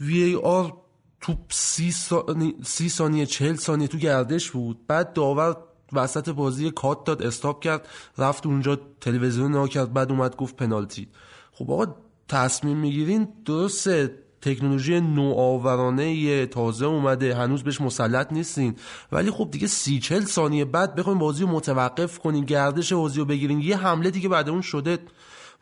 [0.01, 0.73] وی ای آر
[1.21, 5.57] تو سی, ثانیه سی ثانیه چهل ثانیه تو گردش بود بعد داور
[5.93, 7.87] وسط بازی کات داد استاپ کرد
[8.17, 11.07] رفت اونجا تلویزیون نگاه کرد بعد اومد گفت پنالتی.
[11.51, 11.95] خب آقا
[12.27, 18.75] تصمیم می‌گیرین؟ درسته تکنولوژی نوآورانه تازه اومده هنوز بهش مسلط نیستین.
[19.11, 23.25] ولی خب دیگه سی چل ثانیه بعد بخواین بازی رو متوقف کنین گردش بازی رو
[23.25, 23.61] بگیرین.
[23.61, 24.97] یه حمله دیگه بعد اون شده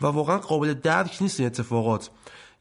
[0.01, 2.09] و واقعا قابل درک نیست این اتفاقات.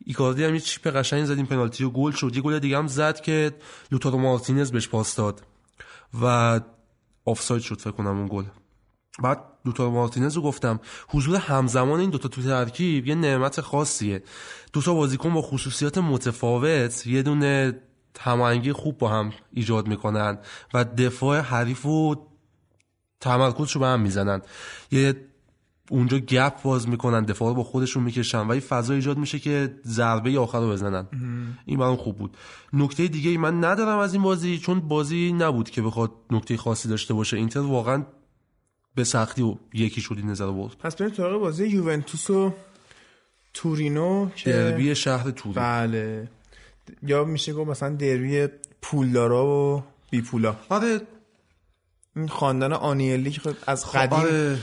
[0.07, 2.37] ایکاردی هم یه چیپ قشنگ زد این پنالتی و گل شد.
[2.37, 3.53] یه گل دیگه هم زد که
[3.93, 5.43] لوتارو مارتینز بهش پاس داد.
[6.23, 6.61] و
[7.25, 8.45] آفساید شد فکر کنم اون گل.
[9.23, 14.23] بعد دوتا مارتینز رو گفتم حضور همزمان این دوتا تو ترکیب یه نعمت خاصیه.
[14.73, 17.81] دوتا بازیکن با خصوصیات متفاوت یه دونه
[18.21, 20.39] هماهنگی خوب با هم ایجاد می‌کنن
[20.75, 22.17] و دفاع حریف و
[23.21, 24.43] تمرکزشو به هم می‌زنن.
[24.91, 25.32] یه
[25.93, 28.51] اونجا گپ باز می‌کنن دفاع رو با خودشون می‌کشن.
[28.51, 31.07] و یه فضا ایجاد میشه که ضربه آخر رو بزنن.
[31.67, 32.37] این برام خوب بود.
[32.73, 36.89] نکته دیگه ای من ندارم از این بازی چون بازی نبود که بخواد نکته خاصی
[36.89, 37.37] داشته باشه.
[37.37, 38.07] اینتر واقعا
[38.95, 40.77] به سختی و یکی شد این نظر برد.
[40.79, 42.55] پس بریم سراغ بازی یوونتوس و
[43.55, 45.63] تورینو که دربی شهر تورین.
[45.63, 46.29] بله.
[47.03, 48.47] یا میشه گفت مثلا دربی
[48.83, 51.01] پولدارا و بی پولا آره.
[52.17, 54.59] این خاندان آنیلی که خب از خب، قدیم آره.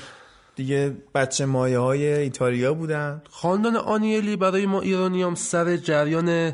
[0.60, 3.22] دیگه بچه مایه های ایتالیا بودن.
[3.30, 6.52] خاندان آنیلی برای ما ایرانیام سر جریان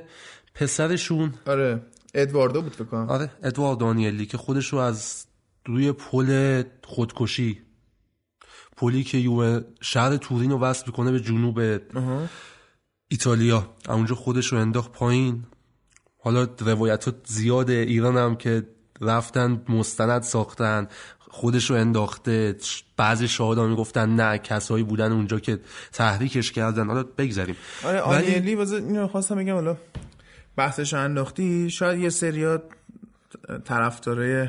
[0.54, 1.34] پسرشون.
[1.48, 1.82] آره
[2.14, 3.10] ادواردو بود فکر کنم.
[3.10, 5.26] آره ادوارد آنیلی که خودش رو از
[5.66, 7.62] روی پل خودکشی
[8.78, 11.60] پلی که یوه شهر تورین رو وصل می‌کنه به جنوب
[13.08, 13.76] ایتالیا.
[13.90, 15.44] اونجا خودش رو انداخت پایین.
[16.18, 18.68] حالا روایت ها زیاده ایران هم که
[19.02, 20.88] رفتن مستند ساختن.
[21.36, 22.56] خودش رو انداخته
[22.98, 25.60] بعضی شاهدا می‌گفتن نه کسایی بودن اونجا که
[25.94, 26.88] تحریکش کردن.
[26.88, 29.78] حالا بگذاریم آره آنیلی واسه اینو خواستم بگم حالا
[30.56, 31.70] بحثش رو انداختی.
[31.70, 32.64] شاید یه سریات
[33.66, 34.48] طرفدارای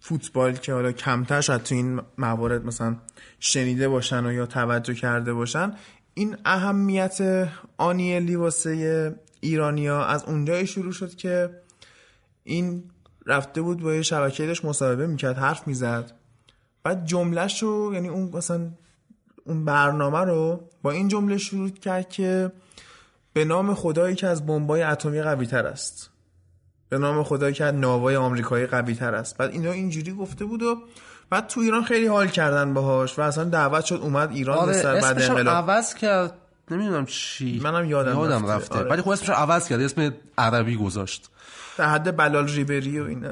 [0.00, 2.96] فوتبال که حالا کمتر شاید تو این موارد مثلا
[3.40, 5.72] شنیده باشن و یا توجه کرده باشن
[6.14, 11.50] این اهمیت آنیلی واسه ایرانیا از اونجایی شروع شد که
[12.44, 12.84] این
[13.26, 16.12] رفته بود با یه شبکه داشت مصاحبه می‌کرد حرف می‌زد.
[16.82, 18.70] بعد جملهش رو یعنی اون مثلا
[19.44, 22.52] اون برنامه رو با این جمله شروع کرد که
[23.32, 26.10] به نام خدایی که از بمبای اتمی قوی تر است.
[26.88, 29.36] به نام خدایی که از ناوای آمریکایی قوی تر است.
[29.36, 30.76] بعد اینا اینجوری گفته بود و
[31.30, 35.00] بعد تو ایران خیلی حال کردن باهاش و اصلا دعوت شد اومد ایران آره سر
[35.00, 35.70] بعد انقلاب.
[35.70, 36.32] عوض کرد.
[36.70, 37.60] نمی‌دونم چی.
[37.62, 38.52] منم یادم یادم رفته.
[38.52, 38.78] رفته.
[38.78, 38.90] آره.
[38.90, 39.80] ولی خب اسمش عوض کرد.
[39.80, 41.30] اسم عربی گذاشت.
[41.78, 43.28] در حد بلال ریبری و اینا.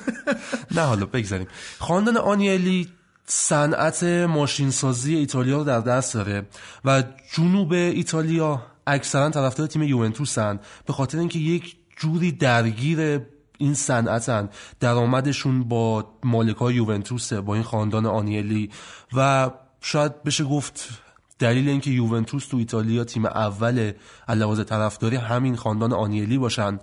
[0.76, 1.46] نه حالا بگذاریم.
[1.78, 2.88] خاندان آنیلی
[3.26, 6.46] صنعت ماشینسازی ایتالیا رو در دست داره
[6.84, 13.20] و جنوب ایتالیا اکثرا طرفدار تیم یوونتوسن به خاطر اینکه یک جوری درگیر
[13.58, 14.48] این صنعتن
[14.80, 18.70] درآمدشون با مالکای یوونتوسه با این خاندان آنیلی.
[19.16, 19.50] و
[19.80, 20.88] شاید بشه گفت
[21.38, 23.92] دلیل اینکه یوونتوس تو ایتالیا تیم اول
[24.28, 26.78] لحاظ طرفداری همین خاندان آنیلی باشن.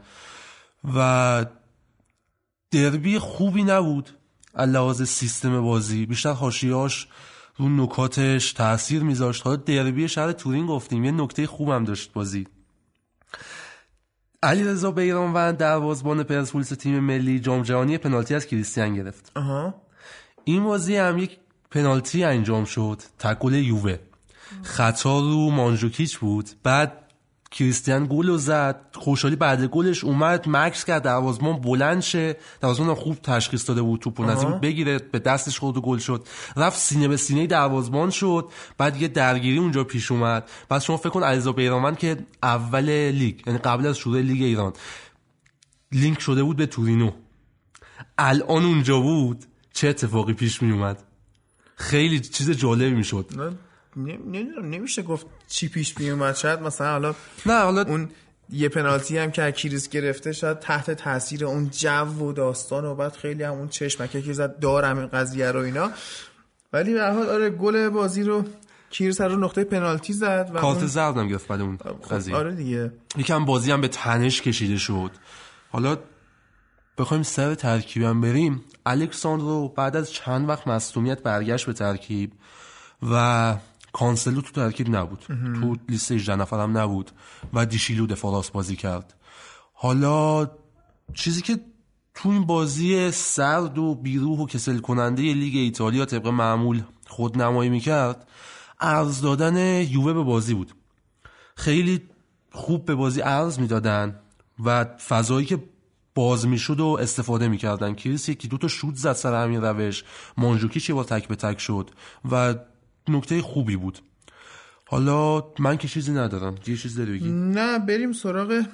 [0.95, 1.45] و
[2.71, 4.09] دربی خوبی نبود
[4.57, 6.05] لحاظ سیستم بازی.
[6.05, 7.07] بیشتر حاشیهاش
[7.57, 9.43] رو نکاتش تاثیر میذاشت.
[9.43, 12.47] حالا دربی شهر تورین گفتیم یه نکته خوبم داشت بازی.
[14.43, 19.31] علیرضا بیرانوند دروازه‌بان پرسپولیس تیم ملی جام جهانی پنالتی از کریستیان گرفت.
[19.35, 19.81] آها.
[20.43, 21.37] این بازی هم یک
[21.71, 23.01] پنالتی انجام شد.
[23.19, 23.97] تکل یووه.
[24.63, 26.49] خطا رو مانجوکیچ بود.
[26.63, 27.04] بعد
[27.55, 28.81] کریستیان گل رو زد.
[28.93, 30.43] خوشحالی بعد گلش اومد.
[30.47, 32.37] مکس کرد دروازه‌بان بلند شه.
[32.61, 34.99] دروازه‌بان هم خوب تشخیص داده بود توپ نزدیک بود بگیره.
[34.99, 36.27] به دستش خورد گل شد.
[36.55, 38.49] رفت سینه به سینه دروازه‌بان شد.
[38.77, 40.49] بعد یه درگیری اونجا پیش اومد.
[40.69, 44.73] بعد شما فکر کن علیرضا بیرانوند که اول لیگ یعنی قبل از شروع لیگ ایران
[45.91, 47.11] لینک شده بود به تورینو.
[48.17, 49.45] الان اونجا بود.
[49.73, 51.03] چه اتفاقی پیش می اومد
[51.75, 53.55] خیلی چیز جالبی می‌شد.
[53.97, 57.15] نمی‌دونم نمیشه گفت چی پیش می اومد شاید مثلا حالا
[57.45, 58.09] نه حالا اون
[58.49, 62.95] یه پنالتی هم که از کریس گرفته شاید تحت تاثیر اون جو و داستان و
[62.95, 65.91] بعد خیلی هم اون چشمکه که زد دارم این قضیه رو اینا.
[66.73, 68.43] ولی به هر حال آره گل بازی رو
[68.91, 72.35] کریس رو نقطه پنالتی زد و کارت اون- زردم گرفت بعد اون خب، قضیه.
[72.35, 72.91] آره دیگه.
[73.17, 75.11] یکم بازی هم به تنش کشیده شد.
[75.71, 75.97] حالا
[76.97, 78.61] بخوایم سر ترکیبم بریم.
[78.85, 82.31] الکساندرو بعد از چند وقت مصدومیت برگشت به ترکیب
[83.11, 83.55] و
[83.95, 85.19] کانسلو تو ترکیب نبود.
[85.61, 87.11] تو لیست 18 نفر هم نبود
[87.53, 89.13] و دیشیلو دفاع راست بازی کرد.
[89.73, 90.47] حالا
[91.13, 91.59] چیزی که
[92.13, 97.69] تو این بازی سرد و بیروح و کسل کننده لیگ ایتالیا طبق معمول خود نمایی
[97.69, 98.27] می‌کرد
[98.79, 100.71] عرض دادن یووه به بازی بود.
[101.55, 102.01] خیلی
[102.51, 104.19] خوب به بازی عرض می‌دادن
[104.65, 105.63] و فضایی که
[106.15, 107.93] باز می‌شد و استفاده می‌کردن.
[107.93, 110.03] کریس یکی دو تا شوت زد سر همین روش.
[110.37, 111.91] مانجوکیچ یه بار تک به تک شد
[112.31, 112.55] و
[113.09, 113.99] نکته خوبی بود.
[114.85, 116.55] حالا من که چیزی ندارم.
[116.67, 118.65] یه چیز داری بگی؟ نه بریم سراغ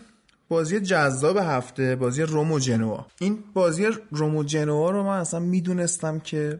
[0.49, 3.05] بازی جذاب هفته بازی روم و جنوا.
[3.19, 6.59] این بازی روم و جنوا رو من اصلا می‌دونستم که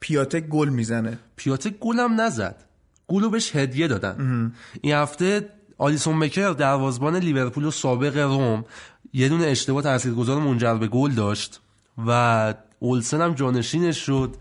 [0.00, 1.18] پیاتک گل می‌زنه.
[1.36, 2.64] پیاتک گلم نزد.
[3.08, 4.52] گلو بهش هدیه دادن.
[4.80, 5.48] این هفته
[5.78, 8.64] آلیسون بکر دروازبان لیورپول و سابق روم
[9.12, 11.60] یه دونه اشتباه تاثیرگذار منجر به گل داشت
[12.06, 14.34] و اولسن هم جانشینش شد.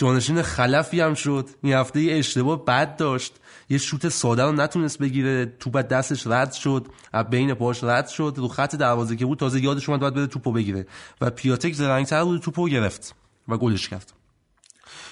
[0.00, 1.48] جانشین خلفی هم شد.
[1.62, 3.34] این هفته یه اشتباه بد داشت.
[3.68, 5.46] یه شوت ساده رو نتونست بگیره.
[5.46, 6.86] توپ دستش رد شد.
[7.12, 8.34] از بین پاش رد شد.
[8.36, 10.86] رو خط دروازه که بود تازه یادش اومد باید بره توپو بگیره.
[11.20, 13.14] و پیاتک زرنگتر بود توپو گرفت
[13.48, 14.12] و گلش کرد.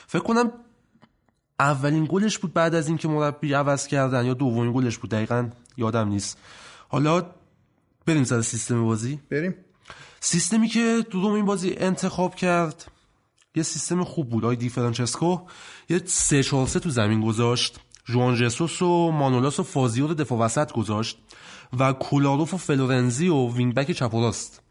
[0.07, 0.53] فکر کنم
[1.61, 5.11] اولین گلش بود بعد از اینکه مربی عوض کردن یا دومین گلش بود.
[5.11, 6.39] دقیقا یادم نیست.
[6.89, 7.27] حالا
[8.07, 9.21] بریم سر سیستم بازی.
[9.31, 9.55] بریم.
[10.21, 12.91] سیستمی که رم این بازی انتخاب کرد
[13.55, 14.45] یه سیستم خوب بود.
[14.45, 15.41] آی دی فرانچسکو
[15.89, 17.81] یه سه چهار تو زمین گذاشت.
[18.05, 21.19] جوان جسوس و مانولاس و فازیو رو دفاع وسط گذاشت
[21.79, 24.63] و کولاروف و فلورنزی و wing back چپ و راست.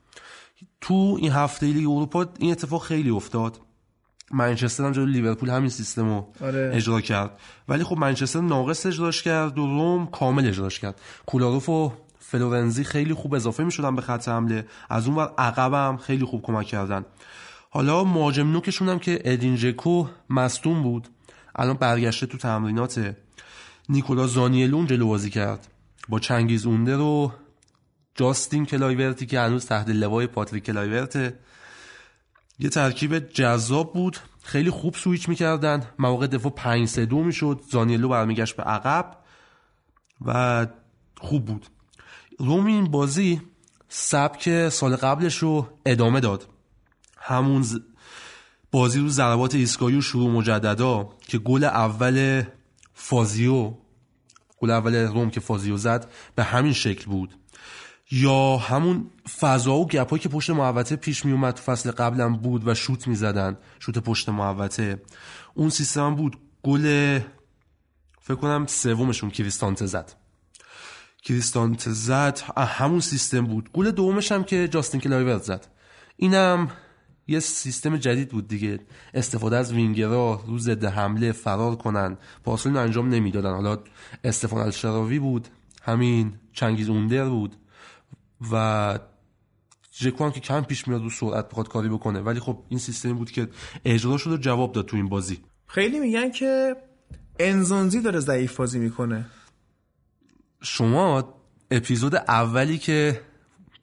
[0.82, 3.60] تو این هفته لیگ اروپا این اتفاق خیلی افتاد.
[4.32, 6.72] منچستر هم جلوی لیورپول همین سیستم رو آره.
[6.74, 7.40] اجرا کرد.
[7.68, 11.02] ولی خب منچستر ناقص اجراش کرد و رم کامل اجراش کرد.
[11.26, 14.66] کولاروف و فلورنزی خیلی خوب اضافه می شدن به خط حمله.
[14.90, 17.06] از اون ور عقب هم خیلی خوب کمک کردن.
[17.70, 21.08] حالا مهاجم نوکشون هم که ادین ژکو مصدوم بود.
[21.56, 23.16] الان برگشته تو تمرینات
[23.90, 25.68] نیکولا زانیولو اون جلو بازی کرد.
[26.10, 27.32] با چنگیز اوندر و
[28.16, 31.40] جاستین کلایورتی که هنوز تحت لوای پاتریک کلایورته.
[32.60, 34.18] یه ترکیب جذاب بود.
[34.44, 35.84] خیلی خوب سویچ می‌کردن.
[36.00, 37.62] مواقع دفاع 5 3 2 می‌شد.
[37.72, 39.18] زانیولو برمیگشت به عقب
[40.26, 40.68] و
[41.18, 41.68] خوب بود.
[42.40, 43.42] روم این بازی
[43.90, 46.48] سبک سال قبلش رو ادامه داد.
[47.28, 47.80] همون ز-
[48.72, 52.44] بازی رو ضربات ایستگاهی و شروع مجددا که گل اول
[52.94, 53.74] فازیو
[54.60, 57.36] گل اول روم که فازیو زد به همین شکل بود.
[58.12, 62.74] یا همون فضا و گپایی که پشت محوطه پیش می اومد فصل قبلم بود و
[62.74, 65.02] شوت می زدن شوت پشت محوطه.
[65.54, 67.20] اون سیستم بود گل
[68.22, 70.14] فکر کنم سومشون کریستانته زد.
[71.24, 73.70] کریستانته زد همون سیستم بود.
[73.74, 75.68] گل دومش هم که جاستین کلایورت زد.
[76.18, 76.70] اینم
[77.28, 78.80] یه سیستم جدید بود دیگه.
[79.14, 82.18] استفاده از وینگرها رو ضد حمله فرار کنن.
[82.44, 83.52] پاس اول رو انجام نمی‌دادن.
[83.54, 83.80] حالا
[84.24, 85.48] استفان الشراوی بود.
[85.82, 87.56] همین چنگیز اوندر بود.
[88.52, 89.00] و
[89.94, 92.20] ژکو هم که کم پیش میاد رو سرعت بخواد کاری بکنه.
[92.20, 93.48] ولی خب این سیستمی بود که
[93.86, 95.40] اجرا شد و جواب داد تو این بازی.
[95.68, 96.76] خیلی میگن که
[97.40, 99.26] انزونزی داره ضعیف بازی می‌کنه.
[100.62, 101.34] شما
[101.72, 103.22] اپیزود اولی که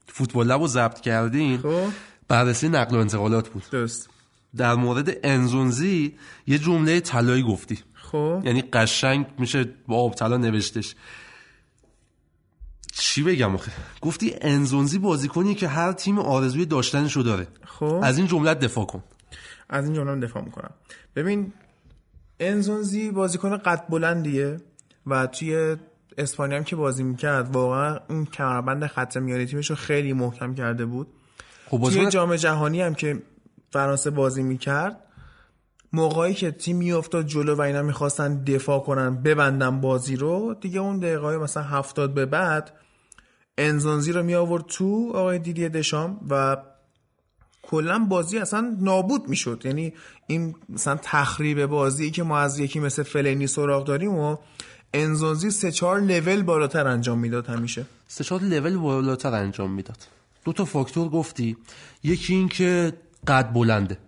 [0.07, 1.89] فوتبال لب رو ضبط کردین خب.
[2.29, 3.63] بررسی نقل و انتقالات بود.
[3.73, 4.11] درست.
[4.57, 6.15] در مورد انزونزی
[6.47, 7.79] یه جمله طلایی گفتی.
[7.95, 8.43] خب.
[8.45, 10.95] یعنی قشنگ میشه با آب طلا نوشتش.
[12.93, 17.47] چی بگم آخه؟ گفتی انزونزی بازیکنی که هر تیم آرزوی داشتنشو داره.
[17.65, 18.01] خب.
[18.03, 19.03] از این جمله دفاع کن.
[19.69, 20.71] از این جمله دفاع می‌کنم.
[21.17, 21.53] ببین
[22.41, 24.61] انزونزی بازیکن قد بلندیه
[25.07, 25.77] و توی
[26.19, 30.87] اسپانیا هم که بازی می‌کرد واقعا اون کمربند خط میانی تیمش رو خیلی محکم کرده
[30.87, 31.07] بود.
[31.71, 33.23] خب توی جام جهانی هم که
[33.73, 35.01] فرانسه بازی می‌کرد
[35.93, 40.99] موقعی که تیم میافتاد جلو و اینا می‌خواستن دفاع کنن ببندن بازی رو دیگه اون
[40.99, 42.73] دقیقه های مثلا هفتاد به بعد
[43.59, 46.57] انزونزی رو می آورد تو آقای دیدی دشام و
[47.63, 49.63] کلا بازی اصلا نابود می‌شد.
[49.65, 49.93] یعنی
[50.27, 54.37] این مثلا تخریب بازی که ما از یکی مثل فلینی سراغ داریم و
[54.95, 57.87] انزونزی سه چهار لول بالاتر انجام می‌داد همیشه.
[58.09, 60.14] سه چهار لول بالاتر انجام می‌داد.
[60.45, 61.57] دو تا فاکتور گفتی.
[62.03, 62.93] یکی این که
[63.27, 63.99] قد بلنده.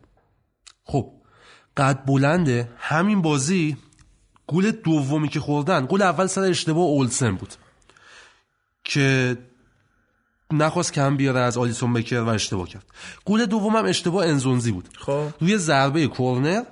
[0.84, 1.12] خب
[1.76, 2.68] قد بلنده.
[2.78, 3.76] همین بازی
[4.46, 7.54] گل دومی که خوردن گل اول سر اشتباه اولسن بود.
[8.84, 9.36] که
[10.52, 12.84] نخواست کم بیاره از آلیسون بکر و اشتباه کرد.
[13.24, 14.88] گل دوم هم اشتباه انزونزی بود.
[14.98, 15.28] خب.
[15.40, 16.62] روی ضربه کرنر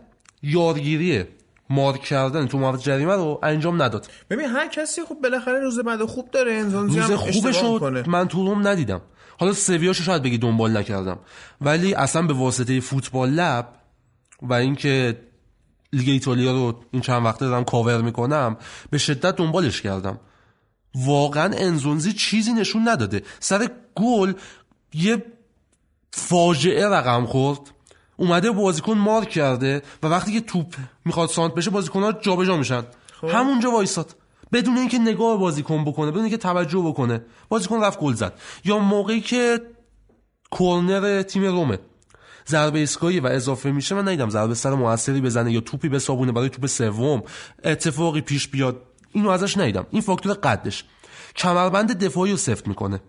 [0.43, 1.25] یارگیری
[1.71, 4.07] مارک کردن تو محوطه جریمه رو انجام نداد.
[4.31, 8.29] ببین هر کسی خب بالاخره روز بعد خوب داره انزونزی روز هم خوبش رو من
[8.29, 9.01] تو روم ندیدم.
[9.39, 11.19] حالا سویاشو شاید بگی دنبال نکردم.
[11.61, 13.69] ولی اصلا به واسطه فوتبال لب
[14.43, 15.21] و اینکه
[15.93, 18.57] لیگ ایتالیا رو این چند وقته دارم کاور می‌کنم
[18.91, 20.21] به شدت دنبالش کردم.
[20.95, 23.23] واقعا انزونزی چیزی نشون نداده.
[23.41, 24.33] سر گل
[24.95, 25.25] یه
[26.11, 27.61] فاجعه رقم خورد.
[28.17, 30.75] اومده بازیکن مارک کرده و وقتی که توپ
[31.05, 32.83] می‌خواد سانت بشه بازیکن‌ها جابجا میشن.
[33.23, 34.17] همونجا وایساد.
[34.53, 37.23] بدون اینکه نگاه بازیکن بکنه بدون اینکه توجه بکنه.
[37.49, 38.39] بازیکن رفت گل زد.
[38.65, 39.61] یا موقعی که
[40.51, 41.79] کورنر تیم رومه.
[42.49, 46.33] ضربه ایستگاهی و اضافه میشه من ندیدم ضربه سر موثری بزنه یا توپی به صابونه
[46.33, 47.23] برای توپ سوم.
[47.65, 48.83] اتفاقی پیش بیاد.
[49.13, 49.87] اینو ازش ندیدم.
[49.91, 50.85] این فاکتور قدش.
[51.37, 53.01] کمربند دفاعی رو سفت می‌کنه.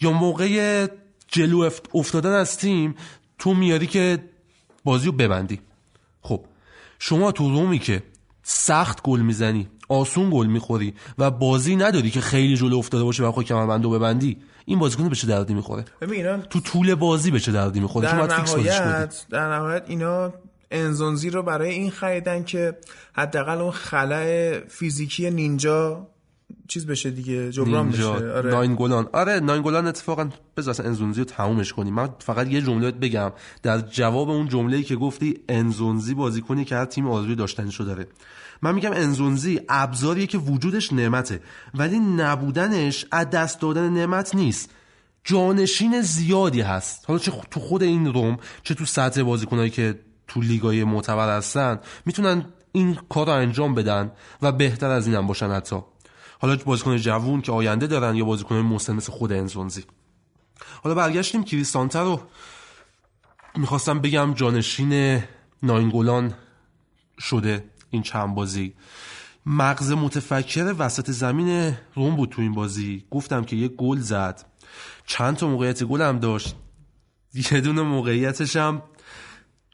[0.00, 0.86] یا موقع
[1.28, 2.94] جلو افت- افتادن از تیم
[3.38, 4.18] تو میاری که
[4.84, 5.60] بازی رو ببندی.
[6.20, 6.44] خب
[6.98, 8.02] شما تو رومی که
[8.42, 13.32] سخت گل می‌زنی آسون گل می‌خوری و بازی نداری که خیلی جلو افتاده باشه و
[13.32, 14.36] خود کمربند رو ببندی.
[14.64, 18.26] این بازیکن به چه دردی می‌خوره؟ اینا تو طول بازی به چه دردی می‌خوره؟ در
[18.26, 20.32] نهایت در نهایت اینا
[20.70, 22.78] انزونزی رو برای این خریدن که
[23.12, 26.08] حداقل اون خلع فیزیکی نینجا
[26.68, 28.04] چیز بشه دیگه جبران بشه.
[28.04, 28.50] آره.
[28.50, 31.94] ناین گلان آره ناین گلان اتفاقا بذار اصلا انزونزی رو تمومش کنیم.
[31.94, 33.32] من فقط یه جمله بگم.
[33.62, 38.06] در جواب اون جمله‌ای که گفتی انزونزی بازیکنی که هر تیم آرزوی داشتنشو داره.
[38.62, 41.40] من میگم انزونزی ابزاریه که وجودش نعمته
[41.74, 44.70] ولی نبودنش از دست دادن نعمت نیست.
[45.24, 47.04] جانشین زیادی هست.
[47.08, 49.98] حالا چه تو خود این روم چه تو سطح بازیکنایی که
[50.28, 54.12] تو لیگای معتبر هستن می‌تونن این کار رو انجام بدن
[54.42, 55.76] و بهتر از این هم باشن حتی.
[56.42, 59.84] حالا بازیکن جوون که آینده دارن یا بازیکن مسن مثل خود انزونزی
[60.82, 62.20] حالا برگشتیم کریستانته رو.
[63.56, 65.22] می‌خواستم بگم جانشین
[65.62, 66.34] ناینگولان
[67.18, 68.74] شده این چند بازی.
[69.46, 73.04] مغز متفکر وسط زمین روم بود تو این بازی.
[73.10, 74.46] گفتم که یه گل زد.
[75.06, 76.56] چند تا موقعیت گل هم داشت.
[77.52, 78.82] یه دونه موقعیتش هم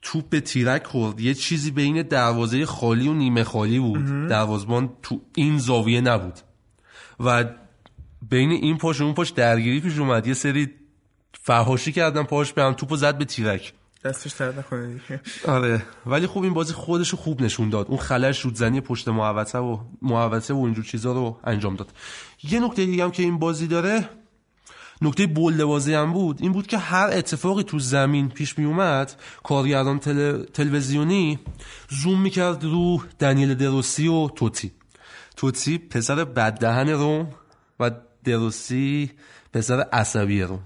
[0.03, 1.20] توپ به تیرک خورد.
[1.20, 4.28] یه چیزی بین دروازه خالی و نیمه خالی بود.
[4.28, 6.48] دروازبان تو این زاویه نبود.
[7.20, 7.45] و
[8.31, 10.27] بین این پاش و اون پاش درگیری پیش اومد.
[10.27, 10.70] یه سری
[11.40, 13.73] فهاشی کردن پاش به هم توپو زد به تیرک.
[14.05, 15.20] دستش درد نکنه دیگه.
[15.47, 15.82] آره.
[16.07, 17.86] ولی خوب این بازی خودش رو خوب نشون داد.
[17.89, 21.89] اون خلش رودزنی پشت محوطه و محوطه و اینجور چیزا رو انجام داد.
[22.43, 24.09] یه نکته دیگه هم که این بازی داره
[25.03, 26.43] نکته بولد بازی هم بود.
[26.43, 29.12] این بود که هر اتفاقی تو زمین پیش می اومد
[29.43, 30.43] کارگردان تل...
[30.43, 31.39] تلویزیونی
[31.89, 34.73] زوم می‌کرد رو دنیل دروسی و توتی.
[35.39, 37.28] توتی پسر بددهن روم
[37.81, 37.90] و
[38.24, 39.10] دروسی
[39.52, 40.60] پسر عصبی روم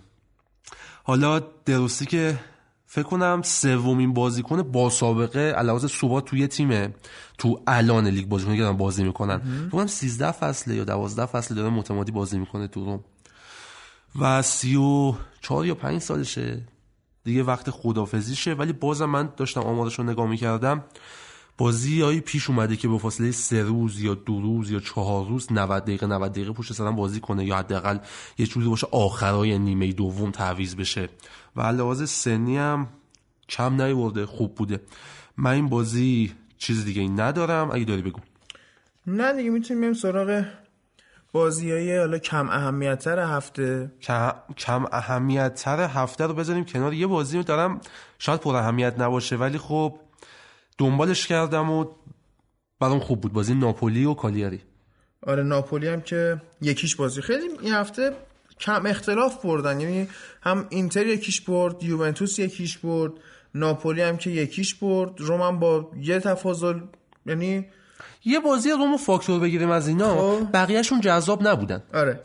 [1.04, 2.38] حالا دروسی که
[2.86, 6.94] فکر کنم سومین بازیکن با سابقه علاوه ثبات توی تیمه.
[7.38, 9.38] تو الان لیگ بازیکنی که دارن بازی می‌کنن.
[9.38, 13.04] فکر کنم 13 فصله یا 12 فصل داره متمادی بازی می‌کنه تو روم.
[14.20, 16.62] و 34 یا 5 سالشه.
[17.24, 20.84] دیگه وقت خدافزیشه ولی بازم من داشتم آمارش رو نگاه می‌کردم.
[21.58, 25.52] بازی هایی پیش اومده که به فاصله سه روز یا دو روز یا چهار روز
[25.52, 27.98] 90 دقیقه 90 دقیقه پشت سرم بازی کنه یا حداقل
[28.38, 31.08] یه چیزی باشه آخرای نیمه دوم تعویض بشه.
[31.56, 32.88] و لحاظ سنی هم
[33.48, 34.80] کم نیورده خوب بوده.
[35.36, 37.70] من این بازی چیز دیگه ندارم.
[37.70, 38.20] اگه داری بگو.
[39.06, 40.44] نه دیگه می‌تونیم بریم سراغ
[41.32, 43.92] بازی های حالا کم اهمیتتر هفته.
[44.02, 46.94] کم, کم اهمیت تر هفته رو بذاریم کنار.
[46.94, 47.80] یه بازی رو دارم
[48.18, 49.98] شاید پر اهمیت نباشه ولی خب
[50.82, 51.86] دنبالش کردم و
[52.80, 53.32] برام خوب بود.
[53.32, 54.60] بازی ناپولی و کالیاری.
[55.26, 57.22] آره ناپولی هم که یکیش بازی.
[57.22, 58.12] خیلی این هفته
[58.60, 59.80] کم اختلاف بردن.
[59.80, 60.08] یعنی
[60.42, 63.12] هم اینتر یکیش برد یوونتوس یکیش برد
[63.54, 65.20] ناپولی هم که یکیش برد.
[65.20, 66.80] روم هم با یه تفاضل
[67.26, 67.66] یعنی
[68.24, 70.16] یه بازی رومو فاکتور بگیریم از اینا.
[70.16, 70.52] خب.
[70.52, 71.82] بقیهشون جذاب نبودن.
[71.94, 72.20] آره.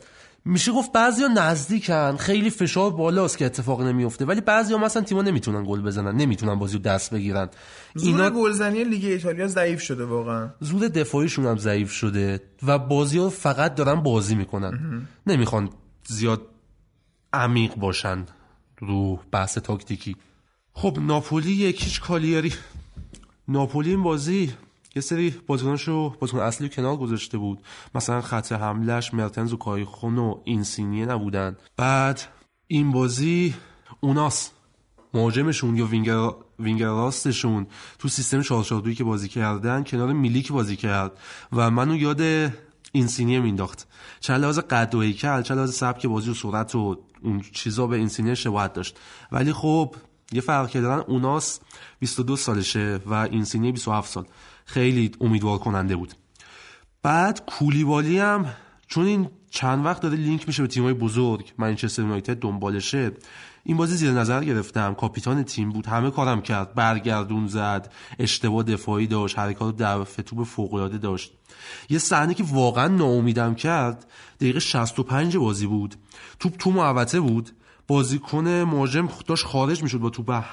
[0.47, 4.25] میشه گفت بعضیا نزدیکن خیلی فشار بالاست که اتفاق نمیفته.
[4.25, 7.49] ولی بعضیا مثلا تیما نمی‌تونن گل بزنن نمی‌تونن بازی رو دست بگیرن.
[7.95, 10.49] اینا گلزنی لیگ ایتالیا ضعیف شده واقعا.
[10.59, 15.07] زور دفاعیشون هم ضعیف شده و بازی رو فقط دارن بازی می‌کنن.
[15.27, 15.69] نمی‌خوان
[16.07, 16.41] زیاد
[17.33, 18.25] عمیق باشن
[18.79, 20.15] رو بحث تاکتیکی.
[20.73, 22.53] خب ناپولی یکیش کالیاری.
[23.47, 24.53] ناپولی این بازی
[24.97, 27.61] یه سری بازیکناشو بازیکن اصلی کنار گذاشته بود.
[27.95, 31.57] مثلا خط حملش مرتنز و کایخون و اینسینیه نبودن.
[31.77, 32.21] بعد
[32.67, 33.55] این بازی
[33.99, 34.51] اوناس.
[35.13, 36.29] مهاجمشون یا وینگر
[36.59, 37.67] وینگر راستشون
[37.99, 41.11] تو سیستم 442 که بازی کردن کنار میلیک بازی کرد
[41.53, 42.51] و منو یاد
[42.91, 43.87] اینسینیه مینداخت
[44.19, 47.95] چه لحاظ قد و هیکل چه لحاظ سبک بازی و سرعت و اون چیزا به
[47.97, 48.99] اینسینیه شباهت داشت.
[49.31, 49.95] ولی خب
[50.31, 51.59] یه فرق که دارن اوناس
[51.99, 54.25] 22 سالشه و اینسینیه 27 سال.
[54.67, 56.13] خیلی امیدوار کننده بود.
[57.03, 58.45] بعد کولیبالی هم
[58.87, 63.11] چون این چند وقت داره لینک میشه به تیمای بزرگ منچستر یونایتد دنبالشه
[63.63, 64.93] این بازی زیر نظر گرفتم.
[64.93, 66.73] کاپیتان تیم بود همه کارم کرد.
[66.73, 71.33] برگردون زد اشتباه دفاعی داشت حرکات دفع توپ فوق داشت.
[71.89, 74.05] یه صحنه که واقعا ناامیدم کرد
[74.39, 75.95] دقیقه 65 بازی بود.
[76.39, 77.51] توپ تو محوطه بود.
[77.87, 80.43] بازیکن مهاجم داشت خارج می‌شد با توپ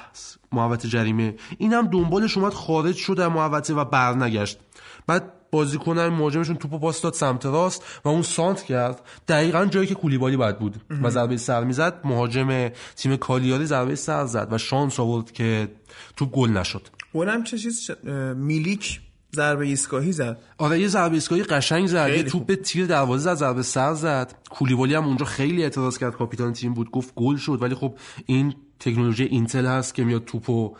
[0.51, 1.35] محوطه جریمه.
[1.57, 4.59] این هم دنبالش اومد خارج شد از محوطه و برنگشت.
[5.07, 9.01] بعد بازیکن مهاجمشون توپو پاس داد سمت راست و اون سانت کرد.
[9.27, 10.81] دقیقا جایی که کولیبالی باید بود.
[11.01, 12.01] و ضربه سر می‌زد.
[12.03, 15.71] مهاجم تیم کالیاری ضربه سر زد و شانس آورد که
[16.15, 16.87] توپ گل نشد.
[17.11, 17.91] اونم چه چیز
[18.35, 19.01] میلیک
[19.35, 20.41] ضربه ایستگاهی زد.
[20.57, 22.09] آره یه ضربه ایستگاهی قشنگ زد.
[22.09, 24.33] یه توپ تیر دروازه زد ضربه سر زد.
[24.49, 26.15] کولیبالی هم اونجا خیلی اعتراض کرد.
[26.15, 27.61] کاپیتان تیم بود گفت گل شد.
[27.61, 30.75] ولی خب این تکنولوژی اینتل هست که میاد توپو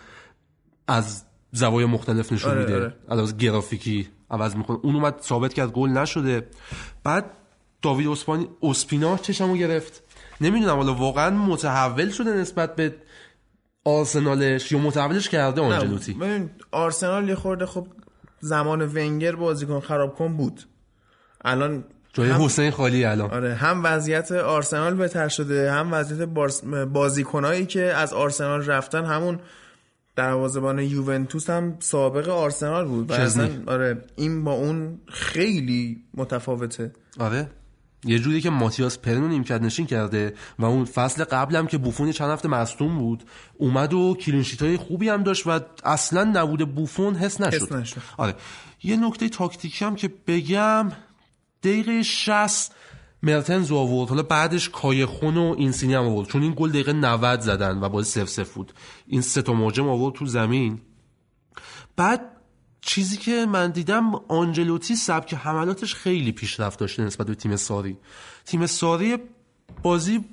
[0.88, 2.76] از زوایای مختلف نشون آره، میده.
[2.76, 3.22] آره.
[3.22, 4.77] از گرافیکی عوض می‌کنه.
[4.84, 6.48] اون اومد ثابت کرد گل نشده.
[7.03, 7.26] بعد
[7.82, 10.03] داوید اسپانی اسپینا چشمو گرفت.
[10.41, 12.95] نمی‌دونم حالا واقعا متحول شده نسبت به
[13.86, 17.88] آرسنالش یا متحولش کرده آنجلوتی؟ ببین آرسنال یه خورده خب
[18.45, 20.61] زمان ونگر بازیکن خراب کن بود.
[21.45, 23.31] الان جای هم- حسین خالی الان.
[23.31, 26.63] آره هم وضعیت آرسنال بهتر شده هم وضعیت بارس...
[26.93, 29.39] بازیکنایی که از آرسنال رفتن همون
[30.15, 33.11] دروازه‌بان یوونتوس هم سابق آرسنال بود.
[33.11, 36.91] اصلا آره این با اون خیلی متفاوته.
[37.19, 37.47] آره؟
[38.06, 42.30] یه جوری که ماتیاس پرنو نیمکت نشین کرده و اون فصل قبلم که بوفون چند
[42.30, 43.23] هفته مصدوم بود
[43.57, 47.61] اومد و کلینشیت های خوبی هم داشت و اصلا نبود بوفون حس نشد.
[47.61, 48.02] حس نشد.
[48.18, 48.36] آره.
[48.84, 50.91] یه نکته تاکتیکی هم که بگم
[51.64, 52.76] دقیقه 60
[53.23, 54.10] مرتنز آورد.
[54.10, 56.27] حالا بعدش کایخون و اینسینی هم آورد.
[56.27, 58.73] چون این گل دقیقه 90 زدن و بازی سف سف بود.
[59.07, 60.82] این سه تا مهاجم آورد تو زمین.
[61.95, 62.35] بعد
[62.86, 67.98] چیزی که من دیدم آنجلوتی سبک حملاتش خیلی پیشرفت داشته نسبت به تیم ساری.
[68.45, 69.18] تیم ساری
[69.84, 70.26] بازی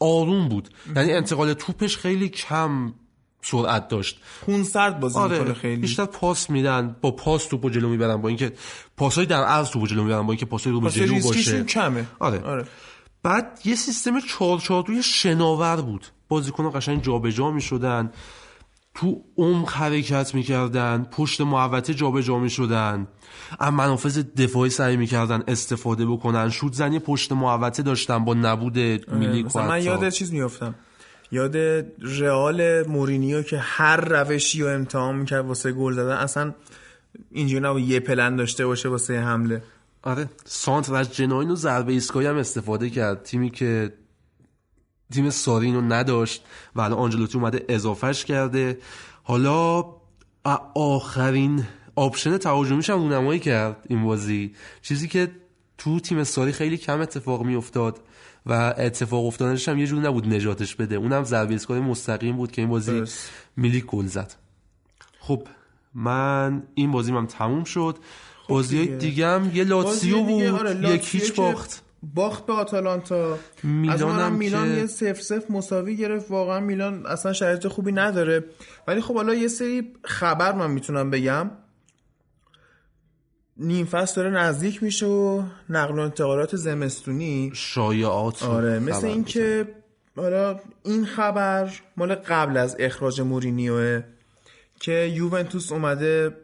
[0.00, 0.68] آروم بود.
[0.96, 2.94] یعنی انتقال توپش خیلی کم
[3.42, 4.20] سرعت داشت.
[4.44, 5.76] خون سرد بازی آره خیلی.
[5.76, 8.52] بیشتر پاس میدن با پاس توپو جلو می‌برن با اینکه
[8.96, 11.64] پاسای در عرض توپو جلو می‌برن با اینکه پاسای رو به جلو باشه.
[11.64, 12.06] کمه.
[12.18, 12.40] آره.
[12.40, 12.66] آره.
[13.22, 16.06] بعد یه سیستم 442 شناور بود.
[16.28, 18.12] بازیکن قشنگ جابجا می‌شدن.
[19.00, 23.06] تو عمق حرکت می‌کردن پشت محوطه جابجا می‌شدن.
[23.58, 26.48] از منافذ دفاعی سعی می‌کردن استفاده بکنن.
[26.48, 29.82] شوت زنی پشت محوطه داشتن با نبود مثلا من.
[29.82, 30.74] یاد چیز میافتم.
[31.32, 31.56] یاد
[32.00, 36.16] رئال مورینیو که هر روشی رو امتحان می‌کرد واسه گل زدن.
[36.16, 36.54] اصلا
[37.30, 39.62] اینجوری نبود یه پلن داشته باشه واسه حمله.
[40.02, 43.22] آره سانتر از جناین و ضربه ایستگاهی هم استفاده کرد.
[43.22, 43.92] تیمی که
[45.12, 46.44] تیم ساری اینو نداشت
[46.74, 48.78] و الان آنجلوتی اومده اضافهش کرده.
[49.22, 49.84] حالا
[50.74, 51.64] آخرین
[51.96, 54.54] option تهاجمیش هم رونمایی کرد این بازی.
[54.82, 55.30] چیزی که
[55.78, 58.00] تو تیم ساری خیلی کم اتفاق می افتاد
[58.46, 60.96] و اتفاق افتادنش هم یه جور نبود نجاتش بده.
[60.96, 63.02] اونم ضربه ایستگاه مستقیم بود که این بازی.
[63.56, 64.34] میلیک گل زد.
[65.20, 65.42] خب
[65.94, 67.98] من این بازیم هم تموم شد.
[68.48, 68.96] بازی دیگه.
[68.96, 71.82] دیگه هم یه لاتسیو بود آره، یک هیچ باخت.
[72.02, 73.38] باخت به آتالانتا.
[73.90, 76.30] از اونم میلان که- یه سف سف مساوی گرفت.
[76.30, 78.44] واقعا میلان اصلا شرایط خوبی نداره.
[78.88, 81.50] ولی خب حالا یه سری خبر من می‌تونم بگم.
[83.56, 87.50] نیم فصل داره نزدیک میشه و نقل و انتقالات زمستونی.
[87.54, 89.68] شایعات آره مثل اینکه
[90.16, 94.04] حالا این خبر مال قبل از اخراج مورینیوه
[94.80, 96.36] که یوونتوس اومده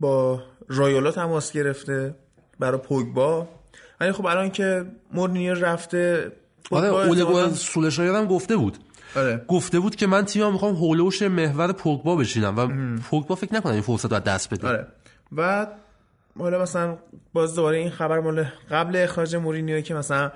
[0.00, 2.14] با رایولا تماس گرفته
[2.58, 3.48] برای پوگبا.
[4.02, 6.32] ولی خب الان که مورینیو رفته
[6.70, 8.78] آره اولگو سولشایر هم گفته بود.
[9.16, 9.44] آره.
[9.48, 12.68] گفته بود که من تیمم می‌خوام هولوش محور پوگبا بشینم و
[13.10, 14.68] پوگبا فکر نکنم این فرصت رو دست بده.
[14.68, 14.86] آره.
[15.36, 15.66] و
[16.38, 16.98] حالا مثلا
[17.32, 20.32] باز دوباره این خبر مال قبل اخراج مورینیو که مثلا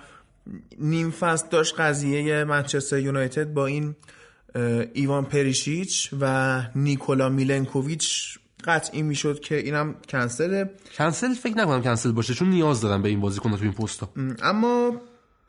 [0.79, 3.97] نیم فصل داشت قضیه منچستر یونایتد با این
[4.95, 12.35] ایوان پریشیچ و نیکولا میلنکوویچ قطعی می‌شد که اینم کنسله کنسل فکر نکنم کنسل باشه
[12.35, 14.09] چون نیاز دارم به این بازیکن تو این پستا
[14.43, 14.93] اما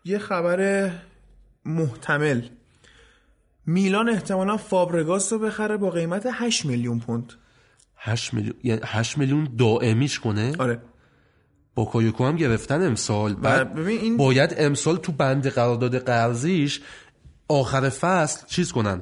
[0.05, 0.91] یه خبر
[1.65, 2.41] محتمل.
[3.65, 7.33] میلان احتمالا فابرگاس رو بخره با قیمت 8 میلیون پوند.
[7.97, 10.81] 8 میلیون یعنی 8 میلیون دائمیش کنه؟ آره.
[11.75, 13.33] با کایوکو هم گرفتن امسال.
[13.33, 16.81] بعد ببین این- باید امسال تو بند قرارداد قرضیش
[17.47, 19.01] آخر فصل چیز کنن؟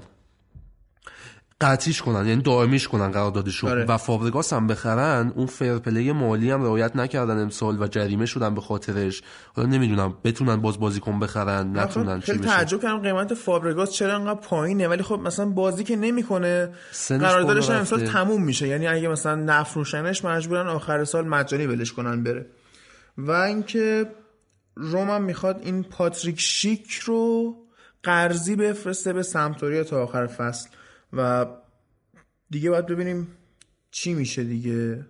[1.62, 3.86] قطعیش کنن یعنی دائمیش کنن قراردادشو آره.
[3.86, 8.62] و فابرگاس هم بخرن اون فرپلی مالی هم رعایت نکردن امسال و جریمه شدن به
[8.62, 9.24] خاطرش.
[9.56, 14.40] حالا نمی‌دونم بتونن باز بازیکن بخرن نتونن چی بشه؟ تعجب کردم قیمت فابرگاس چرا انقدر
[14.40, 14.88] پایینه.
[14.88, 16.70] ولی خب مثلا بازی که نمی‌کنه
[17.10, 18.08] قراردادش امسال.
[18.08, 18.68] تموم میشه.
[18.68, 22.46] یعنی اگه مثلا نفروشنش مجبورن آخر سال مجانی ولش کنن بره.
[23.18, 24.06] و اینکه
[24.76, 27.56] روم هم می‌خواد این پاتریک شیک رو
[28.04, 30.70] قرضی بفرسته به سمتوریا تا آخر فصل.
[31.18, 31.46] و
[32.50, 33.28] دیگه باید ببینیم
[33.92, 35.06] چی میشه دیگه.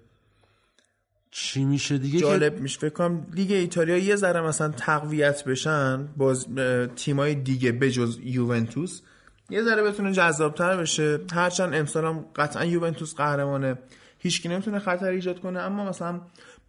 [1.31, 2.79] چی میشه دیگه جالب میشه.
[2.79, 6.47] فکر کنم لیگ ایتالیا یه ذره مثلا تقویت بشن باز
[6.95, 9.01] تیمای دیگه بجز یوونتوس
[9.49, 11.19] یه ذره بتونه جذابتر بشه.
[11.31, 13.77] هرچند امسال هم قطعا یوونتوس قهرمانه.
[14.19, 16.21] هیچکی نمی‌تونه خطر ایجاد کنه اما مثلا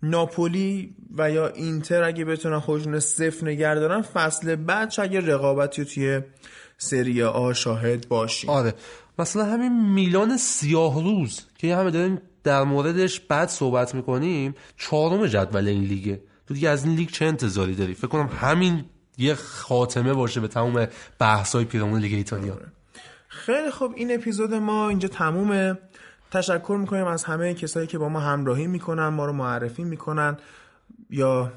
[0.02, 6.20] ناپولی و یا اینتر اگه بتونن خودشون صفر نگه دارن فصل بعد یه رقابتی توی
[6.78, 8.74] سری آ شاهد باشیم آره.
[9.18, 15.68] مثلا همین میلان سیاه روز که همه داریم در موردش بعد صحبت می‌کنیم چهارم جدول
[15.68, 16.22] این لیگه.
[16.46, 18.84] تو دیگه از این لیگ چه انتظاری داری؟ فکر کنم همین
[19.18, 20.86] یه خاتمه باشه به تمام
[21.18, 22.58] بحثای پیرامون لیگ ایتالیا.
[23.28, 25.78] خیلی خب این اپیزود ما اینجا تمومه.
[26.30, 30.36] تشکر می‌کنیم از همه کسایی که با ما همراهی می‌کنن ما رو معرفی می‌کنن
[31.10, 31.52] یا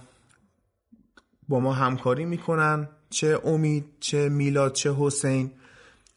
[1.48, 2.88] با ما همکاری می‌کنن.
[3.10, 5.52] چه امید چه میلاد چه حسین.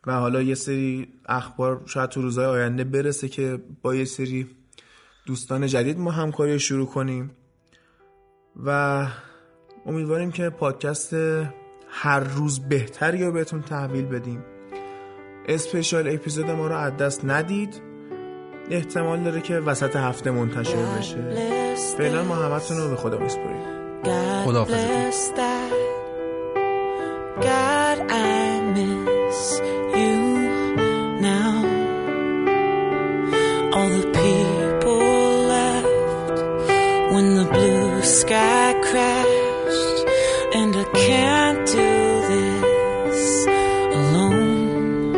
[0.06, 4.46] و حالا یه سری اخبار شاید تو روزهای آینده برسه که با یه سری
[5.26, 7.30] دوستان جدید ما همکاری رو شروع کنیم.
[8.66, 9.06] و
[9.86, 11.14] امیدواریم که پادکست
[11.88, 14.44] هر روز بهتری رو بهتون تحویل بدیم.
[15.48, 17.82] اسپیشال اپیزود ما رو از دست ندید.
[18.70, 21.74] احتمال داره که وسط هفته منتشر بشه.
[21.98, 23.72] فعلا ما همتون رو به خدا میسپاریم.
[27.40, 28.51] God
[33.82, 34.98] All the people
[35.54, 36.36] left
[37.12, 40.06] when the blue sky crashed,
[40.54, 41.92] and I can't do
[42.32, 43.46] this
[43.98, 45.16] alone.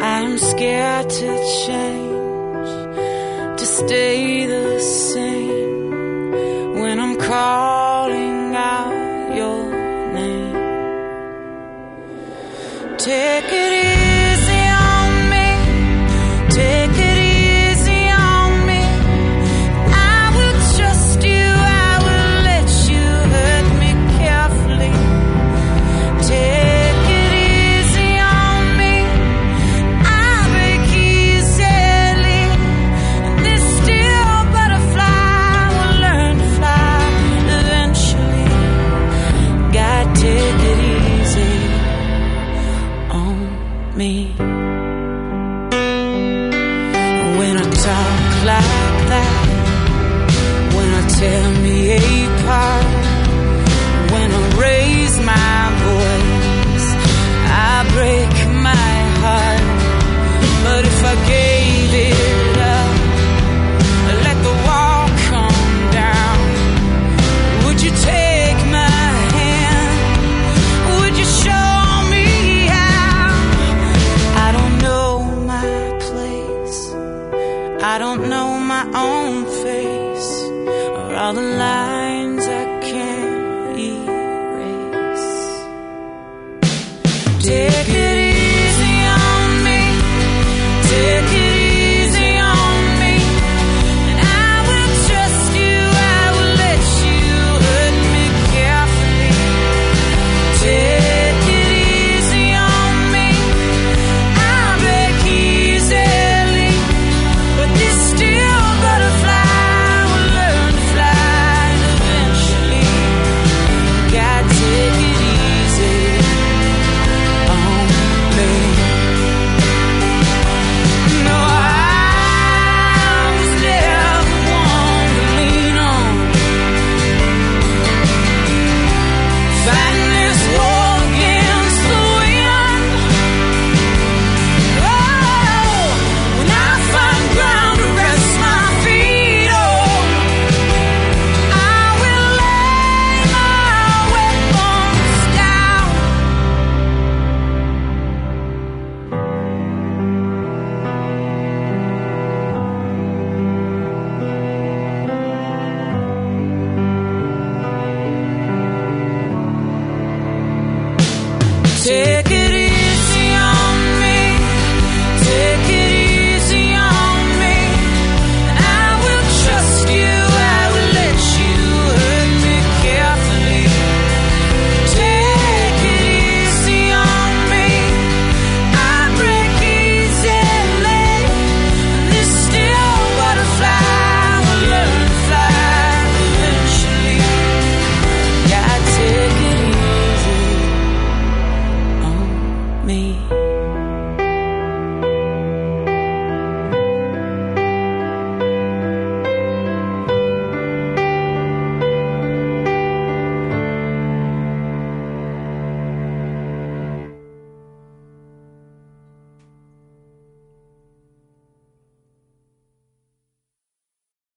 [0.00, 1.28] I'm scared to
[1.66, 4.23] change, to stay